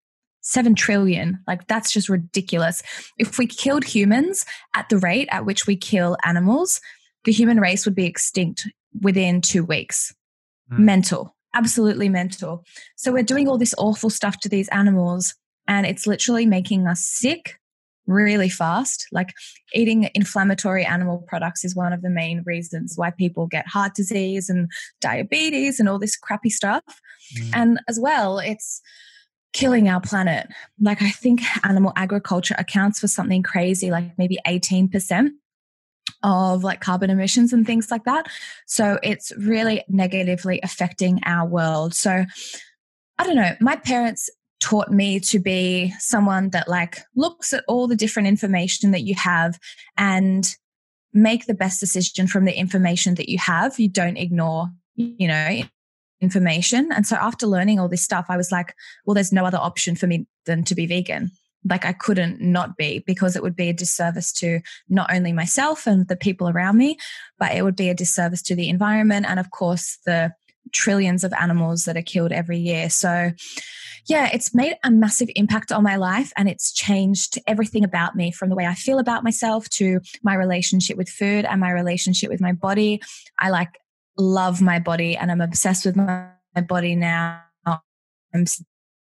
7 0.46 0.76
trillion. 0.76 1.40
Like, 1.48 1.68
that's 1.68 1.92
just 1.92 2.08
ridiculous. 2.08 2.84
If 3.18 3.40
we 3.40 3.48
killed 3.48 3.84
humans 3.84 4.46
at 4.76 4.88
the 4.90 5.00
rate 5.00 5.28
at 5.32 5.46
which 5.46 5.66
we 5.66 5.76
kill 5.76 6.18
animals, 6.24 6.80
the 7.24 7.32
human 7.32 7.60
race 7.60 7.84
would 7.86 7.96
be 7.96 8.06
extinct 8.06 8.68
within 9.02 9.42
two 9.42 9.64
weeks. 9.64 10.14
Mm. 10.72 10.80
Mental, 10.80 11.36
absolutely 11.56 12.10
mental. 12.10 12.64
So, 12.96 13.12
we're 13.12 13.24
doing 13.24 13.48
all 13.48 13.58
this 13.58 13.74
awful 13.80 14.12
stuff 14.12 14.40
to 14.42 14.50
these 14.50 14.70
animals, 14.70 15.34
and 15.68 15.88
it's 15.88 16.06
literally 16.06 16.46
making 16.46 16.86
us 16.86 17.02
sick 17.02 17.60
really 18.06 18.50
fast. 18.50 19.08
Like 19.12 19.34
eating 19.74 20.12
inflammatory 20.14 20.86
animal 20.86 21.26
products 21.28 21.66
is 21.66 21.76
one 21.76 21.92
of 21.92 22.04
the 22.04 22.10
main 22.12 22.44
reasons 22.46 22.94
why 22.96 23.10
people 23.10 23.48
get 23.48 23.68
heart 23.68 23.96
disease 23.96 24.48
and 24.48 24.70
diabetes 25.02 25.80
and 25.80 25.90
all 25.90 25.98
this 25.98 26.16
crappy 26.16 26.52
stuff. 26.52 26.84
Mm. 27.36 27.50
And 27.56 27.80
as 27.88 28.00
well, 28.00 28.38
it's 28.38 28.80
killing 29.56 29.88
our 29.88 30.02
planet. 30.02 30.48
Like, 30.82 31.02
I 31.02 31.10
think 31.10 31.42
animal 31.64 31.94
agriculture 31.96 32.56
accounts 32.58 33.00
for 33.00 33.08
something 33.08 33.42
crazy, 33.42 33.90
like 33.90 34.12
maybe 34.18 34.38
18% 34.46 35.30
of 36.24 36.64
like 36.64 36.82
carbon 36.82 37.10
emissions 37.10 37.54
and 37.54 37.66
things 37.66 37.90
like 37.90 38.04
that. 38.04 38.28
So 38.68 39.00
it's 39.02 39.32
really 39.38 39.84
negatively 39.88 40.60
affecting 40.62 41.22
our 41.26 41.48
world. 41.48 41.96
So 41.96 42.26
I 43.18 43.24
don't 43.24 43.38
know, 43.38 43.56
my 43.62 43.78
parents 43.78 44.30
taught 44.60 44.92
me 44.92 45.22
to 45.22 45.40
be 45.40 45.94
someone 46.00 46.50
that 46.50 46.68
like 46.68 47.00
looks 47.16 47.54
at 47.54 47.64
all 47.68 47.88
the 47.88 47.96
different 47.96 48.28
information 48.28 48.92
that 48.92 49.04
you 49.04 49.16
have 49.16 49.58
and 49.98 50.54
make 51.14 51.46
the 51.46 51.54
best 51.54 51.80
decision 51.80 52.28
from 52.28 52.44
the 52.44 52.54
information 52.54 53.16
that 53.16 53.30
you 53.30 53.38
have. 53.38 53.80
You 53.80 53.88
don't 53.88 54.18
ignore, 54.18 54.68
you 54.96 55.30
know, 55.30 55.62
information. 56.22 56.92
And 56.92 57.06
so 57.06 57.16
after 57.16 57.46
learning 57.48 57.80
all 57.80 57.90
this 57.90 58.02
stuff, 58.02 58.26
I 58.30 58.38
was 58.38 58.52
like, 58.52 58.74
well, 59.06 59.14
there's 59.14 59.34
no 59.34 59.46
other 59.46 59.58
option 59.58 59.96
for 59.96 60.08
me 60.08 60.28
than 60.46 60.64
to 60.66 60.76
be 60.76 60.86
vegan. 60.86 61.32
Like 61.68 61.86
I 61.86 61.94
couldn't 61.94 62.40
not 62.42 62.78
be 62.78 63.04
because 63.06 63.36
it 63.36 63.42
would 63.42 63.56
be 63.56 63.70
a 63.70 63.74
disservice 63.74 64.32
to 64.34 64.60
not 64.88 65.12
only 65.12 65.34
myself 65.34 65.88
and 65.88 66.08
the 66.08 66.16
people 66.16 66.48
around 66.48 66.78
me, 66.78 66.98
but 67.40 67.54
it 67.54 67.64
would 67.64 67.76
be 67.76 67.90
a 67.90 67.96
disservice 67.96 68.42
to 68.44 68.56
the 68.56 68.70
environment 68.70 69.26
and, 69.28 69.40
of 69.40 69.50
course, 69.52 69.98
the 70.06 70.32
trillions 70.72 71.24
of 71.24 71.34
animals 71.34 71.86
that 71.86 71.98
are 71.98 72.02
killed 72.04 72.32
every 72.32 72.58
year. 72.58 72.90
So, 72.90 73.32
yeah, 74.08 74.30
it's 74.32 74.54
made 74.54 74.76
a 74.84 74.92
massive 74.92 75.30
impact 75.36 75.72
on 75.72 75.84
my 75.84 75.96
life 75.96 76.32
and 76.38 76.48
it's 76.48 76.72
changed 76.72 77.40
everything 77.48 77.84
about 77.84 78.16
me 78.16 78.32
from 78.32 78.50
the 78.50 78.56
way 78.56 78.66
I 78.66 78.76
feel 78.76 79.00
about 79.00 79.24
myself 79.24 79.68
to 79.70 80.02
my 80.24 80.36
relationship 80.36 80.98
with 80.98 81.10
food 81.10 81.46
and 81.46 81.60
my 81.60 81.72
relationship 81.72 82.30
with 82.30 82.42
my 82.42 82.52
body. 82.52 83.02
I 83.40 83.50
like 83.50 83.80
love 84.18 84.62
my 84.62 84.80
body 84.80 85.16
and 85.18 85.32
I'm 85.32 85.42
obsessed 85.42 85.86
with 85.86 85.96
my, 85.96 86.28
my 86.56 86.62
body 86.62 86.96
now. 86.96 87.42
I'm 87.66 88.46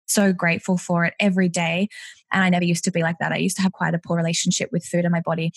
so 0.07 0.33
grateful 0.33 0.77
for 0.77 1.05
it 1.05 1.13
every 1.19 1.49
day. 1.49 1.89
And 2.31 2.43
I 2.43 2.49
never 2.49 2.65
used 2.65 2.83
to 2.85 2.91
be 2.91 3.01
like 3.01 3.17
that. 3.19 3.31
I 3.31 3.37
used 3.37 3.57
to 3.57 3.61
have 3.61 3.73
quite 3.73 3.93
a 3.93 3.99
poor 3.99 4.17
relationship 4.17 4.69
with 4.71 4.85
food 4.85 5.05
and 5.05 5.11
my 5.11 5.21
body. 5.21 5.51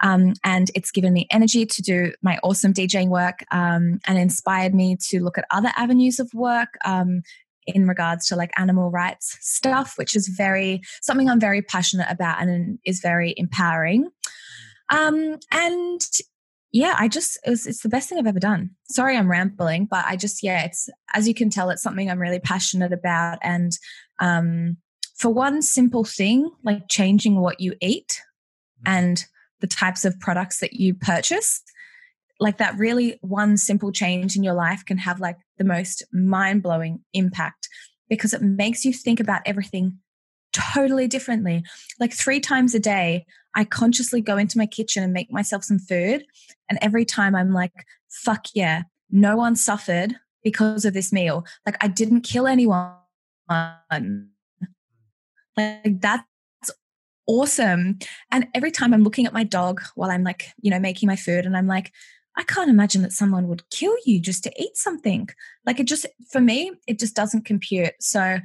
Um, 0.00 0.34
and 0.44 0.70
it's 0.74 0.90
given 0.90 1.12
me 1.12 1.26
energy 1.30 1.66
to 1.66 1.82
do 1.82 2.12
my 2.22 2.38
awesome 2.42 2.72
DJing 2.72 3.08
work 3.08 3.40
um, 3.50 3.98
and 4.06 4.18
inspired 4.18 4.74
me 4.74 4.96
to 5.08 5.20
look 5.20 5.38
at 5.38 5.44
other 5.50 5.72
avenues 5.76 6.20
of 6.20 6.30
work. 6.34 6.68
Um, 6.84 7.22
in 7.74 7.86
regards 7.86 8.26
to 8.26 8.34
like 8.34 8.50
animal 8.56 8.90
rights 8.90 9.36
stuff, 9.42 9.98
which 9.98 10.16
is 10.16 10.28
very 10.28 10.80
something 11.02 11.28
I'm 11.28 11.38
very 11.38 11.60
passionate 11.60 12.06
about 12.08 12.40
and 12.40 12.78
is 12.86 13.00
very 13.00 13.34
empowering. 13.36 14.08
Um, 14.90 15.36
and 15.52 16.00
yeah, 16.72 16.94
I 16.98 17.08
just 17.08 17.38
it 17.46 17.50
was, 17.50 17.66
it's 17.66 17.82
the 17.82 17.88
best 17.88 18.08
thing 18.08 18.18
I've 18.18 18.26
ever 18.26 18.40
done. 18.40 18.70
Sorry, 18.90 19.16
I'm 19.16 19.30
rambling, 19.30 19.86
but 19.90 20.04
I 20.06 20.16
just 20.16 20.42
yeah, 20.42 20.64
it's 20.64 20.88
as 21.14 21.26
you 21.26 21.34
can 21.34 21.50
tell, 21.50 21.70
it's 21.70 21.82
something 21.82 22.10
I'm 22.10 22.20
really 22.20 22.40
passionate 22.40 22.92
about. 22.92 23.38
And 23.42 23.72
um, 24.20 24.76
for 25.16 25.32
one 25.32 25.62
simple 25.62 26.04
thing 26.04 26.50
like 26.64 26.88
changing 26.88 27.40
what 27.40 27.60
you 27.60 27.74
eat 27.80 28.20
mm. 28.84 28.92
and 28.92 29.24
the 29.60 29.66
types 29.66 30.04
of 30.04 30.18
products 30.20 30.60
that 30.60 30.74
you 30.74 30.94
purchase, 30.94 31.62
like 32.38 32.58
that 32.58 32.76
really 32.78 33.18
one 33.22 33.56
simple 33.56 33.90
change 33.90 34.36
in 34.36 34.44
your 34.44 34.54
life 34.54 34.84
can 34.84 34.98
have 34.98 35.20
like 35.20 35.38
the 35.56 35.64
most 35.64 36.04
mind 36.12 36.62
blowing 36.62 37.00
impact 37.14 37.68
because 38.08 38.32
it 38.32 38.42
makes 38.42 38.84
you 38.84 38.92
think 38.92 39.20
about 39.20 39.42
everything 39.46 39.98
totally 40.72 41.06
differently. 41.06 41.62
Like 42.00 42.12
three 42.12 42.40
times 42.40 42.74
a 42.74 42.80
day, 42.80 43.26
I 43.54 43.64
consciously 43.64 44.20
go 44.20 44.36
into 44.36 44.58
my 44.58 44.66
kitchen 44.66 45.02
and 45.02 45.12
make 45.12 45.32
myself 45.32 45.64
some 45.64 45.78
food. 45.78 46.24
And 46.68 46.78
every 46.82 47.04
time 47.04 47.34
I'm 47.34 47.52
like, 47.52 47.72
fuck 48.08 48.46
yeah, 48.54 48.82
no 49.10 49.36
one 49.36 49.56
suffered 49.56 50.16
because 50.42 50.84
of 50.84 50.94
this 50.94 51.12
meal. 51.12 51.44
Like 51.66 51.76
I 51.80 51.88
didn't 51.88 52.22
kill 52.22 52.46
anyone. 52.46 52.94
Like 55.56 56.00
that's 56.00 56.24
awesome. 57.26 57.98
And 58.30 58.46
every 58.54 58.70
time 58.70 58.94
I'm 58.94 59.04
looking 59.04 59.26
at 59.26 59.32
my 59.32 59.44
dog 59.44 59.80
while 59.94 60.10
I'm 60.10 60.24
like, 60.24 60.52
you 60.60 60.70
know, 60.70 60.80
making 60.80 61.06
my 61.06 61.16
food 61.16 61.46
and 61.46 61.56
I'm 61.56 61.66
like, 61.66 61.92
I 62.36 62.44
can't 62.44 62.70
imagine 62.70 63.02
that 63.02 63.12
someone 63.12 63.48
would 63.48 63.68
kill 63.70 63.96
you 64.04 64.20
just 64.20 64.44
to 64.44 64.52
eat 64.62 64.76
something. 64.76 65.28
Like 65.66 65.80
it 65.80 65.86
just, 65.88 66.06
for 66.30 66.40
me, 66.40 66.72
it 66.86 67.00
just 67.00 67.16
doesn't 67.16 67.44
compute. 67.44 67.94
So, 68.00 68.38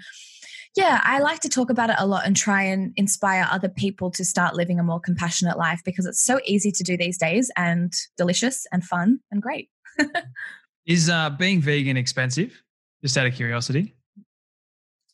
yeah, 0.75 1.01
I 1.03 1.19
like 1.19 1.39
to 1.41 1.49
talk 1.49 1.69
about 1.69 1.91
it 1.91 1.97
a 1.99 2.07
lot 2.07 2.25
and 2.25 2.35
try 2.35 2.63
and 2.63 2.93
inspire 2.95 3.47
other 3.49 3.69
people 3.69 4.09
to 4.11 4.25
start 4.25 4.55
living 4.55 4.79
a 4.79 4.83
more 4.83 4.99
compassionate 4.99 5.57
life 5.57 5.81
because 5.85 6.05
it's 6.05 6.23
so 6.23 6.39
easy 6.45 6.71
to 6.71 6.83
do 6.83 6.97
these 6.97 7.17
days 7.17 7.51
and 7.55 7.93
delicious 8.17 8.65
and 8.71 8.83
fun 8.83 9.19
and 9.31 9.41
great. 9.41 9.69
Is 10.85 11.09
uh, 11.09 11.29
being 11.29 11.61
vegan 11.61 11.95
expensive? 11.95 12.61
Just 13.03 13.17
out 13.17 13.27
of 13.27 13.33
curiosity. 13.33 13.95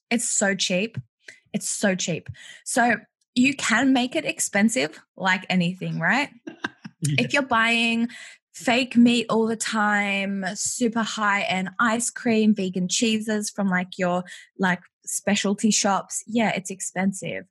It's 0.09 0.27
so 0.27 0.55
cheap. 0.55 0.97
It's 1.53 1.69
so 1.69 1.93
cheap. 1.93 2.29
So 2.63 2.95
you 3.35 3.53
can 3.55 3.91
make 3.91 4.15
it 4.15 4.25
expensive 4.25 4.99
like 5.17 5.45
anything, 5.49 5.99
right? 5.99 6.29
yeah. 6.47 7.15
If 7.17 7.33
you're 7.33 7.41
buying 7.41 8.07
fake 8.53 8.95
meat 8.95 9.25
all 9.29 9.45
the 9.47 9.55
time, 9.55 10.45
super 10.53 11.03
high 11.03 11.41
end 11.41 11.69
ice 11.79 12.09
cream, 12.09 12.55
vegan 12.55 12.87
cheeses 12.87 13.49
from 13.49 13.67
like 13.67 13.97
your 13.97 14.23
like 14.57 14.81
specialty 15.09 15.71
shops, 15.71 16.23
yeah, 16.27 16.51
it's 16.55 16.69
expensive. 16.69 17.45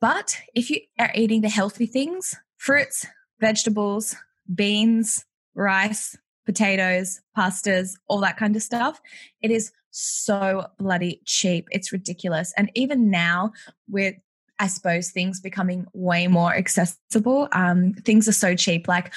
But 0.00 0.38
if 0.54 0.70
you 0.70 0.80
are 0.98 1.10
eating 1.14 1.40
the 1.40 1.48
healthy 1.48 1.86
things, 1.86 2.34
fruits, 2.58 3.06
vegetables, 3.40 4.14
beans, 4.54 5.24
rice, 5.54 6.16
potatoes, 6.44 7.20
pastas, 7.36 7.92
all 8.08 8.20
that 8.20 8.36
kind 8.36 8.54
of 8.56 8.62
stuff, 8.62 9.00
it 9.40 9.50
is 9.50 9.72
so 9.90 10.66
bloody 10.78 11.22
cheap. 11.24 11.68
It's 11.70 11.92
ridiculous. 11.92 12.52
And 12.56 12.70
even 12.74 13.10
now, 13.10 13.52
with 13.88 14.16
I 14.58 14.68
suppose 14.68 15.10
things 15.10 15.40
becoming 15.40 15.86
way 15.94 16.26
more 16.26 16.54
accessible, 16.54 17.48
um, 17.52 17.94
things 18.04 18.28
are 18.28 18.32
so 18.32 18.54
cheap. 18.54 18.86
Like 18.86 19.12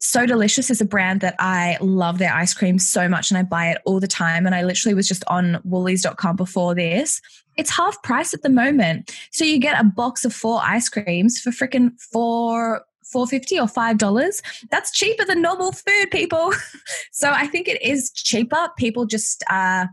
so 0.00 0.26
Delicious 0.26 0.70
is 0.70 0.80
a 0.80 0.84
brand 0.84 1.20
that 1.20 1.34
I 1.38 1.76
love 1.80 2.18
their 2.18 2.32
ice 2.32 2.54
cream 2.54 2.78
so 2.78 3.08
much 3.08 3.30
and 3.30 3.38
I 3.38 3.42
buy 3.42 3.70
it 3.70 3.78
all 3.84 4.00
the 4.00 4.08
time. 4.08 4.46
And 4.46 4.54
I 4.54 4.62
literally 4.62 4.94
was 4.94 5.08
just 5.08 5.24
on 5.26 5.60
woolies.com 5.64 6.36
before 6.36 6.74
this. 6.74 7.20
It's 7.56 7.70
half 7.70 8.00
price 8.02 8.32
at 8.32 8.42
the 8.42 8.50
moment. 8.50 9.12
So 9.32 9.44
you 9.44 9.58
get 9.58 9.80
a 9.80 9.84
box 9.84 10.24
of 10.24 10.32
four 10.32 10.60
ice 10.62 10.88
creams 10.88 11.40
for 11.40 11.50
freaking 11.50 11.90
four 12.12 12.84
four 13.10 13.26
fifty 13.26 13.58
or 13.58 13.66
five 13.66 13.98
dollars. 13.98 14.42
That's 14.70 14.92
cheaper 14.92 15.24
than 15.24 15.42
normal 15.42 15.72
food, 15.72 16.10
people. 16.10 16.52
so 17.12 17.32
I 17.32 17.46
think 17.46 17.66
it 17.66 17.80
is 17.82 18.10
cheaper. 18.10 18.68
People 18.76 19.06
just 19.06 19.42
uh 19.50 19.86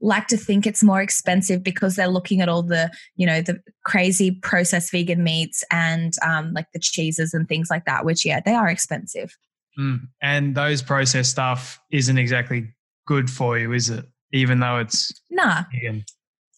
like 0.00 0.26
to 0.28 0.36
think 0.36 0.66
it's 0.66 0.82
more 0.82 1.00
expensive 1.00 1.62
because 1.62 1.96
they're 1.96 2.08
looking 2.08 2.40
at 2.40 2.48
all 2.48 2.62
the 2.62 2.90
you 3.16 3.26
know 3.26 3.40
the 3.40 3.60
crazy 3.84 4.30
processed 4.30 4.90
vegan 4.92 5.24
meats 5.24 5.64
and 5.70 6.14
um, 6.22 6.52
like 6.52 6.66
the 6.72 6.80
cheeses 6.80 7.32
and 7.32 7.48
things 7.48 7.68
like 7.70 7.84
that 7.86 8.04
which 8.04 8.24
yeah 8.24 8.40
they 8.40 8.54
are 8.54 8.68
expensive. 8.68 9.36
Mm. 9.78 10.08
and 10.22 10.54
those 10.54 10.80
processed 10.80 11.30
stuff 11.30 11.78
isn't 11.90 12.16
exactly 12.16 12.72
good 13.06 13.28
for 13.28 13.58
you 13.58 13.72
is 13.72 13.90
it? 13.90 14.06
Even 14.32 14.60
though 14.60 14.78
it's 14.78 15.12
nah. 15.30 15.64
vegan. 15.72 16.04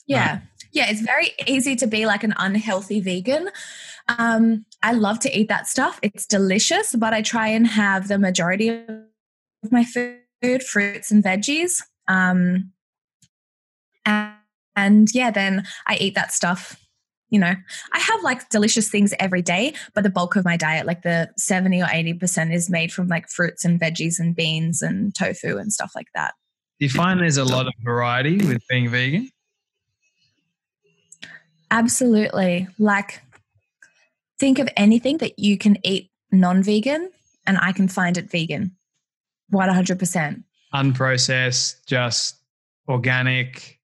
Yeah. 0.07 0.35
No. 0.35 0.41
yeah 0.73 0.91
it's 0.91 1.01
very 1.01 1.31
easy 1.47 1.75
to 1.77 1.87
be 1.87 2.07
like 2.07 2.25
an 2.25 2.35
unhealthy 2.39 3.01
vegan. 3.01 3.51
Um, 4.19 4.65
i 4.83 4.93
love 4.93 5.21
to 5.21 5.39
eat 5.39 5.49
that 5.49 5.67
stuff. 5.67 5.99
It's 6.03 6.27
delicious 6.27 6.95
but 6.97 7.13
i 7.13 7.23
try 7.23 7.49
and 7.49 7.67
have 7.67 8.09
the 8.09 8.19
majority 8.19 8.69
of 8.69 9.73
my 9.73 9.85
food 9.85 10.63
fruits 10.63 11.11
and 11.11 11.23
veggies. 11.23 11.83
Um, 12.07 12.73
and, 14.09 14.35
and 14.77 15.09
yeah, 15.15 15.31
then 15.31 15.65
I 15.87 15.97
eat 15.97 16.15
that 16.15 16.33
stuff 16.33 16.77
you 17.31 17.39
know, 17.39 17.55
I 17.93 17.99
have 17.99 18.23
like 18.23 18.49
delicious 18.49 18.89
things 18.89 19.13
every 19.21 19.43
day, 19.43 19.75
but 19.95 20.03
the 20.03 20.11
bulk 20.11 20.37
of 20.37 20.45
my 20.45 20.57
diet, 20.57 20.87
like 20.87 21.03
the 21.03 21.29
70 21.37 21.83
or 21.83 21.87
80%, 21.87 22.53
is 22.53 22.71
made 22.71 22.93
from 22.93 23.09
like 23.09 23.29
fruits 23.29 23.65
and 23.65 23.79
veggies 23.79 24.19
and 24.19 24.35
beans 24.35 24.81
and 24.81 25.15
tofu 25.15 25.59
and 25.59 25.73
stuff 25.73 25.93
like 25.95 26.07
that. 26.15 26.35
Do 26.81 26.87
you 26.87 26.91
find 26.91 27.21
there's 27.21 27.37
a 27.37 27.45
lot 27.45 27.67
of 27.67 27.73
variety 27.83 28.39
with 28.39 28.63
being 28.69 28.89
vegan? 28.89 29.31
Absolutely. 31.71 32.67
Like, 32.79 33.21
think 34.39 34.59
of 34.59 34.69
anything 34.77 35.19
that 35.19 35.39
you 35.39 35.59
can 35.59 35.77
eat 35.85 36.11
non 36.33 36.63
vegan, 36.63 37.11
and 37.47 37.59
I 37.61 37.73
can 37.73 37.89
find 37.89 38.17
it 38.17 38.31
vegan. 38.31 38.75
What 39.51 39.69
100%. 39.69 40.45
Unprocessed, 40.73 41.85
just 41.87 42.37
organic 42.89 43.78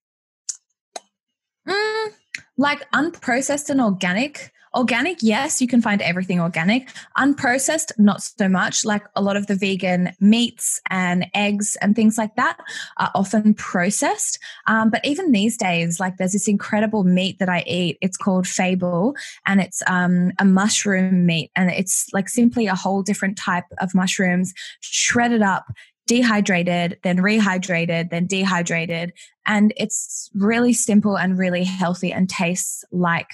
like 2.57 2.89
unprocessed 2.93 3.71
and 3.71 3.81
organic. 3.81 4.51
Organic 4.77 5.19
yes 5.23 5.61
you 5.61 5.69
can 5.69 5.81
find 5.81 6.03
everything 6.03 6.41
organic. 6.41 6.89
Unprocessed 7.17 7.93
not 7.97 8.23
so 8.23 8.49
much. 8.49 8.85
Like 8.85 9.05
a 9.15 9.23
lot 9.23 9.37
of 9.37 9.47
the 9.47 9.55
vegan 9.55 10.11
meats 10.19 10.81
and 10.91 11.27
eggs 11.33 11.77
and 11.81 11.95
things 11.95 12.19
like 12.19 12.35
that 12.35 12.59
are 12.97 13.13
often 13.15 13.55
processed. 13.55 14.41
Um, 14.67 14.91
but 14.91 15.05
even 15.05 15.31
these 15.31 15.57
days 15.57 16.01
like 16.01 16.17
there's 16.17 16.33
this 16.33 16.49
incredible 16.49 17.05
meat 17.05 17.39
that 17.39 17.49
i 17.49 17.63
eat. 17.69 17.99
It's 18.01 18.17
called 18.17 18.49
fable 18.49 19.15
and 19.47 19.61
it's 19.61 19.81
um, 19.87 20.33
a 20.41 20.45
mushroom 20.45 21.25
meat 21.25 21.53
and 21.55 21.71
it's 21.71 22.09
like 22.13 22.29
simply 22.29 22.67
a 22.67 22.75
whole 22.75 23.03
different 23.03 23.39
type 23.39 23.67
of 23.79 23.95
mushrooms 23.95 24.53
shredded 24.81 25.43
up 25.43 25.67
dehydrated, 26.07 26.99
then 27.03 27.19
rehydrated, 27.19 28.11
then 28.11 28.27
dehydrated. 28.27 29.13
And 29.47 29.73
it's 29.77 30.31
really 30.35 30.73
simple 30.73 31.17
and 31.17 31.39
really 31.39 31.65
healthy 31.65 32.13
and 32.13 32.29
tastes 32.29 32.85
like 32.93 33.31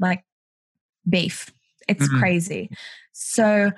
like 0.00 0.24
beef. 1.08 1.50
It's 1.88 2.06
mm-hmm. 2.06 2.18
crazy. 2.18 2.70
So 3.12 3.72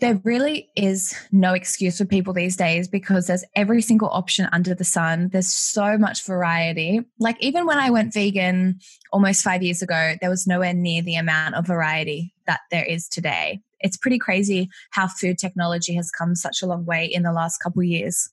there 0.00 0.20
really 0.22 0.70
is 0.76 1.14
no 1.32 1.54
excuse 1.54 1.98
for 1.98 2.04
people 2.04 2.32
these 2.32 2.56
days 2.56 2.86
because 2.86 3.26
there's 3.26 3.44
every 3.56 3.82
single 3.82 4.08
option 4.10 4.48
under 4.52 4.74
the 4.74 4.84
sun. 4.84 5.30
There's 5.32 5.52
so 5.52 5.98
much 5.98 6.24
variety. 6.24 7.00
Like, 7.18 7.36
even 7.40 7.66
when 7.66 7.78
I 7.78 7.90
went 7.90 8.14
vegan 8.14 8.78
almost 9.12 9.42
five 9.42 9.62
years 9.62 9.82
ago, 9.82 10.14
there 10.20 10.30
was 10.30 10.46
nowhere 10.46 10.72
near 10.72 11.02
the 11.02 11.16
amount 11.16 11.56
of 11.56 11.66
variety 11.66 12.32
that 12.46 12.60
there 12.70 12.84
is 12.84 13.08
today 13.08 13.60
it's 13.80 13.96
pretty 13.96 14.18
crazy 14.18 14.68
how 14.90 15.08
food 15.08 15.38
technology 15.38 15.94
has 15.94 16.10
come 16.10 16.34
such 16.34 16.62
a 16.62 16.66
long 16.66 16.84
way 16.84 17.06
in 17.06 17.22
the 17.22 17.32
last 17.32 17.58
couple 17.58 17.82
years. 17.82 18.30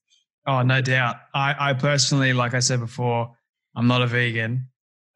Oh, 0.47 0.62
no 0.62 0.81
doubt. 0.81 1.17
I, 1.34 1.55
I 1.71 1.73
personally, 1.73 2.34
like 2.34 2.53
I 2.53 2.60
said 2.60 2.79
before, 2.79 3.36
I'm 3.75 3.88
not 3.88 4.01
a 4.01 4.08
vegan. 4.08 4.67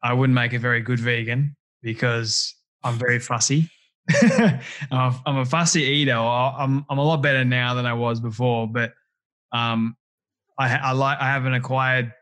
I 0.02 0.12
wouldn't 0.12 0.34
make 0.34 0.52
a 0.52 0.58
very 0.58 0.80
good 0.80 0.98
vegan 0.98 1.56
because 1.82 2.54
I'm 2.82 2.94
very 2.94 3.18
fussy. 3.18 3.68
I'm 4.90 5.36
a 5.36 5.44
fussy 5.44 5.82
eater. 5.82 6.16
I'm 6.16 6.84
I'm 6.88 6.98
a 6.98 7.04
lot 7.04 7.22
better 7.22 7.44
now 7.44 7.74
than 7.74 7.86
I 7.86 7.92
was 7.92 8.18
before, 8.18 8.66
but 8.66 8.92
um, 9.52 9.96
I, 10.58 10.74
I 10.76 10.92
like 10.92 11.18
I 11.20 11.26
have 11.26 11.44
an 11.44 11.54
acquired 11.54 12.12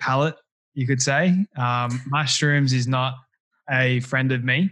palate, 0.00 0.36
you 0.74 0.86
could 0.86 1.02
say. 1.02 1.46
Um, 1.56 2.00
mushrooms 2.06 2.72
is 2.72 2.86
not 2.86 3.14
a 3.70 4.00
friend 4.00 4.32
of 4.32 4.44
me. 4.44 4.70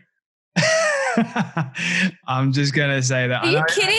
I'm 2.26 2.52
just 2.52 2.74
gonna 2.74 3.02
say 3.02 3.28
that. 3.28 3.44
Are 3.44 3.50
you 3.50 3.62
kidding? 3.68 3.96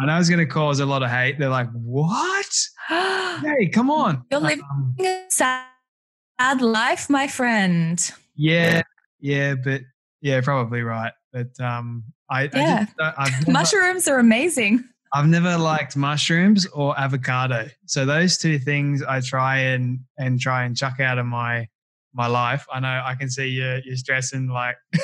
I 0.00 0.06
know 0.06 0.18
it's 0.18 0.28
gonna 0.28 0.46
cause 0.46 0.80
a 0.80 0.86
lot 0.86 1.02
of 1.02 1.10
hate. 1.10 1.38
They're 1.38 1.48
like, 1.48 1.70
"What? 1.72 2.46
hey, 2.88 3.68
come 3.68 3.90
on!" 3.90 4.24
You're 4.30 4.40
living 4.40 4.64
um, 4.70 4.94
a 5.00 5.24
sad 5.28 6.60
life, 6.60 7.10
my 7.10 7.26
friend. 7.26 8.10
Yeah, 8.34 8.82
yeah, 9.20 9.54
but 9.54 9.82
yeah, 10.20 10.40
probably 10.40 10.82
right. 10.82 11.12
But 11.32 11.58
um, 11.60 12.04
I, 12.30 12.48
yeah. 12.54 12.86
I 12.98 13.26
just, 13.26 13.38
never, 13.46 13.52
mushrooms 13.52 14.08
are 14.08 14.18
amazing. 14.18 14.84
I've 15.12 15.28
never 15.28 15.58
liked 15.58 15.96
mushrooms 15.96 16.66
or 16.66 16.98
avocado. 16.98 17.68
So 17.86 18.06
those 18.06 18.38
two 18.38 18.58
things 18.58 19.02
I 19.02 19.20
try 19.20 19.58
and 19.58 20.00
and 20.18 20.40
try 20.40 20.64
and 20.64 20.76
chuck 20.76 21.00
out 21.00 21.18
of 21.18 21.26
my 21.26 21.68
my 22.14 22.26
life. 22.26 22.66
I 22.72 22.80
know 22.80 23.02
I 23.04 23.14
can 23.14 23.28
see 23.28 23.48
you 23.48 23.80
you're 23.84 23.96
stressing 23.96 24.48
like 24.48 24.76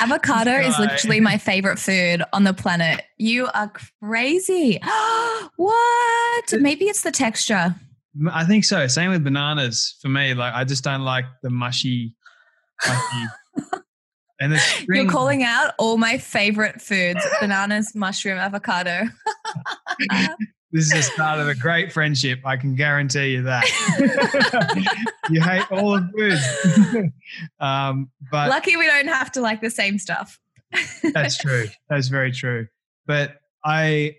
Avocado 0.00 0.52
is 0.52 0.78
literally 0.78 1.20
my 1.20 1.38
favorite 1.38 1.78
food 1.78 2.22
on 2.32 2.44
the 2.44 2.52
planet. 2.52 3.02
You 3.18 3.48
are 3.54 3.72
crazy. 4.00 4.80
what? 5.56 6.52
Maybe 6.52 6.86
it's 6.86 7.02
the 7.02 7.10
texture. 7.10 7.74
I 8.30 8.44
think 8.44 8.64
so. 8.64 8.86
Same 8.86 9.10
with 9.10 9.24
bananas 9.24 9.96
for 10.02 10.08
me. 10.08 10.34
Like 10.34 10.54
I 10.54 10.64
just 10.64 10.84
don't 10.84 11.02
like 11.02 11.24
the 11.42 11.50
mushy. 11.50 12.14
mushy. 12.86 13.26
and 14.40 14.60
You're 14.88 15.08
calling 15.08 15.42
out 15.42 15.74
all 15.78 15.96
my 15.96 16.18
favorite 16.18 16.82
foods: 16.82 17.24
bananas, 17.40 17.94
mushroom, 17.94 18.38
avocado. 18.38 19.04
this 20.72 20.86
is 20.86 20.90
the 20.90 21.02
start 21.02 21.38
of 21.38 21.48
a 21.48 21.54
great 21.54 21.92
friendship. 21.92 22.40
I 22.46 22.56
can 22.56 22.74
guarantee 22.74 23.32
you 23.32 23.42
that. 23.42 23.64
you 25.30 25.42
hate 25.42 25.70
all 25.70 25.96
of 25.96 26.10
food. 26.10 27.12
um, 27.60 28.10
but 28.30 28.48
lucky 28.48 28.76
we 28.76 28.86
don't 28.86 29.08
have 29.08 29.30
to 29.32 29.42
like 29.42 29.60
the 29.60 29.70
same 29.70 29.98
stuff. 29.98 30.40
that's 31.12 31.36
true. 31.42 31.66
That's 31.90 32.08
very 32.08 32.32
true. 32.32 32.68
But 33.06 33.36
I 33.62 34.16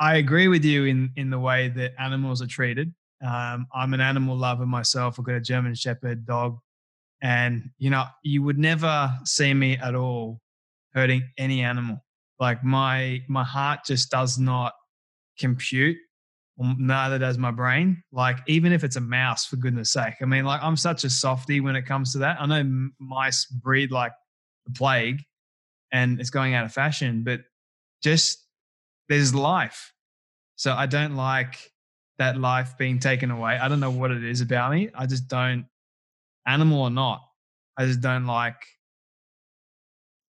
I 0.00 0.16
agree 0.16 0.48
with 0.48 0.64
you 0.64 0.84
in 0.84 1.10
in 1.14 1.30
the 1.30 1.38
way 1.38 1.68
that 1.68 1.92
animals 1.98 2.42
are 2.42 2.48
treated. 2.48 2.92
Um, 3.24 3.68
I'm 3.72 3.94
an 3.94 4.00
animal 4.00 4.36
lover 4.36 4.66
myself. 4.66 5.18
I've 5.18 5.24
got 5.24 5.36
a 5.36 5.40
German 5.40 5.76
Shepherd 5.76 6.26
dog, 6.26 6.58
and 7.22 7.70
you 7.78 7.90
know 7.90 8.04
you 8.24 8.42
would 8.42 8.58
never 8.58 9.16
see 9.24 9.54
me 9.54 9.76
at 9.76 9.94
all 9.94 10.40
hurting 10.92 11.22
any 11.38 11.62
animal. 11.62 12.04
Like 12.40 12.64
my 12.64 13.22
my 13.28 13.44
heart 13.44 13.80
just 13.86 14.10
does 14.10 14.40
not 14.40 14.72
compute. 15.38 15.96
Neither 16.56 17.18
does 17.18 17.36
my 17.36 17.50
brain. 17.50 18.02
Like 18.12 18.38
even 18.46 18.72
if 18.72 18.84
it's 18.84 18.96
a 18.96 19.00
mouse, 19.00 19.44
for 19.44 19.56
goodness 19.56 19.92
sake. 19.92 20.14
I 20.22 20.24
mean, 20.24 20.44
like 20.44 20.62
I'm 20.62 20.76
such 20.76 21.04
a 21.04 21.10
softy 21.10 21.60
when 21.60 21.74
it 21.74 21.86
comes 21.86 22.12
to 22.12 22.18
that. 22.18 22.40
I 22.40 22.46
know 22.46 22.90
mice 23.00 23.46
breed 23.46 23.90
like 23.90 24.12
the 24.66 24.72
plague, 24.72 25.22
and 25.92 26.20
it's 26.20 26.30
going 26.30 26.54
out 26.54 26.64
of 26.64 26.72
fashion, 26.72 27.24
but 27.24 27.40
just 28.02 28.46
there's 29.08 29.34
life. 29.34 29.92
So 30.56 30.72
I 30.72 30.86
don't 30.86 31.16
like 31.16 31.58
that 32.18 32.38
life 32.38 32.78
being 32.78 33.00
taken 33.00 33.30
away. 33.32 33.58
I 33.58 33.68
don't 33.68 33.80
know 33.80 33.90
what 33.90 34.12
it 34.12 34.22
is 34.22 34.40
about 34.40 34.70
me. 34.70 34.90
I 34.94 35.06
just 35.06 35.26
don't, 35.26 35.66
animal 36.46 36.82
or 36.82 36.90
not, 36.90 37.22
I 37.76 37.86
just 37.86 38.00
don't 38.00 38.26
like 38.26 38.54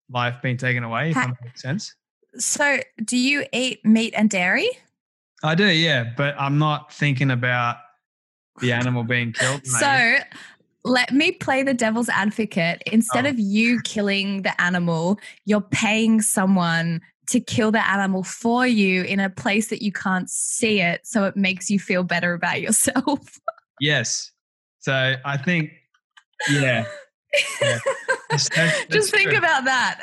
life 0.09 0.37
being 0.41 0.57
taken 0.57 0.83
away, 0.83 1.09
if 1.09 1.15
that 1.15 1.35
makes 1.43 1.61
sense. 1.61 1.93
So, 2.37 2.79
do 3.03 3.17
you 3.17 3.45
eat 3.53 3.85
meat 3.85 4.13
and 4.17 4.29
dairy? 4.29 4.69
I 5.45 5.55
do, 5.55 5.67
yeah, 5.67 6.11
but 6.17 6.35
I'm 6.39 6.57
not 6.57 6.93
thinking 6.93 7.31
about 7.31 7.77
the 8.61 8.71
animal 8.71 9.03
being 9.03 9.33
killed. 9.33 9.65
so, 9.67 10.17
let 10.85 11.11
me 11.11 11.31
play 11.31 11.63
the 11.63 11.73
devil's 11.73 12.09
advocate. 12.09 12.81
Instead 12.85 13.25
oh. 13.25 13.29
of 13.29 13.39
you 13.39 13.81
killing 13.81 14.43
the 14.43 14.59
animal, 14.61 15.19
you're 15.45 15.61
paying 15.61 16.21
someone 16.21 17.01
to 17.27 17.39
kill 17.39 17.71
the 17.71 17.85
animal 17.89 18.23
for 18.23 18.67
you 18.67 19.03
in 19.03 19.19
a 19.19 19.29
place 19.29 19.69
that 19.69 19.81
you 19.81 19.91
can't 19.91 20.29
see 20.29 20.81
it. 20.81 21.01
So 21.05 21.25
it 21.25 21.35
makes 21.35 21.71
you 21.71 21.79
feel 21.79 22.03
better 22.03 22.33
about 22.33 22.61
yourself. 22.61 23.39
yes. 23.79 24.31
So 24.79 25.15
I 25.25 25.37
think, 25.37 25.71
yeah. 26.49 26.85
yeah. 27.61 27.79
That's, 28.29 28.49
that's, 28.49 28.85
Just 28.91 29.11
think 29.11 29.29
true. 29.29 29.39
about 29.39 29.65
that. 29.65 30.01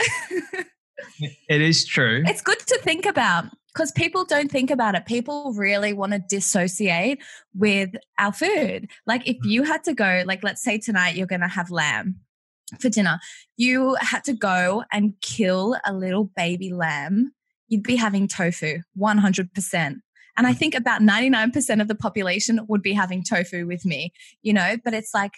it 1.49 1.61
is 1.61 1.85
true. 1.85 2.25
It's 2.27 2.43
good 2.43 2.59
to 2.59 2.79
think 2.83 3.07
about 3.07 3.45
because 3.73 3.91
people 3.93 4.25
don't 4.25 4.51
think 4.51 4.71
about 4.71 4.95
it. 4.95 5.07
People 5.07 5.53
really 5.55 5.93
want 5.93 6.13
to 6.13 6.19
dissociate 6.19 7.23
with 7.55 7.91
our 8.19 8.33
food. 8.33 8.89
Like 9.07 9.27
if 9.27 9.37
mm. 9.39 9.51
you 9.51 9.63
had 9.63 9.85
to 9.85 9.95
go, 9.95 10.23
like 10.27 10.43
let's 10.43 10.63
say 10.63 10.79
tonight 10.79 11.17
you're 11.17 11.27
going 11.27 11.41
to 11.41 11.49
have 11.49 11.71
lamb 11.71 12.17
for 12.81 12.89
dinner, 12.89 13.19
you 13.57 13.97
had 14.01 14.25
to 14.25 14.33
go 14.33 14.85
and 14.93 15.15
kill 15.21 15.77
a 15.85 15.93
little 15.93 16.25
baby 16.37 16.73
lamb, 16.73 17.33
you'd 17.69 17.83
be 17.83 17.97
having 17.97 18.29
tofu 18.29 18.79
100%. 18.99 19.97
And 20.37 20.47
I 20.47 20.55
think 20.55 20.75
about 20.75 21.03
99% 21.03 21.81
of 21.81 21.89
the 21.89 21.95
population 21.95 22.61
would 22.69 22.83
be 22.83 22.95
having 22.95 23.23
tofu 23.23 23.67
with 23.67 23.85
me, 23.85 24.13
you 24.43 24.53
know, 24.53 24.77
but 24.83 24.95
it's 24.95 25.13
like 25.13 25.33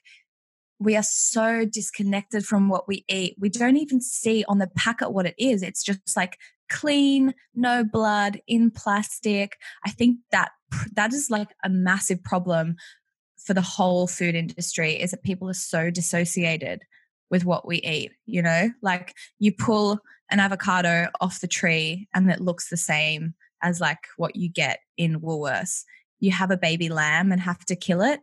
we 0.79 0.97
are 0.97 1.03
so 1.03 1.65
disconnected 1.65 2.45
from 2.45 2.69
what 2.69 2.87
we 2.87 3.05
eat. 3.09 3.37
We 3.39 3.49
don't 3.49 3.77
even 3.77 4.01
see 4.01 4.45
on 4.49 4.59
the 4.59 4.71
packet 4.77 5.11
what 5.11 5.27
it 5.27 5.35
is. 5.39 5.63
It's 5.63 5.83
just 5.83 6.17
like 6.17 6.37
clean, 6.69 7.35
no 7.55 7.85
blood, 7.85 8.41
in 8.47 8.71
plastic. 8.71 9.57
I 9.85 9.91
think 9.91 10.19
that 10.33 10.51
that 10.95 11.13
is 11.13 11.31
like 11.31 11.51
a 11.65 11.69
massive 11.69 12.23
problem 12.23 12.77
for 13.37 13.55
the 13.55 13.63
whole 13.63 14.07
food 14.07 14.35
industry 14.35 14.95
is 15.01 15.11
that 15.11 15.23
people 15.23 15.49
are 15.49 15.55
so 15.55 15.91
dissociated 15.91 16.83
with 17.31 17.45
what 17.45 17.67
we 17.67 17.77
eat, 17.79 18.13
you 18.27 18.43
know? 18.43 18.71
Like 18.83 19.15
you 19.39 19.53
pull 19.53 19.99
an 20.31 20.41
avocado 20.41 21.09
off 21.21 21.41
the 21.41 21.49
tree 21.49 22.09
and 22.15 22.31
it 22.31 22.41
looks 22.41 22.71
the 22.71 22.77
same 22.77 23.35
as 23.63 23.81
like 23.81 23.99
what 24.17 24.37
you 24.37 24.49
get 24.49 24.81
in 24.97 25.21
Woolworths. 25.21 25.85
You 26.21 26.31
have 26.33 26.51
a 26.51 26.57
baby 26.57 26.89
lamb 26.89 27.33
and 27.33 27.41
have 27.41 27.65
to 27.67 27.77
kill 27.77 28.03
it. 28.03 28.21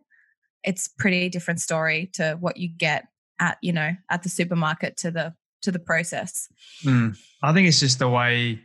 It's 0.64 0.88
pretty 0.88 1.30
different 1.30 1.60
story 1.60 2.10
to 2.14 2.38
what 2.40 2.58
you 2.58 2.70
get 2.70 3.06
at, 3.40 3.58
you 3.62 3.74
know, 3.74 3.92
at 4.10 4.24
the 4.24 4.30
supermarket 4.30 4.98
to 4.98 5.12
the 5.12 5.34
to 5.62 5.72
the 5.72 5.80
process. 5.80 6.48
Mm. 6.84 7.18
I 7.44 7.54
think 7.54 7.68
it's 7.68 7.80
just 7.80 8.00
the 8.00 8.10
way 8.10 8.62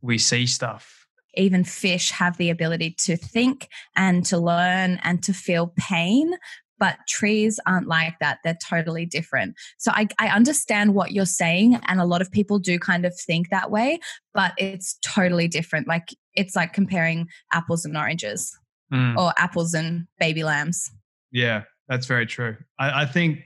we 0.00 0.18
see 0.18 0.46
stuff. 0.46 1.06
Even 1.34 1.64
fish 1.64 2.10
have 2.10 2.36
the 2.36 2.50
ability 2.50 2.94
to 2.98 3.16
think 3.16 3.68
and 3.96 4.24
to 4.26 4.38
learn 4.38 4.98
and 5.02 5.22
to 5.22 5.32
feel 5.32 5.72
pain, 5.76 6.34
but 6.78 6.98
trees 7.08 7.60
aren't 7.66 7.86
like 7.86 8.18
that. 8.20 8.38
They're 8.42 8.58
totally 8.64 9.06
different. 9.06 9.54
So 9.78 9.92
I, 9.94 10.08
I 10.18 10.28
understand 10.28 10.94
what 10.94 11.12
you're 11.12 11.26
saying. 11.26 11.80
And 11.86 12.00
a 12.00 12.04
lot 12.04 12.22
of 12.22 12.30
people 12.30 12.58
do 12.58 12.78
kind 12.78 13.04
of 13.04 13.14
think 13.18 13.50
that 13.50 13.70
way, 13.70 14.00
but 14.32 14.52
it's 14.58 14.98
totally 15.02 15.48
different. 15.48 15.86
Like 15.86 16.14
it's 16.34 16.56
like 16.56 16.72
comparing 16.72 17.28
apples 17.52 17.84
and 17.84 17.96
oranges 17.96 18.56
mm. 18.92 19.16
or 19.16 19.32
apples 19.36 19.74
and 19.74 20.06
baby 20.18 20.44
lambs. 20.44 20.90
Yeah, 21.30 21.64
that's 21.88 22.06
very 22.06 22.26
true. 22.26 22.56
I, 22.78 23.02
I 23.02 23.06
think 23.06 23.40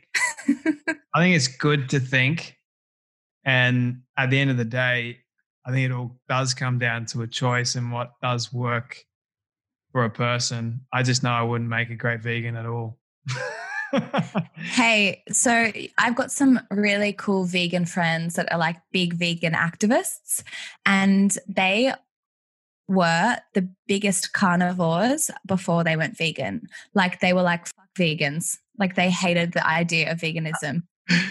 I 1.14 1.20
think 1.20 1.36
it's 1.36 1.48
good 1.48 1.90
to 1.90 2.00
think. 2.00 2.56
And 3.44 4.02
at 4.16 4.30
the 4.30 4.38
end 4.38 4.50
of 4.50 4.56
the 4.56 4.64
day, 4.64 5.18
I 5.66 5.70
think 5.70 5.90
it 5.90 5.94
all 5.94 6.18
does 6.28 6.54
come 6.54 6.78
down 6.78 7.06
to 7.06 7.22
a 7.22 7.26
choice 7.26 7.74
and 7.74 7.92
what 7.92 8.12
does 8.22 8.52
work 8.52 9.04
for 9.92 10.04
a 10.04 10.10
person. 10.10 10.80
I 10.92 11.02
just 11.02 11.22
know 11.22 11.30
I 11.30 11.42
wouldn't 11.42 11.70
make 11.70 11.90
a 11.90 11.94
great 11.94 12.20
vegan 12.20 12.56
at 12.56 12.66
all 12.66 12.98
hey, 14.56 15.22
so 15.30 15.70
I've 15.98 16.14
got 16.14 16.32
some 16.32 16.60
really 16.70 17.12
cool 17.12 17.44
vegan 17.44 17.86
friends 17.86 18.34
that 18.34 18.50
are 18.52 18.58
like 18.58 18.76
big 18.90 19.14
vegan 19.14 19.52
activists, 19.52 20.42
and 20.86 21.36
they 21.46 21.92
were 22.88 23.36
the 23.54 23.68
biggest 23.86 24.32
carnivores 24.32 25.30
before 25.46 25.84
they 25.84 25.96
went 25.96 26.16
vegan. 26.16 26.68
Like 26.94 27.20
they 27.20 27.32
were 27.32 27.42
like 27.42 27.66
fuck 27.66 27.88
vegans. 27.98 28.58
Like 28.78 28.96
they 28.96 29.10
hated 29.10 29.52
the 29.52 29.66
idea 29.66 30.10
of 30.10 30.18
veganism. 30.18 30.82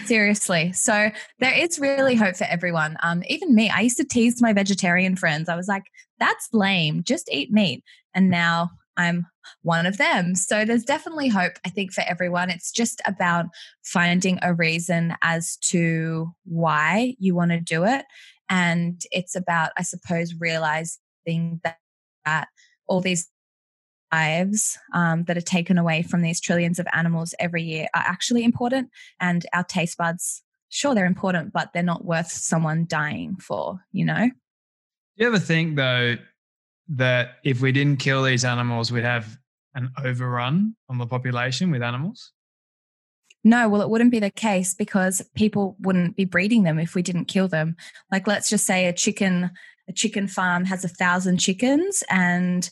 Seriously. 0.04 0.72
So 0.72 1.10
there 1.38 1.56
is 1.56 1.78
really 1.78 2.14
hope 2.14 2.36
for 2.36 2.44
everyone. 2.44 2.96
Um, 3.02 3.22
even 3.28 3.54
me, 3.54 3.70
I 3.70 3.80
used 3.80 3.96
to 3.96 4.04
tease 4.04 4.42
my 4.42 4.52
vegetarian 4.52 5.16
friends. 5.16 5.48
I 5.48 5.56
was 5.56 5.68
like, 5.68 5.84
that's 6.18 6.48
lame. 6.52 7.02
Just 7.04 7.30
eat 7.32 7.50
meat. 7.50 7.82
And 8.14 8.28
now 8.30 8.70
I'm 8.96 9.26
one 9.62 9.86
of 9.86 9.96
them. 9.96 10.34
So 10.34 10.64
there's 10.64 10.84
definitely 10.84 11.28
hope, 11.28 11.54
I 11.64 11.70
think, 11.70 11.92
for 11.92 12.04
everyone. 12.06 12.50
It's 12.50 12.70
just 12.70 13.00
about 13.06 13.46
finding 13.82 14.38
a 14.42 14.54
reason 14.54 15.14
as 15.22 15.56
to 15.68 16.30
why 16.44 17.14
you 17.18 17.34
want 17.34 17.50
to 17.52 17.60
do 17.60 17.84
it. 17.84 18.04
And 18.48 19.00
it's 19.10 19.34
about, 19.34 19.72
I 19.78 19.82
suppose, 19.82 20.34
realizing 20.38 21.60
that, 21.64 21.78
that 22.24 22.48
all 22.86 23.00
these 23.00 23.28
lives 24.12 24.78
um, 24.94 25.24
that 25.24 25.36
are 25.36 25.40
taken 25.40 25.78
away 25.78 26.02
from 26.02 26.22
these 26.22 26.40
trillions 26.40 26.78
of 26.78 26.86
animals 26.92 27.34
every 27.38 27.62
year 27.62 27.86
are 27.94 28.04
actually 28.04 28.44
important. 28.44 28.90
And 29.20 29.46
our 29.54 29.64
taste 29.64 29.98
buds, 29.98 30.42
sure, 30.68 30.94
they're 30.94 31.06
important, 31.06 31.52
but 31.52 31.72
they're 31.72 31.82
not 31.82 32.04
worth 32.04 32.30
someone 32.30 32.86
dying 32.86 33.36
for, 33.36 33.80
you 33.92 34.04
know? 34.04 34.28
Do 34.28 35.24
you 35.24 35.26
ever 35.26 35.38
think, 35.38 35.76
though, 35.76 36.16
that 36.88 37.36
if 37.44 37.60
we 37.60 37.72
didn't 37.72 37.98
kill 37.98 38.22
these 38.22 38.44
animals, 38.44 38.92
we'd 38.92 39.04
have 39.04 39.38
an 39.74 39.90
overrun 40.04 40.76
on 40.88 40.98
the 40.98 41.06
population 41.06 41.70
with 41.70 41.82
animals? 41.82 42.32
No, 43.44 43.68
well, 43.68 43.82
it 43.82 43.90
wouldn't 43.90 44.12
be 44.12 44.20
the 44.20 44.30
case 44.30 44.72
because 44.72 45.20
people 45.34 45.76
wouldn't 45.80 46.16
be 46.16 46.24
breeding 46.24 46.62
them 46.62 46.78
if 46.78 46.94
we 46.94 47.02
didn't 47.02 47.24
kill 47.24 47.48
them. 47.48 47.76
Like, 48.10 48.26
let's 48.28 48.48
just 48.48 48.64
say 48.64 48.86
a 48.86 48.92
chicken, 48.92 49.50
a 49.88 49.92
chicken 49.92 50.28
farm 50.28 50.64
has 50.66 50.84
a 50.84 50.88
thousand 50.88 51.38
chickens, 51.38 52.04
and 52.08 52.70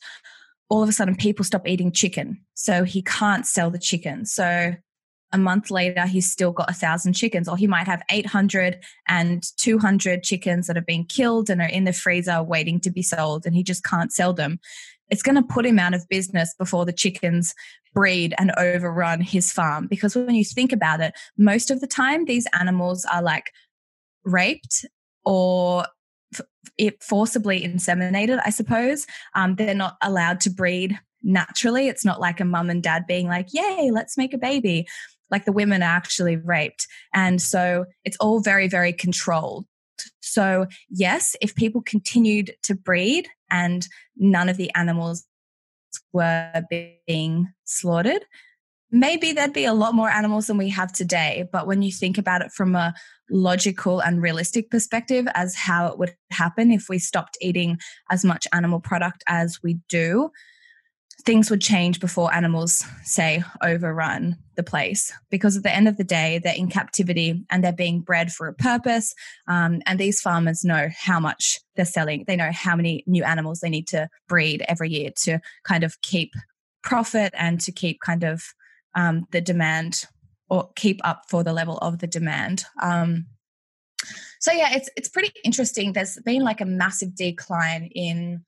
all 0.71 0.83
of 0.83 0.89
a 0.89 0.93
sudden 0.93 1.17
people 1.17 1.45
stop 1.45 1.69
eating 1.69 1.93
chicken, 1.93 2.41
so 2.55 2.85
he 2.85 3.03
can't 3.03 3.47
sell 3.47 3.71
the 3.71 3.79
chicken. 3.79 4.25
So 4.25 4.75
a 5.33 5.39
month 5.39 5.71
later 5.71 6.07
he's 6.07 6.31
still 6.31 6.53
got 6.53 6.71
a 6.71 6.75
thousand 6.75 7.13
chickens 7.13 7.49
or 7.49 7.57
he 7.57 7.67
might 7.67 7.87
have 7.87 8.03
800 8.11 8.83
and 9.09 9.45
200 9.59 10.23
chickens 10.23 10.67
that 10.67 10.77
have 10.77 10.87
been 10.87 11.05
killed 11.05 11.51
and 11.51 11.61
are 11.61 11.69
in 11.69 11.85
the 11.85 11.93
freezer 11.93 12.43
waiting 12.43 12.81
to 12.81 12.91
be 12.91 13.03
sold 13.03 13.47
and 13.47 13.55
he 13.55 13.63
just 13.63 13.85
can't 13.85 14.13
sell 14.13 14.33
them 14.33 14.59
it's 15.09 15.23
going 15.23 15.35
to 15.35 15.43
put 15.43 15.67
him 15.67 15.79
out 15.79 15.95
of 15.95 16.09
business 16.09 16.55
before 16.59 16.85
the 16.85 16.93
chickens 16.93 17.55
breed 17.95 18.35
and 18.39 18.53
overrun 18.57 19.21
his 19.21 19.53
farm 19.53 19.87
because 19.87 20.15
when 20.17 20.35
you 20.35 20.45
think 20.45 20.73
about 20.73 21.01
it 21.01 21.15
most 21.37 21.71
of 21.71 21.81
the 21.81 21.87
time 21.87 22.25
these 22.25 22.47
animals 22.59 23.07
are 23.13 23.23
like 23.23 23.53
raped 24.25 24.85
or 25.25 25.85
it 26.79 27.03
forcibly 27.03 27.63
inseminated 27.63 28.41
i 28.45 28.51
suppose 28.51 29.07
um, 29.35 29.55
they're 29.57 29.75
not 29.75 29.97
allowed 30.03 30.41
to 30.41 30.51
breed 30.51 30.99
naturally. 31.23 31.89
It's 31.89 32.05
not 32.05 32.21
like 32.21 32.41
a 32.41 32.45
mum 32.45 32.71
and 32.71 32.83
dad 32.83 33.07
being 33.07 33.27
like, 33.27 33.49
yay, 33.53 33.91
let's 33.93 34.17
make 34.17 34.33
a 34.33 34.39
baby 34.39 34.89
like 35.31 35.45
the 35.45 35.53
women 35.53 35.83
are 35.83 35.87
actually 35.87 36.37
raped. 36.37 36.89
And 37.15 37.41
so 37.41 37.87
it's 38.05 38.17
all 38.19 38.41
very, 38.41 38.69
very 38.69 38.93
controlled. 38.93 39.65
So, 40.21 40.67
yes, 40.89 41.37
if 41.41 41.55
people 41.55 41.83
continued 41.83 42.53
to 42.65 42.75
breed 42.75 43.29
and 43.51 43.87
none 44.17 44.49
of 44.49 44.57
the 44.57 44.75
animals 44.75 45.25
were 46.13 46.65
being 46.69 47.53
slaughtered, 47.65 48.25
maybe 48.91 49.33
there'd 49.33 49.53
be 49.53 49.65
a 49.65 49.75
lot 49.75 49.95
more 49.95 50.11
animals 50.11 50.47
than 50.47 50.57
we 50.57 50.69
have 50.71 50.93
today. 50.93 51.49
But 51.53 51.67
when 51.67 51.83
you 51.83 51.93
think 51.93 52.19
about 52.19 52.43
it 52.43 52.53
from 52.53 52.75
a 52.75 52.95
logical 53.31 54.01
and 54.01 54.23
realistic 54.23 54.71
perspective 54.71 55.27
as 55.35 55.55
how 55.55 55.87
it 55.87 55.99
would 55.99 56.15
happen 56.31 56.71
if 56.71 56.89
we 56.89 56.99
stopped 56.99 57.39
eating 57.41 57.79
as 58.11 58.25
much 58.25 58.47
animal 58.53 58.81
product 58.81 59.23
as 59.29 59.61
we 59.63 59.79
do, 59.89 60.31
things 61.25 61.51
would 61.51 61.61
change 61.61 62.01
before 62.01 62.35
animals, 62.35 62.85
say, 63.05 63.45
overrun 63.63 64.37
the 64.57 64.63
place. 64.63 65.13
Because 65.31 65.57
at 65.57 65.63
the 65.63 65.75
end 65.75 65.87
of 65.87 65.97
the 65.97 66.05
day, 66.05 66.41
they're 66.43 66.55
in 66.55 66.69
captivity 66.69 67.45
and 67.51 67.63
they're 67.63 67.73
being 67.73 68.01
bred 68.01 68.33
for 68.33 68.47
a 68.49 68.55
purpose. 68.55 69.15
Um, 69.47 69.83
and 69.87 69.99
these 69.99 70.21
farmers 70.21 70.65
know 70.65 70.89
how 70.97 71.21
much 71.21 71.59
they're 71.77 71.85
selling. 71.85 72.25
They 72.27 72.37
know 72.37 72.51
how 72.53 72.75
many 72.75 73.05
new 73.07 73.23
animals 73.23 73.61
they 73.61 73.71
need 73.71 73.87
to 73.89 74.09
breed 74.29 74.65
every 74.67 74.91
year 74.91 75.11
to 75.25 75.41
kind 75.65 75.85
of 75.85 76.01
keep 76.01 76.33
profit 76.83 77.35
and 77.37 77.61
to 77.61 77.73
keep 77.73 78.01
kind 78.01 78.25
of 78.25 78.43
um, 78.95 79.27
the 79.31 79.41
demand 79.41 80.05
or 80.49 80.71
keep 80.77 81.01
up 81.05 81.23
for 81.29 81.45
the 81.45 81.53
level 81.53 81.79
of 81.79 81.99
the 81.99 82.07
demand. 82.07 82.65
Um, 82.83 83.27
so 84.41 84.53
yeah, 84.53 84.75
it's 84.75 84.89
it's 84.97 85.09
pretty 85.09 85.33
interesting. 85.45 85.93
There's 85.93 86.19
been 86.25 86.43
like 86.43 86.61
a 86.61 86.67
massive 86.67 87.15
decline 87.15 87.91
in 87.95 88.45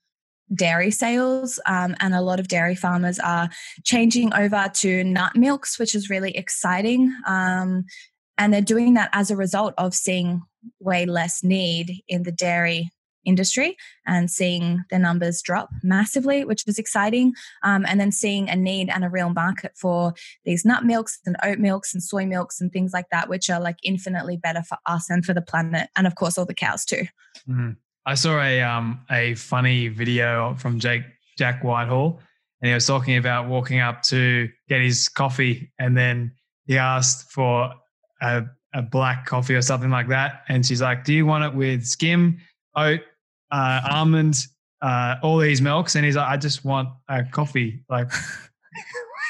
dairy 0.53 0.91
sales, 0.91 1.59
um, 1.65 1.95
and 1.99 2.13
a 2.13 2.21
lot 2.21 2.39
of 2.39 2.47
dairy 2.47 2.75
farmers 2.75 3.19
are 3.19 3.49
changing 3.83 4.33
over 4.33 4.69
to 4.73 5.03
nut 5.03 5.35
milks, 5.35 5.79
which 5.79 5.95
is 5.95 6.09
really 6.09 6.35
exciting. 6.35 7.15
Um, 7.27 7.85
and 8.37 8.51
they're 8.51 8.61
doing 8.61 8.95
that 8.95 9.09
as 9.13 9.29
a 9.29 9.37
result 9.37 9.75
of 9.77 9.93
seeing 9.93 10.41
way 10.79 11.05
less 11.05 11.43
need 11.43 12.01
in 12.07 12.23
the 12.23 12.31
dairy 12.31 12.89
industry 13.25 13.77
and 14.05 14.29
seeing 14.29 14.83
the 14.89 14.99
numbers 14.99 15.41
drop 15.41 15.69
massively, 15.81 16.45
which 16.45 16.65
was 16.65 16.77
exciting. 16.77 17.33
Um, 17.63 17.85
and 17.87 17.99
then 17.99 18.11
seeing 18.11 18.49
a 18.49 18.55
need 18.55 18.89
and 18.89 19.03
a 19.03 19.09
real 19.09 19.29
market 19.29 19.73
for 19.75 20.13
these 20.45 20.65
nut 20.65 20.85
milks 20.85 21.19
and 21.25 21.35
oat 21.43 21.59
milks 21.59 21.93
and 21.93 22.03
soy 22.03 22.25
milks 22.25 22.59
and 22.61 22.71
things 22.71 22.93
like 22.93 23.09
that, 23.11 23.29
which 23.29 23.49
are 23.49 23.59
like 23.59 23.77
infinitely 23.83 24.37
better 24.37 24.63
for 24.63 24.77
us 24.85 25.09
and 25.09 25.25
for 25.25 25.33
the 25.33 25.41
planet, 25.41 25.89
and 25.95 26.07
of 26.07 26.15
course 26.15 26.37
all 26.37 26.45
the 26.45 26.53
cows 26.53 26.85
too. 26.85 27.03
Mm-hmm. 27.49 27.71
I 28.05 28.15
saw 28.15 28.41
a 28.41 28.61
um, 28.61 29.05
a 29.09 29.35
funny 29.35 29.87
video 29.87 30.55
from 30.55 30.79
Jake 30.79 31.03
Jack 31.37 31.63
Whitehall, 31.63 32.19
and 32.61 32.67
he 32.67 32.73
was 32.73 32.85
talking 32.85 33.17
about 33.17 33.47
walking 33.47 33.79
up 33.79 34.03
to 34.03 34.49
get 34.67 34.81
his 34.81 35.07
coffee, 35.07 35.71
and 35.79 35.97
then 35.97 36.33
he 36.65 36.77
asked 36.77 37.31
for 37.31 37.73
a, 38.21 38.43
a 38.73 38.81
black 38.81 39.25
coffee 39.25 39.55
or 39.55 39.61
something 39.61 39.89
like 39.89 40.09
that, 40.09 40.43
and 40.49 40.65
she's 40.65 40.81
like, 40.81 41.05
"Do 41.05 41.13
you 41.13 41.25
want 41.25 41.45
it 41.45 41.55
with 41.55 41.85
skim, 41.85 42.39
oat, 42.75 43.01
uh, 43.53 43.81
almond, 43.89 44.47
uh, 44.81 45.15
all 45.21 45.37
these 45.37 45.61
milks, 45.61 45.95
and 45.95 46.03
he's 46.03 46.15
like, 46.15 46.27
I 46.27 46.37
just 46.37 46.65
want 46.65 46.89
a 47.07 47.23
coffee, 47.23 47.83
like 47.87 48.11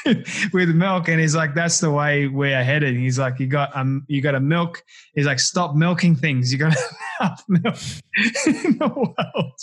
with 0.52 0.70
milk. 0.70 1.08
And 1.08 1.20
he's 1.20 1.36
like, 1.36 1.54
that's 1.54 1.78
the 1.78 1.90
way 1.90 2.26
we're 2.26 2.64
headed. 2.64 2.96
He's 2.96 3.18
like, 3.18 3.38
you 3.38 3.46
got 3.46 3.76
um, 3.76 4.04
you 4.08 4.22
got 4.22 4.32
to 4.32 4.40
milk. 4.40 4.82
He's 5.14 5.26
like, 5.26 5.38
stop 5.38 5.76
milking 5.76 6.16
things. 6.16 6.52
You 6.52 6.58
got 6.58 6.74
have 7.20 7.42
milk 7.48 7.76
in 8.46 8.78
the 8.78 8.88
world. 8.88 9.60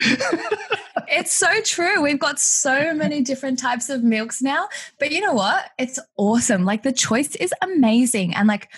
it's 1.08 1.32
so 1.32 1.60
true. 1.60 2.00
We've 2.00 2.18
got 2.18 2.40
so 2.40 2.94
many 2.94 3.20
different 3.20 3.58
types 3.58 3.90
of 3.90 4.02
milks 4.02 4.40
now. 4.40 4.68
But 4.98 5.12
you 5.12 5.20
know 5.20 5.34
what? 5.34 5.70
It's 5.78 5.98
awesome. 6.16 6.64
Like 6.64 6.82
the 6.82 6.92
choice 6.92 7.36
is 7.36 7.52
amazing. 7.60 8.34
And 8.34 8.48
like 8.48 8.70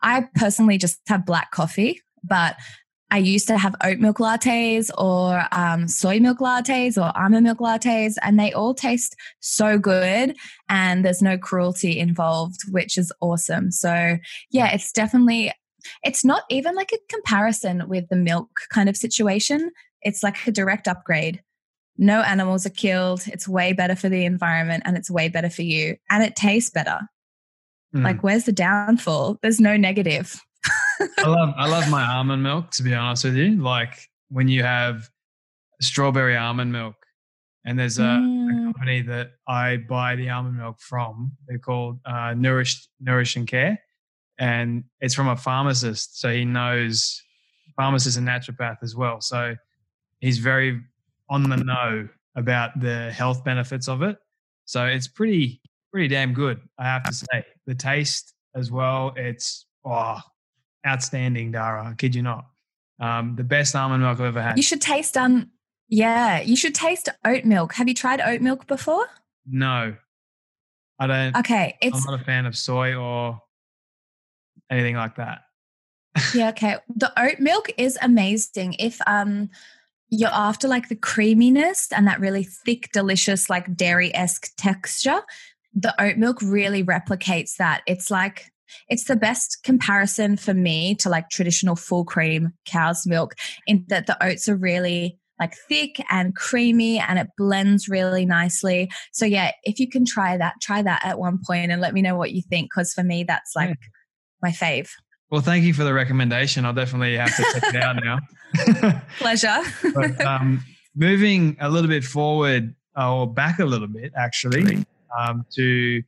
I 0.00 0.28
personally 0.36 0.78
just 0.78 1.00
have 1.08 1.26
black 1.26 1.50
coffee, 1.50 2.00
but 2.22 2.54
I 3.10 3.18
used 3.18 3.48
to 3.48 3.58
have 3.58 3.74
oat 3.82 3.98
milk 3.98 4.18
lattes 4.18 4.90
or 4.96 5.44
um, 5.52 5.88
soy 5.88 6.20
milk 6.20 6.38
lattes 6.38 6.96
or 6.96 7.16
almond 7.20 7.44
milk 7.44 7.58
lattes, 7.58 8.14
and 8.22 8.38
they 8.38 8.52
all 8.52 8.74
taste 8.74 9.16
so 9.40 9.78
good. 9.78 10.36
And 10.68 11.04
there's 11.04 11.22
no 11.22 11.36
cruelty 11.36 11.98
involved, 11.98 12.60
which 12.70 12.96
is 12.96 13.12
awesome. 13.20 13.72
So, 13.72 14.18
yeah, 14.50 14.72
it's 14.72 14.92
definitely, 14.92 15.52
it's 16.04 16.24
not 16.24 16.44
even 16.50 16.74
like 16.74 16.92
a 16.92 16.98
comparison 17.12 17.88
with 17.88 18.08
the 18.08 18.16
milk 18.16 18.48
kind 18.72 18.88
of 18.88 18.96
situation. 18.96 19.70
It's 20.02 20.22
like 20.22 20.46
a 20.46 20.52
direct 20.52 20.86
upgrade. 20.86 21.42
No 21.98 22.20
animals 22.22 22.64
are 22.64 22.70
killed. 22.70 23.24
It's 23.26 23.48
way 23.48 23.72
better 23.72 23.96
for 23.96 24.08
the 24.08 24.24
environment 24.24 24.84
and 24.86 24.96
it's 24.96 25.10
way 25.10 25.28
better 25.28 25.50
for 25.50 25.62
you. 25.62 25.96
And 26.08 26.22
it 26.22 26.36
tastes 26.36 26.70
better. 26.70 27.00
Mm. 27.94 28.04
Like, 28.04 28.22
where's 28.22 28.44
the 28.44 28.52
downfall? 28.52 29.38
There's 29.42 29.60
no 29.60 29.76
negative. 29.76 30.40
I 31.18 31.26
love 31.26 31.54
I 31.56 31.68
love 31.68 31.90
my 31.90 32.04
almond 32.04 32.42
milk. 32.42 32.70
To 32.72 32.82
be 32.82 32.94
honest 32.94 33.24
with 33.24 33.36
you, 33.36 33.56
like 33.62 34.08
when 34.28 34.48
you 34.48 34.62
have 34.62 35.08
strawberry 35.80 36.36
almond 36.36 36.72
milk, 36.72 36.94
and 37.64 37.78
there's 37.78 37.98
a, 37.98 38.02
mm. 38.02 38.48
a 38.48 38.64
company 38.72 39.02
that 39.02 39.32
I 39.46 39.78
buy 39.78 40.16
the 40.16 40.30
almond 40.30 40.58
milk 40.58 40.80
from. 40.80 41.32
They're 41.46 41.58
called 41.58 42.00
uh, 42.04 42.34
Nourish 42.34 42.88
Nourish 43.00 43.36
and 43.36 43.46
Care, 43.46 43.80
and 44.38 44.84
it's 45.00 45.14
from 45.14 45.28
a 45.28 45.36
pharmacist, 45.36 46.20
so 46.20 46.32
he 46.32 46.44
knows 46.44 47.22
pharmacist 47.76 48.18
and 48.18 48.26
naturopath 48.28 48.78
as 48.82 48.94
well. 48.94 49.20
So 49.20 49.56
he's 50.20 50.38
very 50.38 50.80
on 51.28 51.48
the 51.48 51.56
know 51.56 52.08
about 52.36 52.78
the 52.80 53.10
health 53.12 53.44
benefits 53.44 53.88
of 53.88 54.02
it. 54.02 54.16
So 54.64 54.86
it's 54.86 55.08
pretty 55.08 55.60
pretty 55.90 56.08
damn 56.08 56.32
good, 56.32 56.60
I 56.78 56.84
have 56.84 57.02
to 57.04 57.12
say. 57.12 57.44
The 57.66 57.74
taste 57.74 58.34
as 58.54 58.70
well, 58.70 59.12
it's 59.16 59.66
oh, 59.84 60.20
outstanding, 60.86 61.52
Dara. 61.52 61.88
I 61.90 61.94
kid 61.94 62.14
you 62.14 62.22
not. 62.22 62.46
Um, 63.00 63.34
the 63.36 63.44
best 63.44 63.74
almond 63.74 64.02
milk 64.02 64.20
I've 64.20 64.26
ever 64.26 64.42
had. 64.42 64.56
You 64.56 64.62
should 64.62 64.80
taste 64.80 65.16
um 65.16 65.50
yeah, 65.88 66.40
you 66.40 66.54
should 66.54 66.74
taste 66.74 67.08
oat 67.24 67.44
milk. 67.44 67.74
Have 67.74 67.88
you 67.88 67.94
tried 67.94 68.20
oat 68.20 68.40
milk 68.40 68.66
before? 68.66 69.06
No. 69.46 69.96
I 70.98 71.06
don't 71.06 71.36
Okay. 71.36 71.76
It's 71.80 71.96
I'm 71.96 72.12
not 72.12 72.20
a 72.20 72.24
fan 72.24 72.46
of 72.46 72.56
soy 72.56 72.94
or 72.94 73.40
anything 74.70 74.96
like 74.96 75.16
that. 75.16 75.40
yeah, 76.34 76.48
okay. 76.50 76.76
The 76.94 77.12
oat 77.20 77.40
milk 77.40 77.70
is 77.76 77.98
amazing. 78.02 78.76
If 78.78 79.00
um 79.06 79.50
you're 80.10 80.30
after 80.30 80.68
like 80.68 80.88
the 80.88 80.96
creaminess 80.96 81.90
and 81.92 82.06
that 82.06 82.20
really 82.20 82.42
thick, 82.44 82.90
delicious, 82.92 83.48
like 83.48 83.76
dairy 83.76 84.14
esque 84.14 84.50
texture, 84.56 85.22
the 85.74 85.94
oat 86.02 86.16
milk 86.16 86.42
really 86.42 86.84
replicates 86.84 87.56
that. 87.56 87.82
It's 87.86 88.10
like 88.10 88.49
it's 88.88 89.04
the 89.04 89.16
best 89.16 89.58
comparison 89.64 90.36
for 90.36 90.54
me 90.54 90.94
to 90.96 91.08
like 91.08 91.28
traditional 91.30 91.76
full 91.76 92.04
cream 92.04 92.52
cow's 92.66 93.06
milk 93.06 93.34
in 93.66 93.84
that 93.88 94.06
the 94.06 94.22
oats 94.24 94.48
are 94.48 94.56
really 94.56 95.18
like 95.38 95.54
thick 95.68 96.04
and 96.10 96.36
creamy 96.36 96.98
and 96.98 97.18
it 97.18 97.28
blends 97.38 97.88
really 97.88 98.26
nicely. 98.26 98.90
So 99.12 99.24
yeah, 99.24 99.52
if 99.64 99.80
you 99.80 99.88
can 99.88 100.04
try 100.04 100.36
that, 100.36 100.54
try 100.60 100.82
that 100.82 101.04
at 101.04 101.18
one 101.18 101.38
point 101.44 101.72
and 101.72 101.80
let 101.80 101.94
me 101.94 102.02
know 102.02 102.14
what 102.14 102.32
you 102.32 102.42
think 102.42 102.70
because 102.70 102.92
for 102.92 103.02
me 103.02 103.24
that's 103.24 103.56
like 103.56 103.70
yeah. 103.70 103.74
my 104.42 104.50
fave. 104.50 104.90
Well, 105.30 105.40
thank 105.40 105.64
you 105.64 105.72
for 105.72 105.84
the 105.84 105.94
recommendation. 105.94 106.66
I'll 106.66 106.74
definitely 106.74 107.16
have 107.16 107.34
to 107.36 107.42
check 107.54 107.74
it 107.74 107.82
out 107.82 107.96
now. 108.04 108.18
Pleasure. 109.18 109.62
but, 109.94 110.20
um, 110.20 110.62
moving 110.94 111.56
a 111.60 111.70
little 111.70 111.88
bit 111.88 112.04
forward 112.04 112.74
or 112.96 113.32
back 113.32 113.60
a 113.60 113.64
little 113.64 113.86
bit 113.86 114.12
actually 114.16 114.84
um, 115.18 115.46
to 115.54 116.02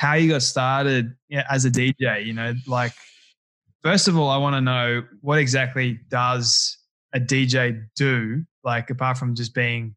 how 0.00 0.14
you 0.14 0.30
got 0.30 0.40
started 0.40 1.14
as 1.50 1.66
a 1.66 1.70
DJ. 1.70 2.24
You 2.24 2.32
know, 2.32 2.54
like 2.66 2.92
first 3.82 4.08
of 4.08 4.16
all, 4.16 4.30
I 4.30 4.38
want 4.38 4.56
to 4.56 4.62
know 4.62 5.02
what 5.20 5.38
exactly 5.38 6.00
does 6.08 6.78
a 7.12 7.20
DJ 7.20 7.84
do? 7.96 8.42
Like 8.64 8.88
apart 8.88 9.18
from 9.18 9.34
just 9.34 9.54
being, 9.54 9.94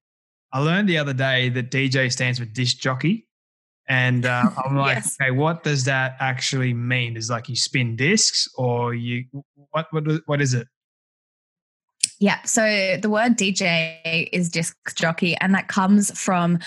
I 0.52 0.60
learned 0.60 0.90
the 0.90 0.98
other 0.98 1.14
day 1.14 1.48
that 1.50 1.72
DJ 1.72 2.12
stands 2.12 2.38
for 2.38 2.44
disc 2.44 2.80
jockey. 2.80 3.30
And 3.88 4.26
uh, 4.26 4.50
I'm 4.66 4.76
like, 4.76 4.98
yes. 4.98 5.16
okay, 5.22 5.32
what 5.32 5.64
does 5.64 5.86
that 5.86 6.18
actually 6.20 6.74
mean? 6.74 7.16
Is 7.16 7.30
like 7.30 7.48
you 7.48 7.56
spin 7.56 7.96
discs 7.96 8.50
or 8.58 8.94
you 8.94 9.24
what 9.72 9.88
what 9.92 10.04
what 10.26 10.42
is 10.42 10.54
it? 10.54 10.68
Yeah, 12.20 12.42
so 12.44 12.98
the 13.02 13.10
word 13.10 13.38
DJ 13.38 14.28
is 14.34 14.50
disc 14.50 14.76
jockey, 14.96 15.38
and 15.38 15.56
that 15.56 15.70
comes 15.70 16.18
from 16.20 16.60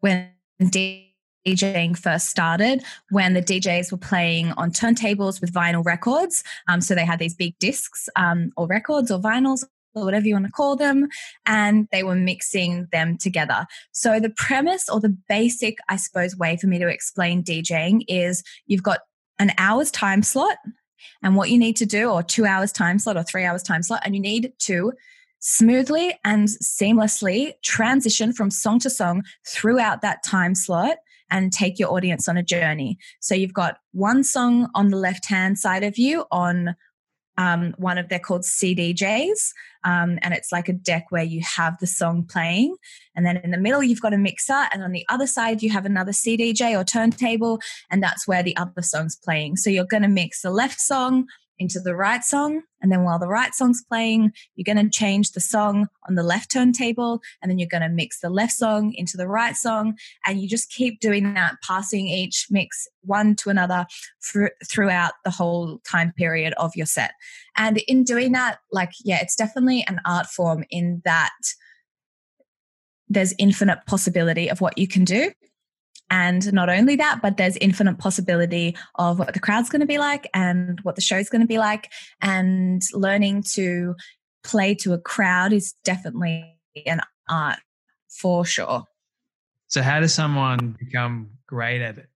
when 0.00 0.30
DJ 0.62 1.05
DJing 1.46 1.96
first 1.96 2.28
started 2.28 2.82
when 3.10 3.34
the 3.34 3.42
DJs 3.42 3.92
were 3.92 3.98
playing 3.98 4.52
on 4.52 4.72
turntables 4.72 5.40
with 5.40 5.52
vinyl 5.52 5.84
records. 5.84 6.42
Um, 6.68 6.80
so 6.80 6.94
they 6.94 7.04
had 7.04 7.20
these 7.20 7.34
big 7.34 7.56
discs 7.58 8.08
um, 8.16 8.50
or 8.56 8.66
records 8.66 9.10
or 9.10 9.20
vinyls 9.20 9.64
or 9.94 10.04
whatever 10.04 10.26
you 10.26 10.34
want 10.34 10.46
to 10.46 10.52
call 10.52 10.76
them, 10.76 11.08
and 11.46 11.88
they 11.90 12.02
were 12.02 12.16
mixing 12.16 12.86
them 12.92 13.16
together. 13.16 13.66
So 13.92 14.20
the 14.20 14.30
premise 14.30 14.88
or 14.88 15.00
the 15.00 15.16
basic, 15.28 15.78
I 15.88 15.96
suppose, 15.96 16.36
way 16.36 16.56
for 16.56 16.66
me 16.66 16.78
to 16.78 16.88
explain 16.88 17.42
DJing 17.42 18.04
is 18.08 18.42
you've 18.66 18.82
got 18.82 19.00
an 19.38 19.52
hour's 19.56 19.90
time 19.90 20.22
slot 20.22 20.58
and 21.22 21.36
what 21.36 21.50
you 21.50 21.58
need 21.58 21.76
to 21.76 21.86
do, 21.86 22.10
or 22.10 22.22
two 22.22 22.44
hours 22.44 22.72
time 22.72 22.98
slot 22.98 23.16
or 23.16 23.22
three 23.22 23.44
hours 23.44 23.62
time 23.62 23.82
slot, 23.82 24.02
and 24.04 24.14
you 24.14 24.20
need 24.20 24.52
to 24.58 24.92
smoothly 25.38 26.18
and 26.24 26.48
seamlessly 26.48 27.52
transition 27.62 28.32
from 28.32 28.50
song 28.50 28.80
to 28.80 28.90
song 28.90 29.22
throughout 29.46 30.02
that 30.02 30.22
time 30.24 30.54
slot 30.54 30.96
and 31.30 31.52
take 31.52 31.78
your 31.78 31.92
audience 31.92 32.28
on 32.28 32.36
a 32.36 32.42
journey. 32.42 32.98
So 33.20 33.34
you've 33.34 33.54
got 33.54 33.78
one 33.92 34.24
song 34.24 34.68
on 34.74 34.88
the 34.88 34.96
left 34.96 35.26
hand 35.26 35.58
side 35.58 35.82
of 35.82 35.98
you 35.98 36.24
on 36.30 36.74
um, 37.38 37.74
one 37.76 37.98
of 37.98 38.08
they're 38.08 38.18
called 38.18 38.42
CDJs, 38.42 39.52
um, 39.84 40.18
and 40.22 40.32
it's 40.32 40.52
like 40.52 40.68
a 40.68 40.72
deck 40.72 41.06
where 41.10 41.22
you 41.22 41.42
have 41.42 41.78
the 41.78 41.86
song 41.86 42.24
playing, 42.24 42.76
and 43.14 43.26
then 43.26 43.36
in 43.38 43.50
the 43.50 43.58
middle 43.58 43.82
you've 43.82 44.00
got 44.00 44.14
a 44.14 44.18
mixer, 44.18 44.66
and 44.72 44.82
on 44.82 44.92
the 44.92 45.04
other 45.08 45.26
side 45.26 45.62
you 45.62 45.70
have 45.70 45.84
another 45.84 46.12
CDJ 46.12 46.78
or 46.78 46.82
turntable, 46.84 47.60
and 47.90 48.02
that's 48.02 48.26
where 48.26 48.42
the 48.42 48.56
other 48.56 48.82
song's 48.82 49.16
playing. 49.16 49.56
So 49.56 49.68
you're 49.68 49.84
going 49.84 50.02
to 50.02 50.08
mix 50.08 50.42
the 50.42 50.50
left 50.50 50.80
song 50.80 51.26
into 51.58 51.80
the 51.80 51.94
right 51.94 52.22
song. 52.22 52.62
And 52.82 52.92
then 52.92 53.02
while 53.02 53.18
the 53.18 53.28
right 53.28 53.54
song's 53.54 53.82
playing, 53.88 54.32
you're 54.54 54.74
going 54.74 54.84
to 54.84 54.90
change 54.90 55.32
the 55.32 55.40
song 55.40 55.88
on 56.08 56.14
the 56.14 56.22
left 56.22 56.50
turntable. 56.52 57.20
And 57.40 57.50
then 57.50 57.58
you're 57.58 57.68
going 57.68 57.82
to 57.82 57.88
mix 57.88 58.20
the 58.20 58.30
left 58.30 58.52
song 58.52 58.92
into 58.94 59.16
the 59.16 59.28
right 59.28 59.56
song. 59.56 59.96
And 60.24 60.40
you 60.40 60.48
just 60.48 60.70
keep 60.70 61.00
doing 61.00 61.34
that, 61.34 61.56
passing 61.62 62.06
each 62.06 62.46
mix 62.50 62.86
one 63.02 63.36
to 63.36 63.50
another 63.50 63.86
throughout 64.70 65.12
the 65.24 65.30
whole 65.30 65.78
time 65.88 66.12
period 66.16 66.52
of 66.58 66.76
your 66.76 66.86
set. 66.86 67.12
And 67.56 67.78
in 67.88 68.04
doing 68.04 68.32
that, 68.32 68.58
like, 68.70 68.92
yeah, 69.04 69.20
it's 69.20 69.36
definitely 69.36 69.84
an 69.88 70.00
art 70.04 70.26
form 70.26 70.64
in 70.70 71.02
that 71.04 71.32
there's 73.08 73.34
infinite 73.38 73.78
possibility 73.86 74.50
of 74.50 74.60
what 74.60 74.76
you 74.76 74.88
can 74.88 75.04
do. 75.04 75.30
And 76.10 76.52
not 76.52 76.68
only 76.68 76.96
that, 76.96 77.20
but 77.20 77.36
there's 77.36 77.56
infinite 77.56 77.98
possibility 77.98 78.76
of 78.94 79.18
what 79.18 79.34
the 79.34 79.40
crowd's 79.40 79.68
going 79.68 79.80
to 79.80 79.86
be 79.86 79.98
like 79.98 80.28
and 80.32 80.78
what 80.82 80.94
the 80.94 81.00
show's 81.00 81.28
going 81.28 81.40
to 81.40 81.48
be 81.48 81.58
like. 81.58 81.90
And 82.20 82.82
learning 82.92 83.44
to 83.54 83.94
play 84.44 84.74
to 84.76 84.92
a 84.92 84.98
crowd 84.98 85.52
is 85.52 85.74
definitely 85.84 86.56
an 86.86 87.00
art 87.28 87.58
for 88.08 88.44
sure. 88.44 88.84
So, 89.68 89.82
how 89.82 89.98
does 90.00 90.14
someone 90.14 90.76
become 90.78 91.30
great 91.46 91.82
at 91.82 91.98
it? 91.98 92.08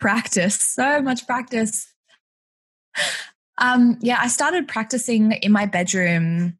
Practice, 0.00 0.60
so 0.60 1.02
much 1.02 1.26
practice. 1.26 1.92
Um, 3.58 3.98
yeah, 4.00 4.18
I 4.20 4.28
started 4.28 4.66
practicing 4.66 5.32
in 5.32 5.52
my 5.52 5.66
bedroom 5.66 6.58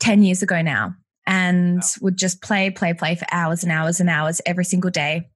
10 0.00 0.22
years 0.22 0.42
ago 0.42 0.62
now 0.62 0.94
and 1.26 1.82
would 2.00 2.16
just 2.16 2.42
play, 2.42 2.70
play, 2.70 2.94
play 2.94 3.14
for 3.14 3.26
hours 3.32 3.62
and 3.62 3.72
hours 3.72 4.00
and 4.00 4.10
hours 4.10 4.40
every 4.46 4.64
single 4.64 4.90
day. 4.90 5.28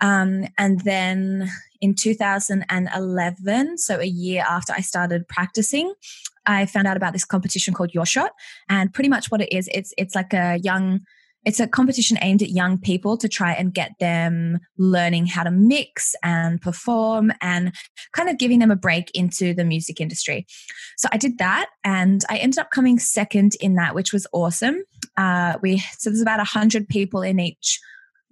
Um, 0.00 0.46
and 0.58 0.80
then 0.80 1.48
in 1.80 1.94
2011, 1.94 3.78
so 3.78 4.00
a 4.00 4.04
year 4.04 4.44
after 4.48 4.72
I 4.72 4.80
started 4.80 5.28
practicing, 5.28 5.92
I 6.44 6.66
found 6.66 6.88
out 6.88 6.96
about 6.96 7.12
this 7.12 7.24
competition 7.24 7.72
called 7.72 7.94
Your 7.94 8.06
Shot. 8.06 8.32
And 8.68 8.92
pretty 8.92 9.08
much 9.08 9.30
what 9.30 9.40
it 9.40 9.52
is, 9.52 9.68
it's 9.72 9.94
it's 9.96 10.14
like 10.14 10.34
a 10.34 10.58
young 10.62 11.00
it's 11.44 11.60
a 11.60 11.66
competition 11.66 12.18
aimed 12.22 12.42
at 12.42 12.50
young 12.50 12.78
people 12.78 13.16
to 13.16 13.28
try 13.28 13.52
and 13.52 13.74
get 13.74 13.92
them 13.98 14.60
learning 14.78 15.26
how 15.26 15.42
to 15.42 15.50
mix 15.50 16.14
and 16.22 16.60
perform 16.60 17.32
and 17.40 17.72
kind 18.12 18.28
of 18.28 18.38
giving 18.38 18.60
them 18.60 18.70
a 18.70 18.76
break 18.76 19.10
into 19.12 19.52
the 19.52 19.64
music 19.64 20.00
industry. 20.00 20.46
So 20.96 21.08
I 21.10 21.16
did 21.16 21.38
that 21.38 21.66
and 21.82 22.24
I 22.30 22.36
ended 22.36 22.60
up 22.60 22.70
coming 22.70 22.98
second 22.98 23.56
in 23.60 23.74
that, 23.74 23.94
which 23.94 24.12
was 24.12 24.26
awesome. 24.32 24.84
Uh, 25.16 25.58
we 25.62 25.78
so 25.98 26.10
there's 26.10 26.22
about 26.22 26.40
a 26.40 26.44
hundred 26.44 26.88
people 26.88 27.22
in 27.22 27.38
each 27.38 27.80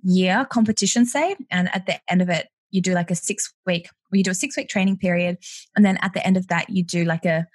year 0.02 0.46
competition, 0.50 1.04
say, 1.04 1.36
and 1.50 1.68
at 1.74 1.86
the 1.86 2.00
end 2.10 2.22
of 2.22 2.28
it, 2.28 2.48
you 2.70 2.80
do 2.80 2.94
like 2.94 3.10
a 3.10 3.14
six 3.14 3.52
week, 3.66 3.88
you 4.12 4.22
do 4.22 4.30
a 4.30 4.34
six 4.34 4.56
week 4.56 4.68
training 4.68 4.96
period, 4.96 5.38
and 5.76 5.84
then 5.84 5.98
at 6.02 6.14
the 6.14 6.26
end 6.26 6.36
of 6.36 6.48
that, 6.48 6.70
you 6.70 6.82
do 6.82 7.04
like 7.04 7.24
a 7.24 7.46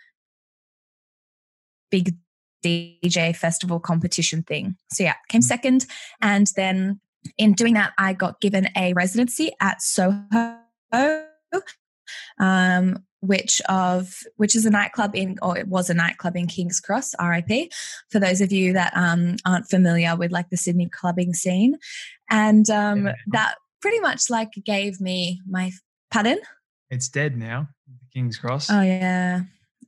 big 1.89 2.15
DJ 2.63 3.35
festival 3.35 3.79
competition 3.79 4.43
thing. 4.43 4.75
So 4.91 5.03
yeah, 5.03 5.15
came 5.29 5.41
mm. 5.41 5.45
second, 5.45 5.85
and 6.21 6.47
then 6.55 6.99
in 7.37 7.53
doing 7.53 7.73
that, 7.73 7.93
I 7.97 8.13
got 8.13 8.39
given 8.41 8.69
a 8.77 8.93
residency 8.93 9.51
at 9.59 9.81
Soho. 9.81 10.59
Um, 12.39 13.03
which 13.27 13.61
of 13.67 14.19
which 14.37 14.55
is 14.55 14.65
a 14.65 14.69
nightclub 14.69 15.15
in 15.15 15.37
or 15.41 15.57
it 15.57 15.67
was 15.67 15.89
a 15.89 15.93
nightclub 15.93 16.35
in 16.35 16.47
King's 16.47 16.79
Cross, 16.79 17.15
RIP. 17.21 17.71
For 18.09 18.19
those 18.19 18.41
of 18.41 18.51
you 18.51 18.73
that 18.73 18.95
um, 18.95 19.35
aren't 19.45 19.69
familiar 19.69 20.15
with 20.15 20.31
like 20.31 20.49
the 20.49 20.57
Sydney 20.57 20.89
clubbing 20.89 21.33
scene, 21.33 21.77
and 22.29 22.69
um, 22.69 23.07
yeah. 23.07 23.13
that 23.27 23.55
pretty 23.81 23.99
much 23.99 24.29
like 24.29 24.51
gave 24.65 24.99
me 24.99 25.41
my 25.47 25.71
pardon. 26.11 26.39
It's 26.89 27.09
dead 27.09 27.37
now, 27.37 27.69
King's 28.13 28.37
Cross. 28.37 28.69
Oh 28.69 28.81
yeah, 28.81 29.41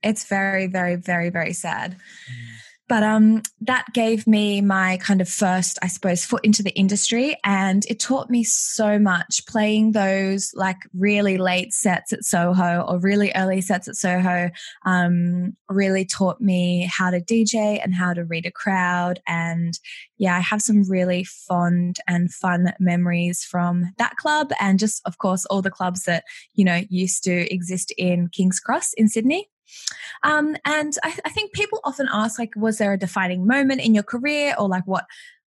it's 0.04 0.26
very 0.26 0.68
very 0.68 0.96
very 0.96 1.30
very 1.30 1.54
sad. 1.54 1.94
Mm. 1.94 2.58
But 2.90 3.04
um, 3.04 3.42
that 3.62 3.86
gave 3.94 4.26
me 4.28 4.62
my 4.62 4.98
kind 4.98 5.20
of 5.20 5.28
first, 5.28 5.78
I 5.82 5.88
suppose, 5.88 6.24
foot 6.24 6.46
into 6.46 6.64
the 6.64 6.72
industry. 6.72 7.38
And 7.44 7.86
it 7.90 8.00
taught 8.00 8.30
me 8.30 8.44
so 8.46 8.98
much 8.98 9.46
playing 9.46 9.92
those 9.92 10.52
like 10.54 10.78
really 10.98 11.38
late 11.38 11.74
sets 11.74 12.14
at 12.14 12.24
Soho 12.24 12.86
or 12.88 13.00
really 13.00 13.32
early 13.36 13.60
sets 13.60 13.90
at 13.90 13.98
Soho. 13.98 14.50
Um, 14.86 15.58
really 15.70 16.06
taught 16.06 16.40
me 16.40 16.90
how 16.90 17.10
to 17.10 17.20
DJ 17.20 17.82
and 17.84 17.94
how 17.94 18.14
to 18.14 18.24
read 18.24 18.46
a 18.46 18.52
crowd. 18.52 19.20
And 19.28 19.78
yeah, 20.18 20.38
I 20.38 20.40
have 20.40 20.62
some 20.62 20.90
really 20.90 21.26
fond 21.26 21.98
and 22.08 22.34
fun 22.34 22.74
memories 22.80 23.44
from 23.44 23.94
that 23.98 24.16
club. 24.16 24.52
And 24.62 24.80
just, 24.80 25.02
of 25.06 25.18
course, 25.18 25.46
all 25.46 25.62
the 25.62 25.70
clubs 25.70 26.04
that, 26.04 26.24
you 26.56 26.64
know, 26.64 26.82
used 26.90 27.24
to 27.26 27.54
exist 27.54 27.94
in 27.98 28.30
King's 28.30 28.62
Cross 28.62 28.94
in 28.94 29.10
Sydney. 29.10 29.50
Um, 30.24 30.56
and 30.66 30.94
I, 31.04 31.16
I 31.26 31.30
think 31.30 31.54
people 31.54 31.80
often 31.84 32.08
ask, 32.12 32.40
like, 32.40 32.54
was 32.56 32.78
there 32.78 32.94
a 32.94 32.98
defining 32.98 33.46
moment 33.46 33.82
in 33.82 33.94
your 33.94 34.04
career, 34.04 34.56
or 34.58 34.68
like 34.68 34.86
what 34.86 35.06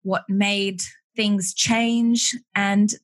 what 0.02 0.24
made 0.28 0.82
things 1.14 1.54
change 1.54 2.36
and 2.54 2.94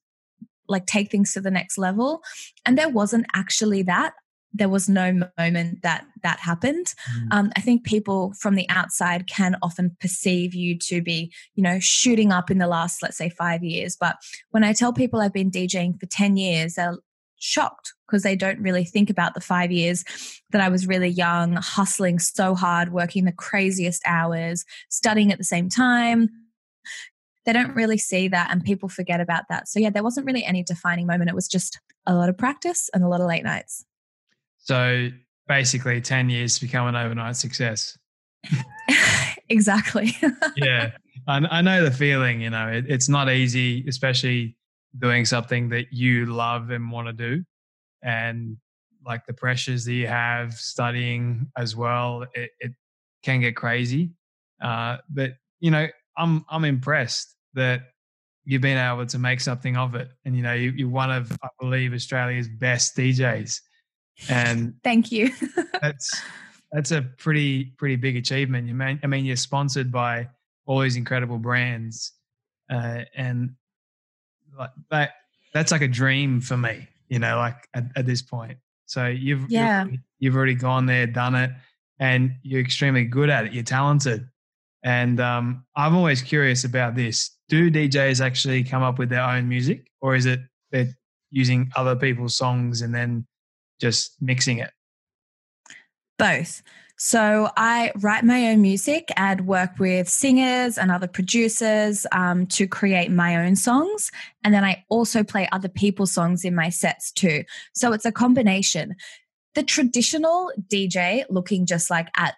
like 0.68 0.86
take 0.86 1.11
things 1.11 1.32
to 1.34 1.40
the 1.40 1.50
next 1.50 1.78
level? 1.78 2.22
And 2.66 2.76
there 2.76 2.88
wasn't 2.88 3.26
actually 3.34 3.82
that 3.82 4.14
there 4.52 4.68
was 4.68 4.88
no 4.88 5.20
moment 5.38 5.82
that 5.82 6.06
that 6.22 6.40
happened. 6.40 6.94
Mm. 7.16 7.26
Um, 7.30 7.52
I 7.56 7.61
think 7.61 7.84
people 7.84 8.32
from 8.38 8.54
the 8.54 8.68
outside 8.68 9.26
can 9.26 9.56
often 9.62 9.96
perceive 10.00 10.54
you 10.54 10.78
to 10.80 11.02
be, 11.02 11.32
you 11.54 11.62
know, 11.62 11.78
shooting 11.80 12.32
up 12.32 12.50
in 12.50 12.59
the 12.59 12.66
last, 12.66 13.02
let's 13.02 13.16
say, 13.16 13.28
five 13.28 13.62
years. 13.62 13.96
But 13.98 14.16
when 14.50 14.64
I 14.64 14.72
tell 14.72 14.92
people 14.92 15.20
I've 15.20 15.32
been 15.32 15.50
DJing 15.50 16.00
for 16.00 16.06
10 16.06 16.36
years, 16.36 16.74
they're 16.74 16.98
shocked 17.39 17.95
because 18.07 18.22
they 18.22 18.36
don't 18.36 18.61
really 18.61 18.84
think 18.84 19.11
about 19.11 19.34
the 19.34 19.41
five 19.41 19.70
years 19.70 20.05
that 20.51 20.61
I 20.61 20.68
was 20.68 20.86
really 20.86 21.09
young, 21.09 21.55
hustling 21.55 22.18
so 22.18 22.55
hard, 22.55 22.93
working 22.93 23.24
the 23.24 23.32
craziest 23.32 24.03
hours, 24.07 24.64
studying 24.89 25.32
at 25.32 25.39
the 25.39 25.45
same 25.45 25.68
time. 25.68 26.28
They 27.45 27.53
don't 27.53 27.74
really 27.74 27.99
see 27.99 28.28
that, 28.28 28.51
and 28.51 28.62
people 28.62 28.89
forget 28.89 29.20
about 29.20 29.45
that. 29.49 29.68
So, 29.68 29.80
yeah, 29.80 29.91
there 29.91 30.03
wasn't 30.03 30.26
really 30.26 30.45
any 30.45 30.62
defining 30.62 31.07
moment. 31.07 31.30
It 31.30 31.34
was 31.34 31.49
just 31.49 31.80
a 32.07 32.14
lot 32.14 32.28
of 32.28 32.36
practice 32.36 32.91
and 32.93 33.03
a 33.03 33.09
lot 33.09 33.20
of 33.20 33.26
late 33.26 33.45
nights. 33.45 33.84
So, 34.59 35.09
basically, 35.47 36.01
10 36.01 36.28
years 36.28 36.57
to 36.57 36.66
become 36.66 36.86
an 36.89 36.97
overnight 36.97 37.36
success. 37.36 37.97
exactly. 39.49 40.14
yeah. 40.57 40.91
I, 41.26 41.39
I, 41.51 41.62
know 41.62 41.84
the 41.84 41.91
feeling, 41.91 42.41
you 42.41 42.51
know, 42.51 42.68
it, 42.68 42.84
it's 42.89 43.09
not 43.09 43.30
easy, 43.30 43.84
especially 43.89 44.57
doing 44.97 45.24
something 45.24 45.68
that 45.68 45.93
you 45.93 46.26
love 46.26 46.70
and 46.70 46.91
want 46.91 47.07
to 47.07 47.12
do 47.12 47.45
and 48.03 48.57
like 49.05 49.24
the 49.26 49.32
pressures 49.32 49.84
that 49.84 49.93
you 49.93 50.07
have 50.07 50.55
studying 50.55 51.51
as 51.57 51.74
well 51.76 52.24
it, 52.34 52.51
it 52.61 52.72
can 53.22 53.41
get 53.41 53.57
crazy. 53.57 54.11
Uh, 54.62 54.97
but 55.11 55.32
you 55.61 55.70
know 55.70 55.86
i'm 56.16 56.45
i'm 56.51 56.64
impressed 56.64 57.34
that 57.55 57.82
you've 58.45 58.62
been 58.62 58.78
able 58.78 59.07
to 59.07 59.18
make 59.18 59.41
something 59.41 59.76
of 59.76 59.95
it 59.95 60.09
and 60.24 60.36
you 60.36 60.43
know 60.43 60.53
you, 60.53 60.70
you're 60.70 60.89
one 60.89 61.11
of 61.11 61.30
i 61.43 61.49
believe 61.61 61.93
australia's 61.93 62.49
best 62.49 62.97
djs 62.97 63.61
and 64.28 64.74
thank 64.84 65.12
you. 65.12 65.30
that's 65.82 66.22
that's 66.72 66.91
a 66.91 67.03
pretty 67.03 67.66
pretty 67.78 67.97
big 67.97 68.16
achievement. 68.16 68.66
You 68.66 68.74
mean 68.74 69.01
i 69.03 69.07
mean 69.07 69.24
you're 69.24 69.36
sponsored 69.36 69.93
by 69.93 70.28
all 70.66 70.80
these 70.80 70.97
incredible 70.97 71.39
brands 71.39 72.12
uh, 72.70 73.03
and 73.16 73.51
like 74.59 74.70
that 74.90 75.11
that's 75.54 75.72
like 75.72 75.82
a 75.82 75.88
dream 75.88 76.40
for 76.40 76.56
me 76.56 76.88
you 77.09 77.18
know 77.18 77.36
like 77.36 77.68
at, 77.74 77.84
at 77.96 78.06
this 78.06 78.22
point. 78.22 78.59
So 78.86 79.06
you've 79.06 79.50
yeah. 79.50 79.84
you've, 79.84 80.00
you've 80.18 80.36
already 80.36 80.54
gone 80.54 80.86
there 80.86 81.06
done 81.06 81.34
it 81.34 81.50
and 81.98 82.32
you're 82.42 82.61
extremely 82.61 83.04
good 83.04 83.30
at 83.30 83.46
it. 83.46 83.52
You're 83.52 83.64
talented. 83.64 84.28
And 84.84 85.18
um, 85.18 85.64
i'm 85.74 85.96
always 85.96 86.22
curious 86.22 86.64
about 86.64 86.94
this. 86.94 87.36
Do 87.48 87.70
djs 87.70 88.24
actually 88.24 88.62
come 88.64 88.82
up 88.82 88.98
with 88.98 89.09
their 89.09 89.22
own 89.22 89.48
music 89.48 89.90
or 90.00 90.14
is 90.14 90.26
it 90.26 90.40
they're 90.70 90.88
using 91.30 91.70
other 91.76 91.96
people's 91.96 92.36
songs 92.36 92.82
and 92.82 92.94
then 92.94 93.26
just 93.80 94.20
mixing 94.20 94.59
it? 94.59 94.70
Both 96.18 96.62
so 96.99 97.49
I 97.57 97.92
write 98.01 98.24
my 98.24 98.49
own 98.49 98.61
music 98.61 99.12
and 99.16 99.46
work 99.46 99.78
with 99.78 100.09
singers 100.09 100.76
and 100.76 100.90
other 100.90 101.07
producers 101.07 102.07
um, 102.11 102.46
to 102.49 102.66
create 102.66 103.12
my 103.12 103.36
own 103.36 103.55
songs. 103.55 104.11
And 104.42 104.53
then 104.53 104.64
I 104.64 104.84
also 104.88 105.22
play 105.22 105.49
other 105.53 105.68
people's 105.68 106.11
songs 106.11 106.44
in 106.44 106.57
my 106.57 106.70
sets 106.70 107.12
too. 107.12 107.44
So 107.72 107.92
it's 107.92 108.05
a 108.05 108.11
combination. 108.11 108.96
The 109.55 109.62
traditional 109.62 110.51
DJ 110.66 111.24
looking 111.30 111.66
just 111.66 111.88
like 111.88 112.09
at 112.16 112.34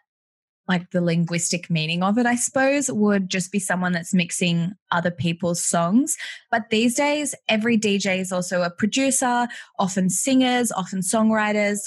like 0.68 0.90
the 0.90 1.00
linguistic 1.00 1.68
meaning 1.68 2.02
of 2.02 2.16
it, 2.16 2.26
I 2.26 2.36
suppose, 2.36 2.92
would 2.92 3.28
just 3.28 3.50
be 3.50 3.58
someone 3.58 3.90
that's 3.90 4.14
mixing 4.14 4.74
other 4.92 5.10
people's 5.10 5.64
songs. 5.64 6.16
But 6.50 6.70
these 6.70 6.94
days, 6.94 7.34
every 7.48 7.76
DJ 7.76 8.20
is 8.20 8.30
also 8.30 8.62
a 8.62 8.70
producer, 8.70 9.48
often 9.80 10.08
singers, 10.10 10.70
often 10.70 11.00
songwriters, 11.00 11.80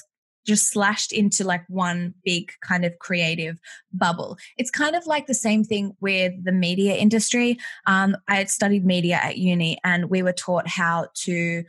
just 0.45 0.69
slashed 0.69 1.11
into 1.11 1.43
like 1.43 1.63
one 1.67 2.13
big 2.23 2.51
kind 2.61 2.85
of 2.85 2.97
creative 2.99 3.59
bubble. 3.91 4.37
It's 4.57 4.71
kind 4.71 4.95
of 4.95 5.05
like 5.07 5.27
the 5.27 5.33
same 5.33 5.63
thing 5.63 5.95
with 6.01 6.33
the 6.43 6.51
media 6.51 6.95
industry. 6.95 7.57
Um, 7.87 8.15
I 8.27 8.43
studied 8.45 8.85
media 8.85 9.19
at 9.21 9.37
uni 9.37 9.79
and 9.83 10.09
we 10.09 10.21
were 10.21 10.33
taught 10.33 10.67
how 10.67 11.07
to 11.25 11.63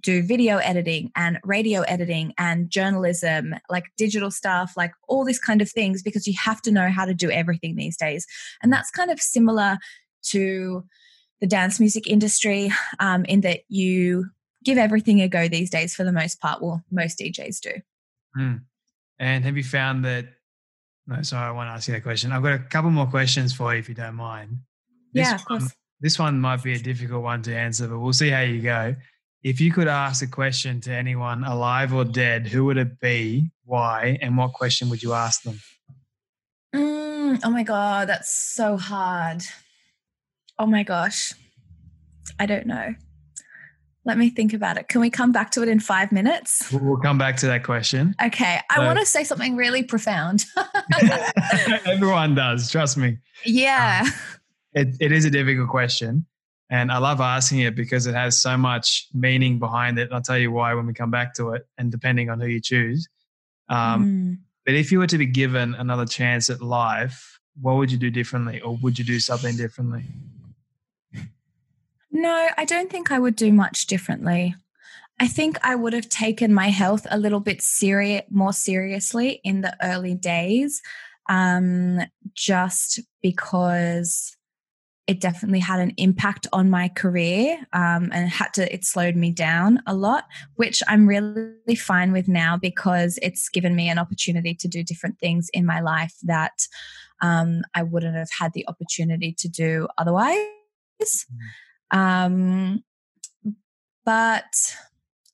do 0.00 0.22
video 0.22 0.58
editing 0.58 1.10
and 1.14 1.38
radio 1.44 1.82
editing 1.82 2.34
and 2.36 2.68
journalism, 2.68 3.54
like 3.70 3.84
digital 3.96 4.30
stuff, 4.30 4.72
like 4.76 4.92
all 5.08 5.24
these 5.24 5.38
kind 5.38 5.62
of 5.62 5.70
things, 5.70 6.02
because 6.02 6.26
you 6.26 6.34
have 6.42 6.60
to 6.62 6.72
know 6.72 6.90
how 6.90 7.04
to 7.04 7.14
do 7.14 7.30
everything 7.30 7.76
these 7.76 7.96
days. 7.96 8.26
And 8.62 8.72
that's 8.72 8.90
kind 8.90 9.10
of 9.10 9.20
similar 9.20 9.78
to 10.30 10.84
the 11.40 11.46
dance 11.46 11.80
music 11.80 12.06
industry 12.06 12.72
um, 12.98 13.24
in 13.24 13.40
that 13.42 13.60
you 13.68 14.26
give 14.64 14.78
everything 14.78 15.20
a 15.20 15.28
go 15.28 15.48
these 15.48 15.70
days 15.70 15.94
for 15.94 16.04
the 16.04 16.12
most 16.12 16.40
part. 16.40 16.62
Well, 16.62 16.82
most 16.90 17.18
DJs 17.18 17.60
do. 17.60 17.72
Mm. 18.36 18.62
And 19.18 19.44
have 19.44 19.56
you 19.56 19.64
found 19.64 20.04
that? 20.04 20.26
No, 21.06 21.22
sorry, 21.22 21.48
I 21.48 21.50
want 21.50 21.68
to 21.68 21.72
ask 21.72 21.88
you 21.88 21.94
that 21.94 22.02
question. 22.02 22.32
I've 22.32 22.42
got 22.42 22.54
a 22.54 22.58
couple 22.58 22.90
more 22.90 23.06
questions 23.06 23.52
for 23.52 23.72
you 23.72 23.80
if 23.80 23.88
you 23.88 23.94
don't 23.94 24.14
mind. 24.14 24.58
This 25.12 25.28
yeah, 25.28 25.34
of 25.34 25.44
course. 25.44 25.62
One, 25.62 25.70
this 26.00 26.18
one 26.18 26.40
might 26.40 26.62
be 26.62 26.74
a 26.74 26.78
difficult 26.78 27.22
one 27.22 27.42
to 27.42 27.54
answer, 27.54 27.88
but 27.88 27.98
we'll 27.98 28.12
see 28.12 28.30
how 28.30 28.40
you 28.40 28.62
go. 28.62 28.94
If 29.42 29.60
you 29.60 29.72
could 29.72 29.88
ask 29.88 30.22
a 30.22 30.28
question 30.28 30.80
to 30.82 30.92
anyone 30.92 31.42
alive 31.42 31.92
or 31.92 32.04
dead, 32.04 32.46
who 32.46 32.64
would 32.66 32.76
it 32.76 33.00
be, 33.00 33.50
why, 33.64 34.18
and 34.22 34.36
what 34.36 34.52
question 34.52 34.88
would 34.90 35.02
you 35.02 35.12
ask 35.12 35.42
them? 35.42 35.60
Mm, 36.74 37.40
oh 37.42 37.50
my 37.50 37.64
God, 37.64 38.08
that's 38.08 38.32
so 38.32 38.76
hard. 38.76 39.42
Oh 40.58 40.66
my 40.66 40.84
gosh. 40.84 41.32
I 42.38 42.46
don't 42.46 42.66
know. 42.66 42.94
Let 44.04 44.18
me 44.18 44.30
think 44.30 44.52
about 44.52 44.78
it. 44.78 44.88
Can 44.88 45.00
we 45.00 45.10
come 45.10 45.30
back 45.30 45.50
to 45.52 45.62
it 45.62 45.68
in 45.68 45.78
five 45.78 46.10
minutes? 46.10 46.72
We'll 46.72 46.96
come 46.96 47.18
back 47.18 47.36
to 47.38 47.46
that 47.46 47.62
question. 47.62 48.16
Okay. 48.20 48.58
I 48.68 48.84
want 48.84 48.98
to 48.98 49.06
say 49.06 49.22
something 49.22 49.54
really 49.54 49.84
profound. 49.84 50.44
Everyone 51.86 52.34
does, 52.34 52.68
trust 52.70 52.96
me. 52.96 53.18
Yeah. 53.44 54.02
Um, 54.04 54.12
it, 54.74 54.96
it 54.98 55.12
is 55.12 55.24
a 55.24 55.30
difficult 55.30 55.68
question. 55.68 56.26
And 56.68 56.90
I 56.90 56.98
love 56.98 57.20
asking 57.20 57.60
it 57.60 57.76
because 57.76 58.06
it 58.06 58.14
has 58.14 58.40
so 58.40 58.56
much 58.56 59.06
meaning 59.12 59.58
behind 59.58 59.98
it. 59.98 60.04
And 60.04 60.14
I'll 60.14 60.22
tell 60.22 60.38
you 60.38 60.50
why 60.50 60.74
when 60.74 60.86
we 60.86 60.94
come 60.94 61.10
back 61.10 61.34
to 61.34 61.50
it, 61.50 61.66
and 61.78 61.92
depending 61.92 62.30
on 62.30 62.40
who 62.40 62.46
you 62.46 62.60
choose. 62.60 63.08
Um, 63.68 64.06
mm. 64.06 64.38
But 64.64 64.74
if 64.74 64.90
you 64.90 64.98
were 64.98 65.06
to 65.06 65.18
be 65.18 65.26
given 65.26 65.74
another 65.74 66.06
chance 66.06 66.48
at 66.50 66.62
life, 66.62 67.38
what 67.60 67.76
would 67.76 67.92
you 67.92 67.98
do 67.98 68.10
differently, 68.10 68.60
or 68.62 68.76
would 68.78 68.98
you 68.98 69.04
do 69.04 69.20
something 69.20 69.56
differently? 69.56 70.04
No, 72.12 72.48
I 72.56 72.64
don't 72.66 72.90
think 72.90 73.10
I 73.10 73.18
would 73.18 73.36
do 73.36 73.52
much 73.52 73.86
differently. 73.86 74.54
I 75.18 75.28
think 75.28 75.58
I 75.62 75.74
would 75.74 75.94
have 75.94 76.08
taken 76.08 76.52
my 76.52 76.68
health 76.68 77.06
a 77.10 77.18
little 77.18 77.40
bit 77.40 77.62
serious, 77.62 78.22
more 78.30 78.52
seriously 78.52 79.40
in 79.44 79.62
the 79.62 79.74
early 79.82 80.14
days, 80.14 80.82
um, 81.28 82.00
just 82.34 83.00
because 83.22 84.36
it 85.06 85.20
definitely 85.20 85.58
had 85.58 85.80
an 85.80 85.92
impact 85.96 86.46
on 86.52 86.70
my 86.70 86.88
career 86.88 87.58
um, 87.72 88.10
and 88.12 88.28
had 88.28 88.52
to 88.54 88.72
it 88.72 88.84
slowed 88.84 89.16
me 89.16 89.32
down 89.32 89.82
a 89.86 89.94
lot 89.94 90.24
which 90.54 90.80
i'm 90.86 91.08
really 91.08 91.74
fine 91.76 92.12
with 92.12 92.28
now 92.28 92.56
because 92.56 93.18
it's 93.20 93.48
given 93.48 93.74
me 93.74 93.88
an 93.88 93.98
opportunity 93.98 94.54
to 94.54 94.68
do 94.68 94.84
different 94.84 95.18
things 95.18 95.50
in 95.52 95.66
my 95.66 95.80
life 95.80 96.14
that 96.22 96.66
um, 97.20 97.62
i 97.74 97.82
wouldn't 97.82 98.16
have 98.16 98.30
had 98.38 98.52
the 98.52 98.66
opportunity 98.68 99.34
to 99.36 99.48
do 99.48 99.88
otherwise 99.98 100.36
mm. 101.02 101.16
Um, 101.92 102.82
but 104.04 104.76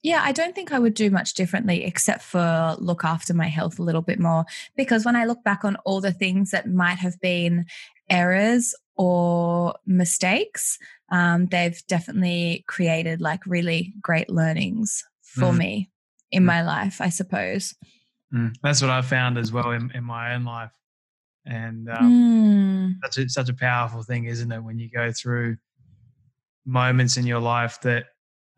yeah, 0.03 0.21
I 0.23 0.33
don't 0.33 0.55
think 0.55 0.73
I 0.73 0.79
would 0.79 0.95
do 0.95 1.11
much 1.11 1.35
differently 1.35 1.85
except 1.85 2.23
for 2.23 2.77
look 2.79 3.05
after 3.05 3.35
my 3.35 3.49
health 3.49 3.79
a 3.79 3.83
little 3.83 4.03
bit 4.03 4.19
more. 4.19 4.45
Because 4.77 5.05
when 5.05 5.17
I 5.17 5.25
look 5.25 5.43
back 5.43 5.65
on 5.65 5.77
all 5.85 6.01
the 6.01 6.13
things 6.13 6.51
that 6.51 6.69
might 6.69 6.99
have 6.99 7.21
been 7.21 7.67
errors 8.09 8.75
or 8.97 9.75
mistakes, 9.87 10.79
um, 11.11 11.47
they've 11.47 11.81
definitely 11.89 12.65
created 12.69 13.21
like 13.21 13.41
really 13.47 13.95
great 14.01 14.29
learnings 14.29 15.05
for 15.23 15.53
mm. 15.53 15.59
me 15.59 15.91
in 16.31 16.43
mm. 16.43 16.47
my 16.47 16.63
life, 16.63 17.01
I 17.01 17.09
suppose. 17.09 17.75
Mm. 18.33 18.55
That's 18.63 18.83
what 18.83 18.91
I've 18.91 19.07
found 19.07 19.39
as 19.39 19.53
well 19.53 19.71
in, 19.71 19.91
in 19.95 20.05
my 20.05 20.35
own 20.35 20.45
life. 20.45 20.71
And 21.45 21.89
um, 21.89 22.13
mm. 22.13 22.95
such, 23.05 23.25
a, 23.25 23.29
such 23.29 23.49
a 23.49 23.55
powerful 23.55 24.03
thing, 24.03 24.27
isn't 24.27 24.53
it? 24.53 24.61
When 24.61 24.79
you 24.79 24.91
go 24.91 25.11
through 25.13 25.57
moments 26.69 27.17
in 27.17 27.27
your 27.27 27.41
life 27.41 27.81
that 27.81 28.05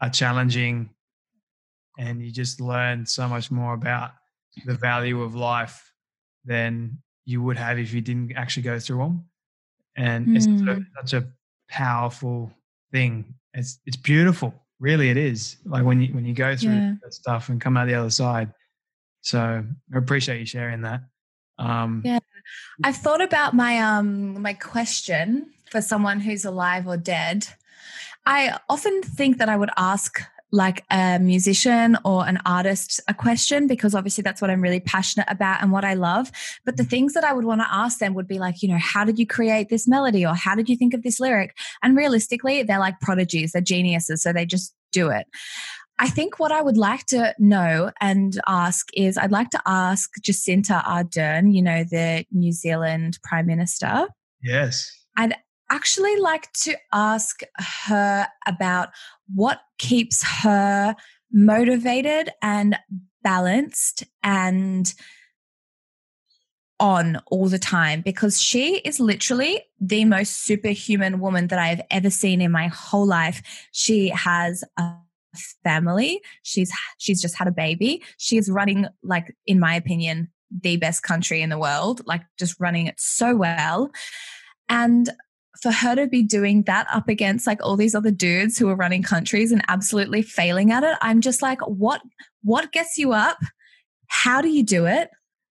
are 0.01 0.11
challenging 0.11 0.91
and 1.97 2.23
you 2.23 2.33
just 2.33 2.61
learn 2.61 3.07
so 3.07 3.29
much 3.29 3.51
more 3.51 3.73
about 3.73 4.11
the 4.67 4.75
value 4.75 5.23
of 5.23 5.35
life 5.35 5.93
than 6.45 6.99
you 7.25 7.41
would 7.43 7.57
have 7.57 7.79
if 7.79 7.93
you 7.93 8.01
didn't 8.01 8.33
actually 8.37 8.65
go 8.65 8.79
through 8.79 8.99
them. 8.99 9.25
And 9.97 10.27
mm. 10.27 10.37
it's 10.37 10.47
hmm. 10.47 10.83
such 10.97 11.13
a 11.13 11.29
powerful 11.69 12.53
thing. 12.91 13.35
It's 13.55 13.79
it's 13.87 13.97
beautiful, 13.97 14.55
really. 14.81 15.11
It 15.11 15.17
is 15.17 15.57
like 15.65 15.85
when 15.85 16.01
you 16.01 16.13
when 16.15 16.25
you 16.25 16.35
go 16.35 16.57
through 16.57 16.73
yeah. 16.73 16.95
that 17.03 17.15
stuff 17.15 17.49
and 17.49 17.61
come 17.61 17.77
out 17.77 17.87
the 17.87 17.95
other 17.95 18.11
side. 18.11 18.53
So 19.21 19.65
I 19.95 19.97
appreciate 19.97 20.41
you 20.41 20.47
sharing 20.47 20.83
that. 20.83 21.03
Um, 21.59 22.03
yeah, 22.05 22.21
I've 22.83 22.97
thought 22.97 23.21
about 23.21 23.55
my 23.55 23.79
um 23.79 24.41
my 24.41 24.55
question 24.55 25.51
for 25.71 25.83
someone 25.83 26.21
who's 26.21 26.45
alive 26.45 26.87
or 26.89 26.97
dead. 26.97 27.47
I 28.27 28.59
often 28.69 29.03
think 29.03 29.39
that 29.39 29.49
I 29.49 29.57
would 29.57 29.71
ask 29.77 30.21
like 30.53 30.85
a 30.91 31.19
musician 31.19 31.97
or 32.05 32.27
an 32.27 32.39
artist 32.45 33.01
a 33.07 33.15
question 33.15 33.67
because 33.67 33.95
obviously 33.95 34.23
that's 34.23 34.41
what 34.41 34.51
I'm 34.51 34.61
really 34.61 34.81
passionate 34.81 35.29
about 35.31 35.63
and 35.63 35.71
what 35.71 35.85
I 35.85 35.95
love. 35.95 36.31
But 36.65 36.77
the 36.77 36.85
things 36.85 37.13
that 37.15 37.25
I 37.25 37.33
would 37.33 37.45
want 37.45 37.61
to 37.61 37.73
ask 37.73 37.99
them 37.99 38.15
would 38.15 38.27
be 38.27 38.39
like, 38.39 38.63
you 38.63 38.69
know, 38.69 38.79
how 38.79 39.05
did 39.05 39.19
you 39.19 39.27
create 39.27 39.69
this 39.69 39.87
melody 39.87 40.27
or 40.27 40.35
how 40.35 40.55
did 40.55 40.69
you 40.69 40.77
think 40.77 40.93
of 40.93 41.03
this 41.03 41.21
lyric? 41.21 41.57
And 41.83 41.97
realistically, 41.97 42.63
they're 42.63 42.81
like 42.81 43.01
prodigies, 43.01 43.53
they're 43.53 43.63
geniuses, 43.63 44.23
so 44.23 44.33
they 44.33 44.45
just 44.45 44.75
do 44.93 45.09
it. 45.11 45.27
I 46.01 46.09
think 46.09 46.39
what 46.39 46.51
I 46.51 46.63
would 46.63 46.79
like 46.79 47.05
to 47.07 47.35
know 47.39 47.93
and 48.01 48.41
ask 48.49 48.89
is 48.95 49.19
I'd 49.19 49.31
like 49.31 49.51
to 49.51 49.61
ask 49.67 50.11
Jacinda 50.23 50.83
Ardern, 50.85 51.55
you 51.55 51.63
know, 51.63 51.85
the 51.85 52.25
New 52.33 52.53
Zealand 52.53 53.19
Prime 53.23 53.47
Minister. 53.47 54.09
Yes. 54.43 54.91
I'd 55.17 55.37
actually 55.71 56.17
like 56.17 56.53
to 56.53 56.75
ask 56.93 57.43
her 57.85 58.27
about 58.47 58.91
what 59.35 59.61
keeps 59.79 60.23
her 60.43 60.95
motivated 61.33 62.31
and 62.43 62.77
balanced 63.23 64.05
and 64.23 64.95
on 66.81 67.21
all 67.27 67.47
the 67.47 67.59
time 67.59 68.01
because 68.01 68.41
she 68.41 68.79
is 68.79 68.99
literally 68.99 69.63
the 69.81 70.05
most 70.07 70.45
superhuman 70.45 71.21
woman 71.21 71.47
that 71.49 71.59
I 71.59 71.67
have 71.67 71.83
ever 71.91 72.09
seen 72.09 72.41
in 72.41 72.51
my 72.51 72.69
whole 72.69 73.07
life. 73.07 73.69
She 73.71 74.09
has 74.09 74.65
a 74.79 74.95
family. 75.63 76.21
She's 76.43 76.73
she's 76.99 77.21
just 77.21 77.37
had 77.37 77.47
a 77.47 77.53
baby. 77.53 78.03
She 78.17 78.39
is 78.39 78.51
running 78.51 78.87
like 79.03 79.37
in 79.47 79.61
my 79.61 79.75
opinion 79.75 80.31
the 80.51 80.79
best 80.79 81.03
country 81.03 81.43
in 81.43 81.51
the 81.51 81.59
world, 81.59 82.01
like 82.07 82.23
just 82.39 82.59
running 82.59 82.87
it 82.87 82.99
so 82.99 83.37
well. 83.37 83.91
And 84.69 85.11
for 85.63 85.73
her 85.73 85.95
to 85.95 86.07
be 86.07 86.23
doing 86.23 86.63
that 86.63 86.87
up 86.93 87.09
against 87.09 87.47
like 87.47 87.63
all 87.63 87.77
these 87.77 87.95
other 87.95 88.11
dudes 88.11 88.59
who 88.59 88.69
are 88.69 88.77
running 88.77 89.03
countries 89.03 89.53
and 89.53 89.63
absolutely 89.69 90.23
failing 90.23 90.71
at 90.73 90.85
it, 90.85 90.97
I'm 91.03 91.21
just 91.21 91.43
like, 91.43 91.61
what 91.63 92.01
what 92.43 92.73
gets 92.73 92.97
you 92.97 93.13
up? 93.13 93.39
How 94.07 94.41
do 94.41 94.49
you 94.49 94.63
do 94.63 94.87
it? 94.87 95.11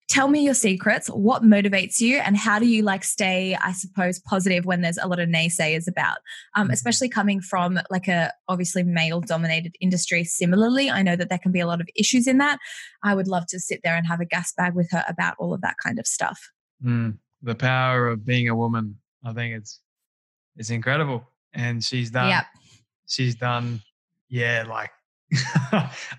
Tell 0.09 0.29
me 0.29 0.45
your 0.45 0.55
secrets. 0.55 1.09
What 1.09 1.43
motivates 1.43 2.01
you, 2.01 2.19
and 2.19 2.37
how 2.37 2.59
do 2.59 2.67
you 2.67 2.83
like 2.83 3.03
stay, 3.03 3.55
I 3.55 3.73
suppose, 3.73 4.19
positive 4.19 4.67
when 4.67 4.83
there's 4.83 4.99
a 4.99 5.07
lot 5.07 5.21
of 5.21 5.29
naysayers 5.29 5.89
about, 5.89 6.19
um, 6.55 6.65
mm-hmm. 6.65 6.73
especially 6.73 7.09
coming 7.09 7.41
from 7.41 7.81
like 7.89 8.09
a 8.09 8.31
obviously 8.49 8.83
male 8.83 9.21
dominated 9.21 9.75
industry. 9.81 10.25
Similarly, 10.25 10.91
I 10.91 11.03
know 11.03 11.17
that 11.17 11.31
there 11.31 11.39
can 11.39 11.53
be 11.53 11.61
a 11.61 11.67
lot 11.67 11.81
of 11.81 11.89
issues 11.97 12.27
in 12.27 12.39
that. 12.39 12.59
I 13.03 13.15
would 13.15 13.29
love 13.29 13.47
to 13.47 13.61
sit 13.61 13.81
there 13.85 13.97
and 13.97 14.07
have 14.07 14.21
a 14.21 14.27
gas 14.27 14.53
bag 14.53 14.75
with 14.75 14.91
her 14.91 15.05
about 15.09 15.35
all 15.39 15.55
of 15.55 15.63
that 15.63 15.77
kind 15.83 15.99
of 15.99 16.07
stuff. 16.07 16.51
Mm, 16.85 17.17
the 17.41 17.55
power 17.55 18.09
of 18.09 18.27
being 18.27 18.49
a 18.49 18.57
woman. 18.57 18.99
I 19.25 19.33
think 19.33 19.57
it's 19.57 19.81
it's 20.57 20.71
incredible. 20.71 21.29
And 21.55 21.83
she's 21.83 22.11
done 22.11 22.29
yep. 22.29 22.45
she's 23.07 23.35
done 23.35 23.83
yeah, 24.29 24.65
like 24.69 24.91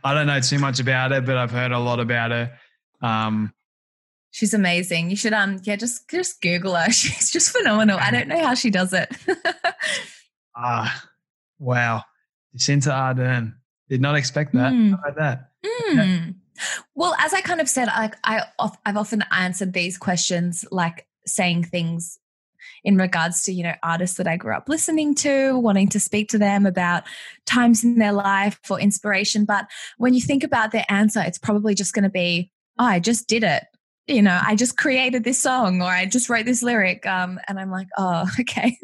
I 0.04 0.14
don't 0.14 0.28
know 0.28 0.40
too 0.40 0.60
much 0.60 0.80
about 0.80 1.12
her, 1.12 1.22
but 1.22 1.38
I've 1.38 1.52
heard 1.52 1.72
a 1.72 1.80
lot 1.80 2.00
about 2.00 2.32
her. 2.32 2.58
Um 3.02 3.54
She's 4.32 4.54
amazing. 4.56 5.10
You 5.10 5.16
should 5.16 5.34
um 5.34 5.60
yeah, 5.64 5.76
just 5.76 6.10
just 6.10 6.42
Google 6.42 6.76
her. 6.76 6.92
She's 6.92 7.32
just 7.32 7.56
phenomenal. 7.56 8.00
I 8.00 8.12
don't 8.12 8.28
know 8.28 8.44
how 8.44 8.54
she 8.54 8.70
does 8.70 8.94
it. 8.94 9.16
Ah, 10.56 10.86
uh, 10.86 11.08
wow. 11.58 12.04
Jacinda 12.56 12.92
Ardern. 12.92 13.56
Did 13.90 14.02
not 14.02 14.16
expect 14.16 14.54
that. 14.54 14.72
Mm. 14.72 14.92
How 14.92 14.98
about 14.98 15.16
that? 15.16 15.50
Mm. 15.66 16.36
Well, 16.96 17.16
as 17.18 17.34
I 17.34 17.42
kind 17.42 17.60
of 17.60 17.68
said, 17.68 17.88
I, 17.90 18.12
I 18.24 18.44
I've 18.86 18.98
often 18.98 19.24
answered 19.32 19.74
these 19.74 19.98
questions 19.98 20.64
like 20.72 21.08
saying 21.26 21.64
things 21.64 22.20
in 22.84 22.98
regards 22.98 23.44
to, 23.44 23.54
you 23.54 23.64
know, 23.64 23.74
artists 23.82 24.18
that 24.18 24.28
I 24.28 24.38
grew 24.38 24.54
up 24.54 24.68
listening 24.68 25.16
to, 25.16 25.58
wanting 25.58 25.88
to 25.90 26.00
speak 26.00 26.30
to 26.30 26.38
them 26.38 26.66
about 26.66 27.04
times 27.46 27.84
in 27.84 27.98
their 27.98 28.12
life 28.12 28.60
for 28.64 28.80
inspiration. 28.80 29.46
But 29.46 29.68
when 29.98 30.14
you 30.14 30.22
think 30.22 30.44
about 30.44 30.72
their 30.72 30.86
answer, 30.90 31.22
it's 31.22 31.38
probably 31.38 31.76
just 31.76 31.94
going 31.94 32.04
to 32.04 32.10
be, 32.10 32.52
oh, 32.78 32.86
I 32.86 33.00
just 33.00 33.28
did 33.28 33.44
it. 33.44 33.64
You 34.08 34.22
know, 34.22 34.38
I 34.46 34.56
just 34.56 34.78
created 34.78 35.24
this 35.24 35.40
song 35.40 35.82
or 35.82 35.88
I 35.88 36.06
just 36.06 36.30
wrote 36.30 36.46
this 36.46 36.62
lyric. 36.62 37.06
Um, 37.06 37.40
and 37.48 37.58
I'm 37.58 37.72
like, 37.72 37.88
oh, 37.98 38.28
okay. 38.40 38.78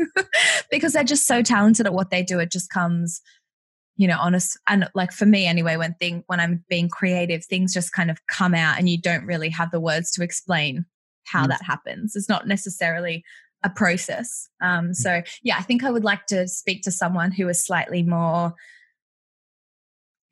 because 0.71 0.93
they're 0.93 1.03
just 1.03 1.27
so 1.27 1.41
talented 1.41 1.85
at 1.85 1.93
what 1.93 2.09
they 2.09 2.23
do. 2.23 2.39
It 2.39 2.51
just 2.51 2.69
comes 2.69 3.21
you 3.99 4.07
know 4.07 4.17
honest 4.17 4.57
and 4.67 4.89
like 4.95 5.11
for 5.11 5.25
me 5.25 5.45
anyway 5.45 5.75
when 5.75 5.93
thing 5.95 6.23
when 6.27 6.39
i'm 6.39 6.63
being 6.69 6.87
creative 6.87 7.43
things 7.43 7.73
just 7.73 7.91
kind 7.91 8.09
of 8.09 8.17
come 8.27 8.55
out 8.55 8.79
and 8.79 8.89
you 8.89 8.97
don't 8.99 9.25
really 9.25 9.49
have 9.49 9.69
the 9.71 9.79
words 9.79 10.09
to 10.09 10.23
explain 10.23 10.85
how 11.25 11.43
mm. 11.43 11.49
that 11.49 11.61
happens 11.61 12.15
it's 12.15 12.29
not 12.29 12.47
necessarily 12.47 13.23
a 13.63 13.69
process 13.69 14.47
um 14.61 14.89
mm. 14.89 14.95
so 14.95 15.21
yeah 15.43 15.57
i 15.57 15.61
think 15.61 15.83
i 15.83 15.91
would 15.91 16.03
like 16.03 16.25
to 16.25 16.47
speak 16.47 16.81
to 16.81 16.91
someone 16.91 17.31
who 17.31 17.47
is 17.49 17.63
slightly 17.63 18.03
more 18.03 18.53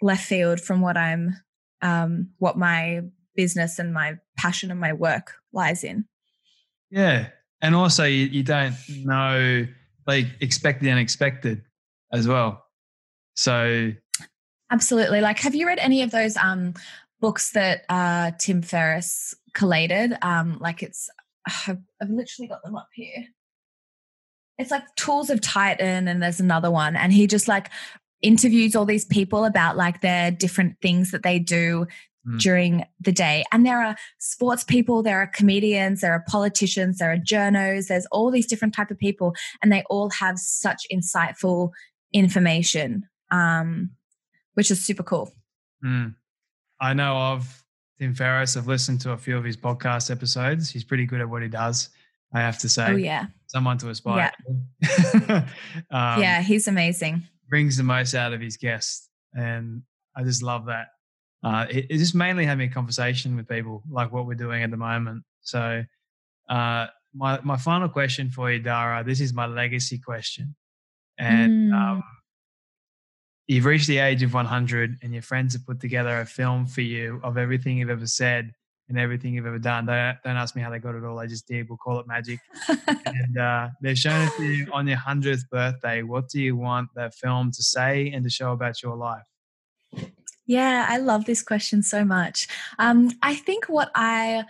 left 0.01 0.25
field 0.25 0.59
from 0.61 0.82
what 0.82 0.95
i'm 0.97 1.36
um 1.82 2.30
what 2.38 2.57
my 2.57 3.01
business 3.36 3.80
and 3.80 3.93
my 3.93 4.17
passion 4.38 4.71
and 4.71 4.80
my 4.80 4.93
work 4.93 5.34
lies 5.51 5.84
in 5.84 6.05
yeah 6.89 7.28
and 7.61 7.75
also 7.75 8.03
you, 8.03 8.25
you 8.28 8.43
don't 8.43 8.75
know 9.03 9.65
like 10.05 10.25
expect 10.39 10.82
the 10.82 10.89
unexpected 10.89 11.61
as 12.13 12.28
well 12.28 12.63
so, 13.38 13.93
absolutely. 14.71 15.21
Like, 15.21 15.39
have 15.39 15.53
you 15.53 15.67
read 15.67 15.78
any 15.78 16.01
of 16.01 16.09
those 16.09 16.36
um, 16.38 16.73
books 17.21 17.51
that 17.51 17.86
uh, 17.88 18.32
Tim 18.39 18.63
Ferriss 18.63 19.36
collated? 19.53 20.17
Um, 20.23 20.57
like, 20.59 20.82
it's 20.82 21.09
I've, 21.67 21.77
I've 22.01 22.09
literally 22.09 22.47
got 22.47 22.63
them 22.63 22.75
up 22.75 22.89
here. 22.93 23.25
It's 24.57 24.71
like 24.71 24.83
Tools 24.95 25.29
of 25.29 25.41
Titan, 25.41 26.07
and 26.07 26.21
there's 26.21 26.39
another 26.39 26.71
one, 26.71 26.95
and 26.95 27.13
he 27.13 27.27
just 27.27 27.47
like 27.47 27.69
interviews 28.21 28.75
all 28.75 28.85
these 28.85 29.05
people 29.05 29.45
about 29.45 29.77
like 29.77 30.01
their 30.01 30.31
different 30.31 30.75
things 30.81 31.11
that 31.11 31.21
they 31.21 31.37
do 31.37 31.85
mm. 32.27 32.39
during 32.39 32.83
the 32.99 33.11
day. 33.11 33.43
And 33.51 33.65
there 33.65 33.79
are 33.83 33.95
sports 34.17 34.63
people, 34.63 35.03
there 35.03 35.19
are 35.19 35.27
comedians, 35.27 36.01
there 36.01 36.13
are 36.13 36.25
politicians, 36.27 36.97
there 36.97 37.11
are 37.11 37.17
journos, 37.17 37.87
there's 37.87 38.07
all 38.11 38.31
these 38.31 38.47
different 38.47 38.73
type 38.73 38.89
of 38.89 38.97
people 38.97 39.35
and 39.61 39.71
they 39.71 39.83
all 39.87 40.09
have 40.09 40.39
such 40.39 40.87
insightful 40.91 41.69
information 42.11 43.03
um, 43.31 43.91
which 44.53 44.71
is 44.71 44.83
super 44.83 45.03
cool. 45.03 45.31
Mm. 45.83 46.15
I 46.79 46.93
know 46.93 47.15
of 47.15 47.63
Tim 47.99 48.13
Ferriss. 48.13 48.55
I've 48.55 48.67
listened 48.67 49.01
to 49.01 49.11
a 49.11 49.17
few 49.17 49.37
of 49.37 49.43
his 49.43 49.57
podcast 49.57 50.11
episodes. 50.11 50.69
He's 50.69 50.83
pretty 50.83 51.05
good 51.05 51.21
at 51.21 51.29
what 51.29 51.41
he 51.41 51.47
does. 51.47 51.89
I 52.33 52.41
have 52.41 52.57
to 52.59 52.69
say. 52.69 52.87
Oh 52.89 52.95
yeah. 52.95 53.27
Someone 53.47 53.77
to 53.79 53.89
aspire. 53.89 54.31
Yeah. 54.81 55.45
um, 55.91 56.21
yeah, 56.21 56.41
he's 56.41 56.67
amazing. 56.67 57.23
Brings 57.49 57.77
the 57.77 57.83
most 57.83 58.13
out 58.13 58.33
of 58.33 58.41
his 58.41 58.57
guests, 58.57 59.09
and 59.33 59.81
I 60.15 60.23
just 60.23 60.43
love 60.43 60.65
that. 60.65 60.87
Uh, 61.43 61.65
it, 61.69 61.85
it's 61.89 62.01
just 62.01 62.15
mainly 62.15 62.45
having 62.45 62.69
a 62.69 62.73
conversation 62.73 63.35
with 63.37 63.47
people, 63.47 63.83
like 63.89 64.11
what 64.11 64.25
we're 64.25 64.35
doing 64.35 64.63
at 64.63 64.71
the 64.71 64.77
moment. 64.77 65.23
So, 65.41 65.83
uh, 66.49 66.87
my 67.15 67.39
my 67.41 67.55
final 67.55 67.87
question 67.87 68.29
for 68.29 68.51
you, 68.51 68.59
Dara. 68.59 69.03
This 69.03 69.21
is 69.21 69.33
my 69.33 69.45
legacy 69.45 69.97
question, 69.97 70.53
and 71.17 71.71
mm. 71.71 71.73
um, 71.73 72.03
you've 73.47 73.65
reached 73.65 73.87
the 73.87 73.97
age 73.99 74.23
of 74.23 74.33
100 74.33 74.97
and 75.01 75.13
your 75.13 75.21
friends 75.21 75.53
have 75.53 75.65
put 75.65 75.79
together 75.79 76.19
a 76.19 76.25
film 76.25 76.65
for 76.65 76.81
you 76.81 77.19
of 77.23 77.37
everything 77.37 77.77
you've 77.77 77.89
ever 77.89 78.07
said 78.07 78.51
and 78.89 78.99
everything 78.99 79.33
you've 79.33 79.45
ever 79.45 79.59
done. 79.59 79.85
Don't, 79.85 80.17
don't 80.23 80.35
ask 80.35 80.55
me 80.55 80.61
how 80.61 80.69
they 80.69 80.79
got 80.79 80.95
it 80.95 81.03
all. 81.03 81.19
I 81.19 81.27
just 81.27 81.47
did. 81.47 81.67
We'll 81.69 81.77
call 81.77 81.99
it 81.99 82.07
magic. 82.07 82.39
and 82.87 83.37
uh, 83.37 83.69
they've 83.81 83.97
shown 83.97 84.27
it 84.27 84.33
to 84.37 84.43
you 84.43 84.67
on 84.71 84.87
your 84.87 84.97
100th 84.97 85.49
birthday. 85.49 86.03
What 86.03 86.29
do 86.29 86.41
you 86.41 86.55
want 86.55 86.89
that 86.95 87.13
film 87.15 87.51
to 87.51 87.63
say 87.63 88.11
and 88.13 88.23
to 88.23 88.29
show 88.29 88.51
about 88.51 88.81
your 88.81 88.95
life? 88.95 89.25
Yeah, 90.45 90.85
I 90.87 90.97
love 90.97 91.25
this 91.25 91.43
question 91.43 91.83
so 91.83 92.05
much. 92.05 92.47
Um, 92.79 93.11
I 93.21 93.35
think 93.35 93.65
what 93.65 93.91
I 93.95 94.45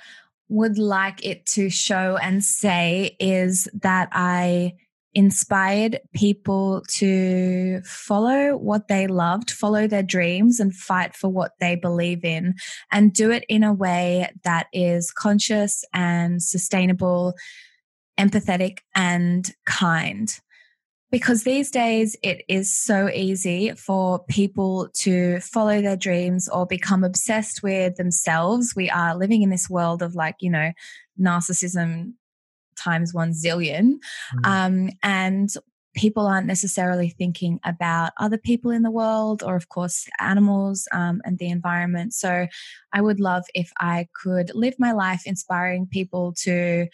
would 0.49 0.77
like 0.77 1.25
it 1.25 1.45
to 1.45 1.69
show 1.69 2.17
and 2.21 2.43
say 2.43 3.15
is 3.19 3.67
that 3.73 4.09
I 4.11 4.75
inspired 5.17 5.99
people 6.13 6.83
to 6.87 7.81
follow 7.81 8.55
what 8.55 8.87
they 8.87 9.07
loved, 9.07 9.49
follow 9.49 9.87
their 9.87 10.03
dreams, 10.03 10.59
and 10.59 10.75
fight 10.75 11.15
for 11.15 11.27
what 11.27 11.53
they 11.59 11.75
believe 11.75 12.23
in, 12.23 12.53
and 12.91 13.13
do 13.13 13.31
it 13.31 13.43
in 13.49 13.63
a 13.63 13.73
way 13.73 14.31
that 14.43 14.67
is 14.73 15.11
conscious 15.11 15.83
and 15.91 16.43
sustainable, 16.43 17.33
empathetic, 18.19 18.77
and 18.93 19.55
kind. 19.65 20.39
Because 21.09 21.43
these 21.43 21.71
days 21.71 22.15
it 22.21 22.43
is 22.47 22.71
so 22.71 23.09
easy 23.09 23.71
for 23.71 24.23
people 24.25 24.87
to 24.99 25.39
follow 25.39 25.81
their 25.81 25.97
dreams 25.97 26.47
or 26.47 26.67
become 26.67 27.03
obsessed 27.03 27.63
with 27.63 27.95
themselves. 27.95 28.75
We 28.75 28.91
are 28.91 29.17
living 29.17 29.41
in 29.41 29.49
this 29.49 29.67
world 29.67 30.03
of 30.03 30.13
like, 30.13 30.35
you 30.41 30.51
know, 30.51 30.73
narcissism 31.19 32.13
times 32.77 33.13
one 33.13 33.31
zillion. 33.31 33.95
Mm. 34.35 34.45
Um, 34.45 34.89
and 35.03 35.49
people 35.97 36.27
aren't 36.27 36.47
necessarily 36.47 37.09
thinking 37.09 37.59
about 37.65 38.11
other 38.19 38.37
people 38.37 38.71
in 38.71 38.83
the 38.83 38.91
world 38.91 39.41
or, 39.43 39.55
of 39.55 39.67
course, 39.69 40.07
animals 40.19 40.87
um, 40.93 41.21
and 41.25 41.39
the 41.39 41.49
environment. 41.49 42.13
So 42.13 42.47
I 42.93 43.01
would 43.01 43.19
love 43.19 43.43
if 43.55 43.71
I 43.79 44.07
could 44.21 44.51
live 44.53 44.75
my 44.77 44.91
life 44.91 45.23
inspiring 45.25 45.87
people 45.87 46.33
to 46.43 46.87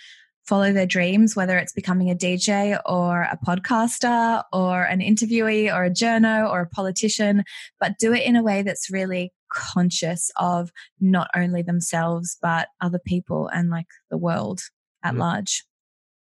follow 0.46 0.74
their 0.74 0.86
dreams, 0.86 1.36
whether 1.36 1.58
it's 1.58 1.74
becoming 1.74 2.10
a 2.10 2.16
DJ 2.16 2.80
or 2.86 3.24
a 3.24 3.38
podcaster 3.46 4.44
or 4.52 4.84
an 4.84 5.00
interviewee 5.00 5.74
or 5.74 5.86
a 5.86 5.90
journo 5.90 6.50
or 6.50 6.62
a 6.62 6.70
politician, 6.70 7.44
but 7.80 7.98
do 7.98 8.14
it 8.14 8.24
in 8.24 8.36
a 8.36 8.44
way 8.44 8.62
that's 8.62 8.90
really 8.90 9.32
conscious 9.50 10.32
of 10.38 10.72
not 11.00 11.30
only 11.36 11.62
themselves, 11.62 12.38
but 12.42 12.68
other 12.82 13.00
people 13.00 13.48
and 13.50 13.70
like 13.70 13.88
the 14.10 14.18
world 14.18 14.62
at 15.04 15.14
mm. 15.14 15.20
large. 15.20 15.64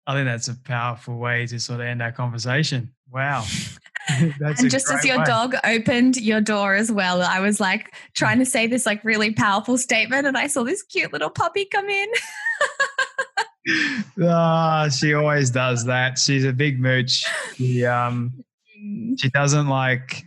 I 0.07 0.13
think 0.13 0.25
that's 0.25 0.47
a 0.47 0.55
powerful 0.55 1.17
way 1.17 1.45
to 1.47 1.59
sort 1.59 1.81
of 1.81 1.85
end 1.85 2.01
our 2.01 2.13
conversation. 2.13 2.93
Wow. 3.11 3.45
and 4.09 4.69
just 4.69 4.89
as 4.89 5.03
your 5.03 5.17
way. 5.19 5.25
dog 5.25 5.55
opened 5.65 6.15
your 6.15 6.39
door 6.39 6.75
as 6.75 6.89
well, 6.91 7.21
I 7.21 7.41
was 7.41 7.59
like 7.59 7.93
trying 8.13 8.39
to 8.39 8.45
say 8.45 8.65
this 8.65 8.85
like 8.85 9.03
really 9.03 9.33
powerful 9.33 9.77
statement, 9.77 10.25
and 10.25 10.37
I 10.37 10.47
saw 10.47 10.63
this 10.63 10.81
cute 10.81 11.11
little 11.11 11.29
puppy 11.29 11.65
come 11.65 11.89
in. 11.89 12.07
oh, 14.21 14.89
she 14.97 15.13
always 15.13 15.49
does 15.49 15.83
that. 15.85 16.17
She's 16.19 16.45
a 16.45 16.53
big 16.53 16.79
mooch. 16.79 17.25
She 17.55 17.85
um 17.85 18.45
she 19.17 19.29
doesn't 19.29 19.67
like 19.67 20.25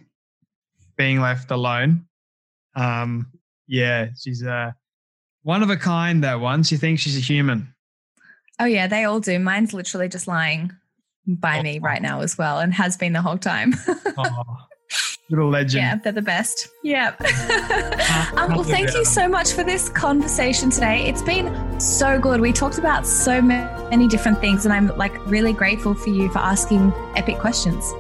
being 0.99 1.21
left 1.21 1.51
alone. 1.51 2.07
Um 2.77 3.33
yeah, 3.67 4.09
she's 4.15 4.43
a 4.43 4.75
one 5.43 5.63
of 5.63 5.71
a 5.71 5.77
kind 5.77 6.23
that 6.23 6.41
one. 6.41 6.65
She 6.65 6.77
thinks 6.77 7.01
she's 7.01 7.17
a 7.17 7.21
human. 7.21 7.75
Oh 8.61 8.67
yeah, 8.67 8.87
they 8.87 9.05
all 9.05 9.21
do. 9.21 9.39
Mine's 9.39 9.73
literally 9.73 10.07
just 10.07 10.29
lying 10.29 10.71
by 11.27 11.61
oh, 11.61 11.63
me 11.63 11.79
right 11.79 12.03
now 12.03 12.21
as 12.21 12.37
well, 12.37 12.59
and 12.59 12.75
has 12.75 12.95
been 12.95 13.15
the 13.15 13.23
whole 13.23 13.39
time. 13.39 13.73
oh, 14.19 14.45
little 15.31 15.49
legend. 15.49 15.83
Yeah, 15.83 15.97
they're 15.97 16.13
the 16.13 16.21
best. 16.21 16.69
Yeah. 16.85 17.15
um, 18.37 18.51
well, 18.51 18.63
thank 18.63 18.93
you 18.93 19.07
so 19.07 19.29
much 19.29 19.53
for 19.53 19.65
this 19.65 19.89
conversation 19.89 20.69
today. 20.69 21.07
It's 21.07 21.23
been 21.23 21.81
so 21.81 22.21
good. 22.21 22.43
We 22.43 22.53
talked 22.53 22.77
about 22.77 23.07
so 23.07 23.41
many 23.41 24.07
different 24.09 24.41
things, 24.41 24.67
and 24.67 24.75
I'm 24.75 24.89
like 24.99 25.15
really 25.27 25.55
grateful 25.55 25.95
for 25.95 26.11
you 26.11 26.29
for 26.31 26.41
asking 26.41 26.93
epic 27.17 27.39
questions. 27.39 27.95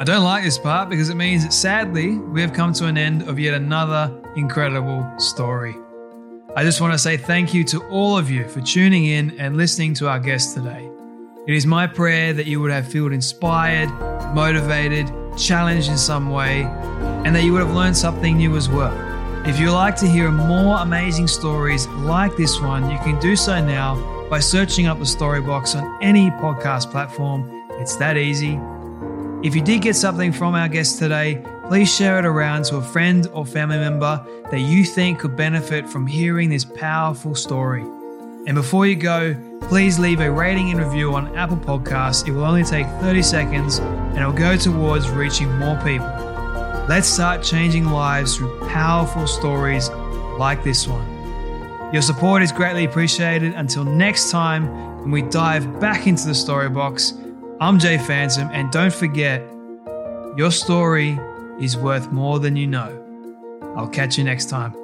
I 0.00 0.04
don't 0.04 0.24
like 0.24 0.44
this 0.44 0.58
part 0.58 0.90
because 0.90 1.08
it 1.08 1.14
means 1.14 1.44
that 1.44 1.52
sadly 1.54 2.18
we 2.18 2.42
have 2.42 2.52
come 2.52 2.74
to 2.74 2.88
an 2.88 2.98
end 2.98 3.22
of 3.22 3.38
yet 3.38 3.54
another 3.54 4.22
incredible 4.36 5.10
story. 5.18 5.76
I 6.56 6.62
just 6.62 6.80
want 6.80 6.92
to 6.92 6.98
say 7.00 7.16
thank 7.16 7.52
you 7.52 7.64
to 7.64 7.82
all 7.88 8.16
of 8.16 8.30
you 8.30 8.48
for 8.48 8.60
tuning 8.60 9.06
in 9.06 9.36
and 9.40 9.56
listening 9.56 9.92
to 9.94 10.08
our 10.08 10.20
guest 10.20 10.54
today. 10.54 10.88
It 11.48 11.54
is 11.54 11.66
my 11.66 11.88
prayer 11.88 12.32
that 12.32 12.46
you 12.46 12.60
would 12.60 12.70
have 12.70 12.92
felt 12.92 13.12
inspired, 13.12 13.88
motivated, 14.32 15.10
challenged 15.36 15.90
in 15.90 15.98
some 15.98 16.30
way, 16.30 16.62
and 17.24 17.34
that 17.34 17.42
you 17.42 17.52
would 17.52 17.62
have 17.62 17.74
learned 17.74 17.96
something 17.96 18.36
new 18.36 18.56
as 18.56 18.68
well. 18.68 18.96
If 19.44 19.58
you'd 19.58 19.72
like 19.72 19.96
to 19.96 20.06
hear 20.06 20.30
more 20.30 20.78
amazing 20.78 21.26
stories 21.26 21.88
like 21.88 22.36
this 22.36 22.60
one, 22.60 22.88
you 22.88 22.98
can 22.98 23.18
do 23.18 23.34
so 23.34 23.60
now 23.60 24.28
by 24.30 24.38
searching 24.38 24.86
up 24.86 25.00
the 25.00 25.06
story 25.06 25.40
box 25.40 25.74
on 25.74 25.98
any 26.04 26.30
podcast 26.30 26.88
platform. 26.92 27.50
It's 27.80 27.96
that 27.96 28.16
easy. 28.16 28.60
If 29.42 29.56
you 29.56 29.60
did 29.60 29.82
get 29.82 29.96
something 29.96 30.30
from 30.30 30.54
our 30.54 30.68
guest 30.68 31.00
today, 31.00 31.44
please 31.68 31.92
share 31.92 32.18
it 32.18 32.24
around 32.24 32.64
to 32.66 32.76
a 32.76 32.82
friend 32.82 33.26
or 33.32 33.46
family 33.46 33.78
member 33.78 34.24
that 34.50 34.60
you 34.60 34.84
think 34.84 35.20
could 35.20 35.36
benefit 35.36 35.88
from 35.88 36.06
hearing 36.06 36.50
this 36.50 36.64
powerful 36.64 37.34
story. 37.34 37.82
And 38.46 38.54
before 38.54 38.86
you 38.86 38.96
go, 38.96 39.34
please 39.62 39.98
leave 39.98 40.20
a 40.20 40.30
rating 40.30 40.70
and 40.70 40.78
review 40.78 41.14
on 41.14 41.34
Apple 41.34 41.56
Podcasts. 41.56 42.28
It 42.28 42.32
will 42.32 42.44
only 42.44 42.64
take 42.64 42.86
30 43.00 43.22
seconds 43.22 43.78
and 43.78 44.18
it 44.18 44.26
will 44.26 44.32
go 44.32 44.56
towards 44.56 45.08
reaching 45.08 45.50
more 45.58 45.76
people. 45.76 46.06
Let's 46.86 47.08
start 47.08 47.42
changing 47.42 47.86
lives 47.86 48.36
through 48.36 48.68
powerful 48.68 49.26
stories 49.26 49.88
like 50.38 50.62
this 50.62 50.86
one. 50.86 51.14
Your 51.94 52.02
support 52.02 52.42
is 52.42 52.52
greatly 52.52 52.84
appreciated. 52.84 53.54
Until 53.54 53.84
next 53.84 54.30
time, 54.30 55.00
when 55.00 55.10
we 55.10 55.22
dive 55.22 55.80
back 55.80 56.06
into 56.06 56.26
the 56.26 56.34
story 56.34 56.68
box, 56.68 57.14
I'm 57.60 57.78
Jay 57.78 57.96
Phantom, 57.96 58.50
and 58.52 58.70
don't 58.70 58.92
forget, 58.92 59.40
your 60.36 60.50
story 60.50 61.18
is 61.60 61.76
worth 61.76 62.12
more 62.12 62.38
than 62.38 62.56
you 62.56 62.66
know. 62.66 63.00
I'll 63.76 63.88
catch 63.88 64.18
you 64.18 64.24
next 64.24 64.48
time. 64.48 64.74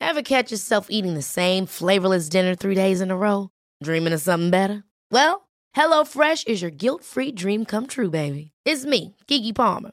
Ever 0.00 0.22
catch 0.22 0.52
yourself 0.52 0.88
eating 0.90 1.14
the 1.14 1.22
same 1.22 1.64
flavorless 1.64 2.28
dinner 2.28 2.54
three 2.54 2.74
days 2.74 3.00
in 3.00 3.10
a 3.10 3.16
row? 3.16 3.48
Dreaming 3.82 4.12
of 4.12 4.20
something 4.20 4.50
better? 4.50 4.84
Well, 5.10 5.48
HelloFresh 5.74 6.46
is 6.48 6.60
your 6.60 6.70
guilt 6.70 7.02
free 7.02 7.32
dream 7.32 7.64
come 7.64 7.86
true, 7.86 8.10
baby. 8.10 8.52
It's 8.66 8.84
me, 8.84 9.16
Keke 9.26 9.54
Palmer. 9.54 9.92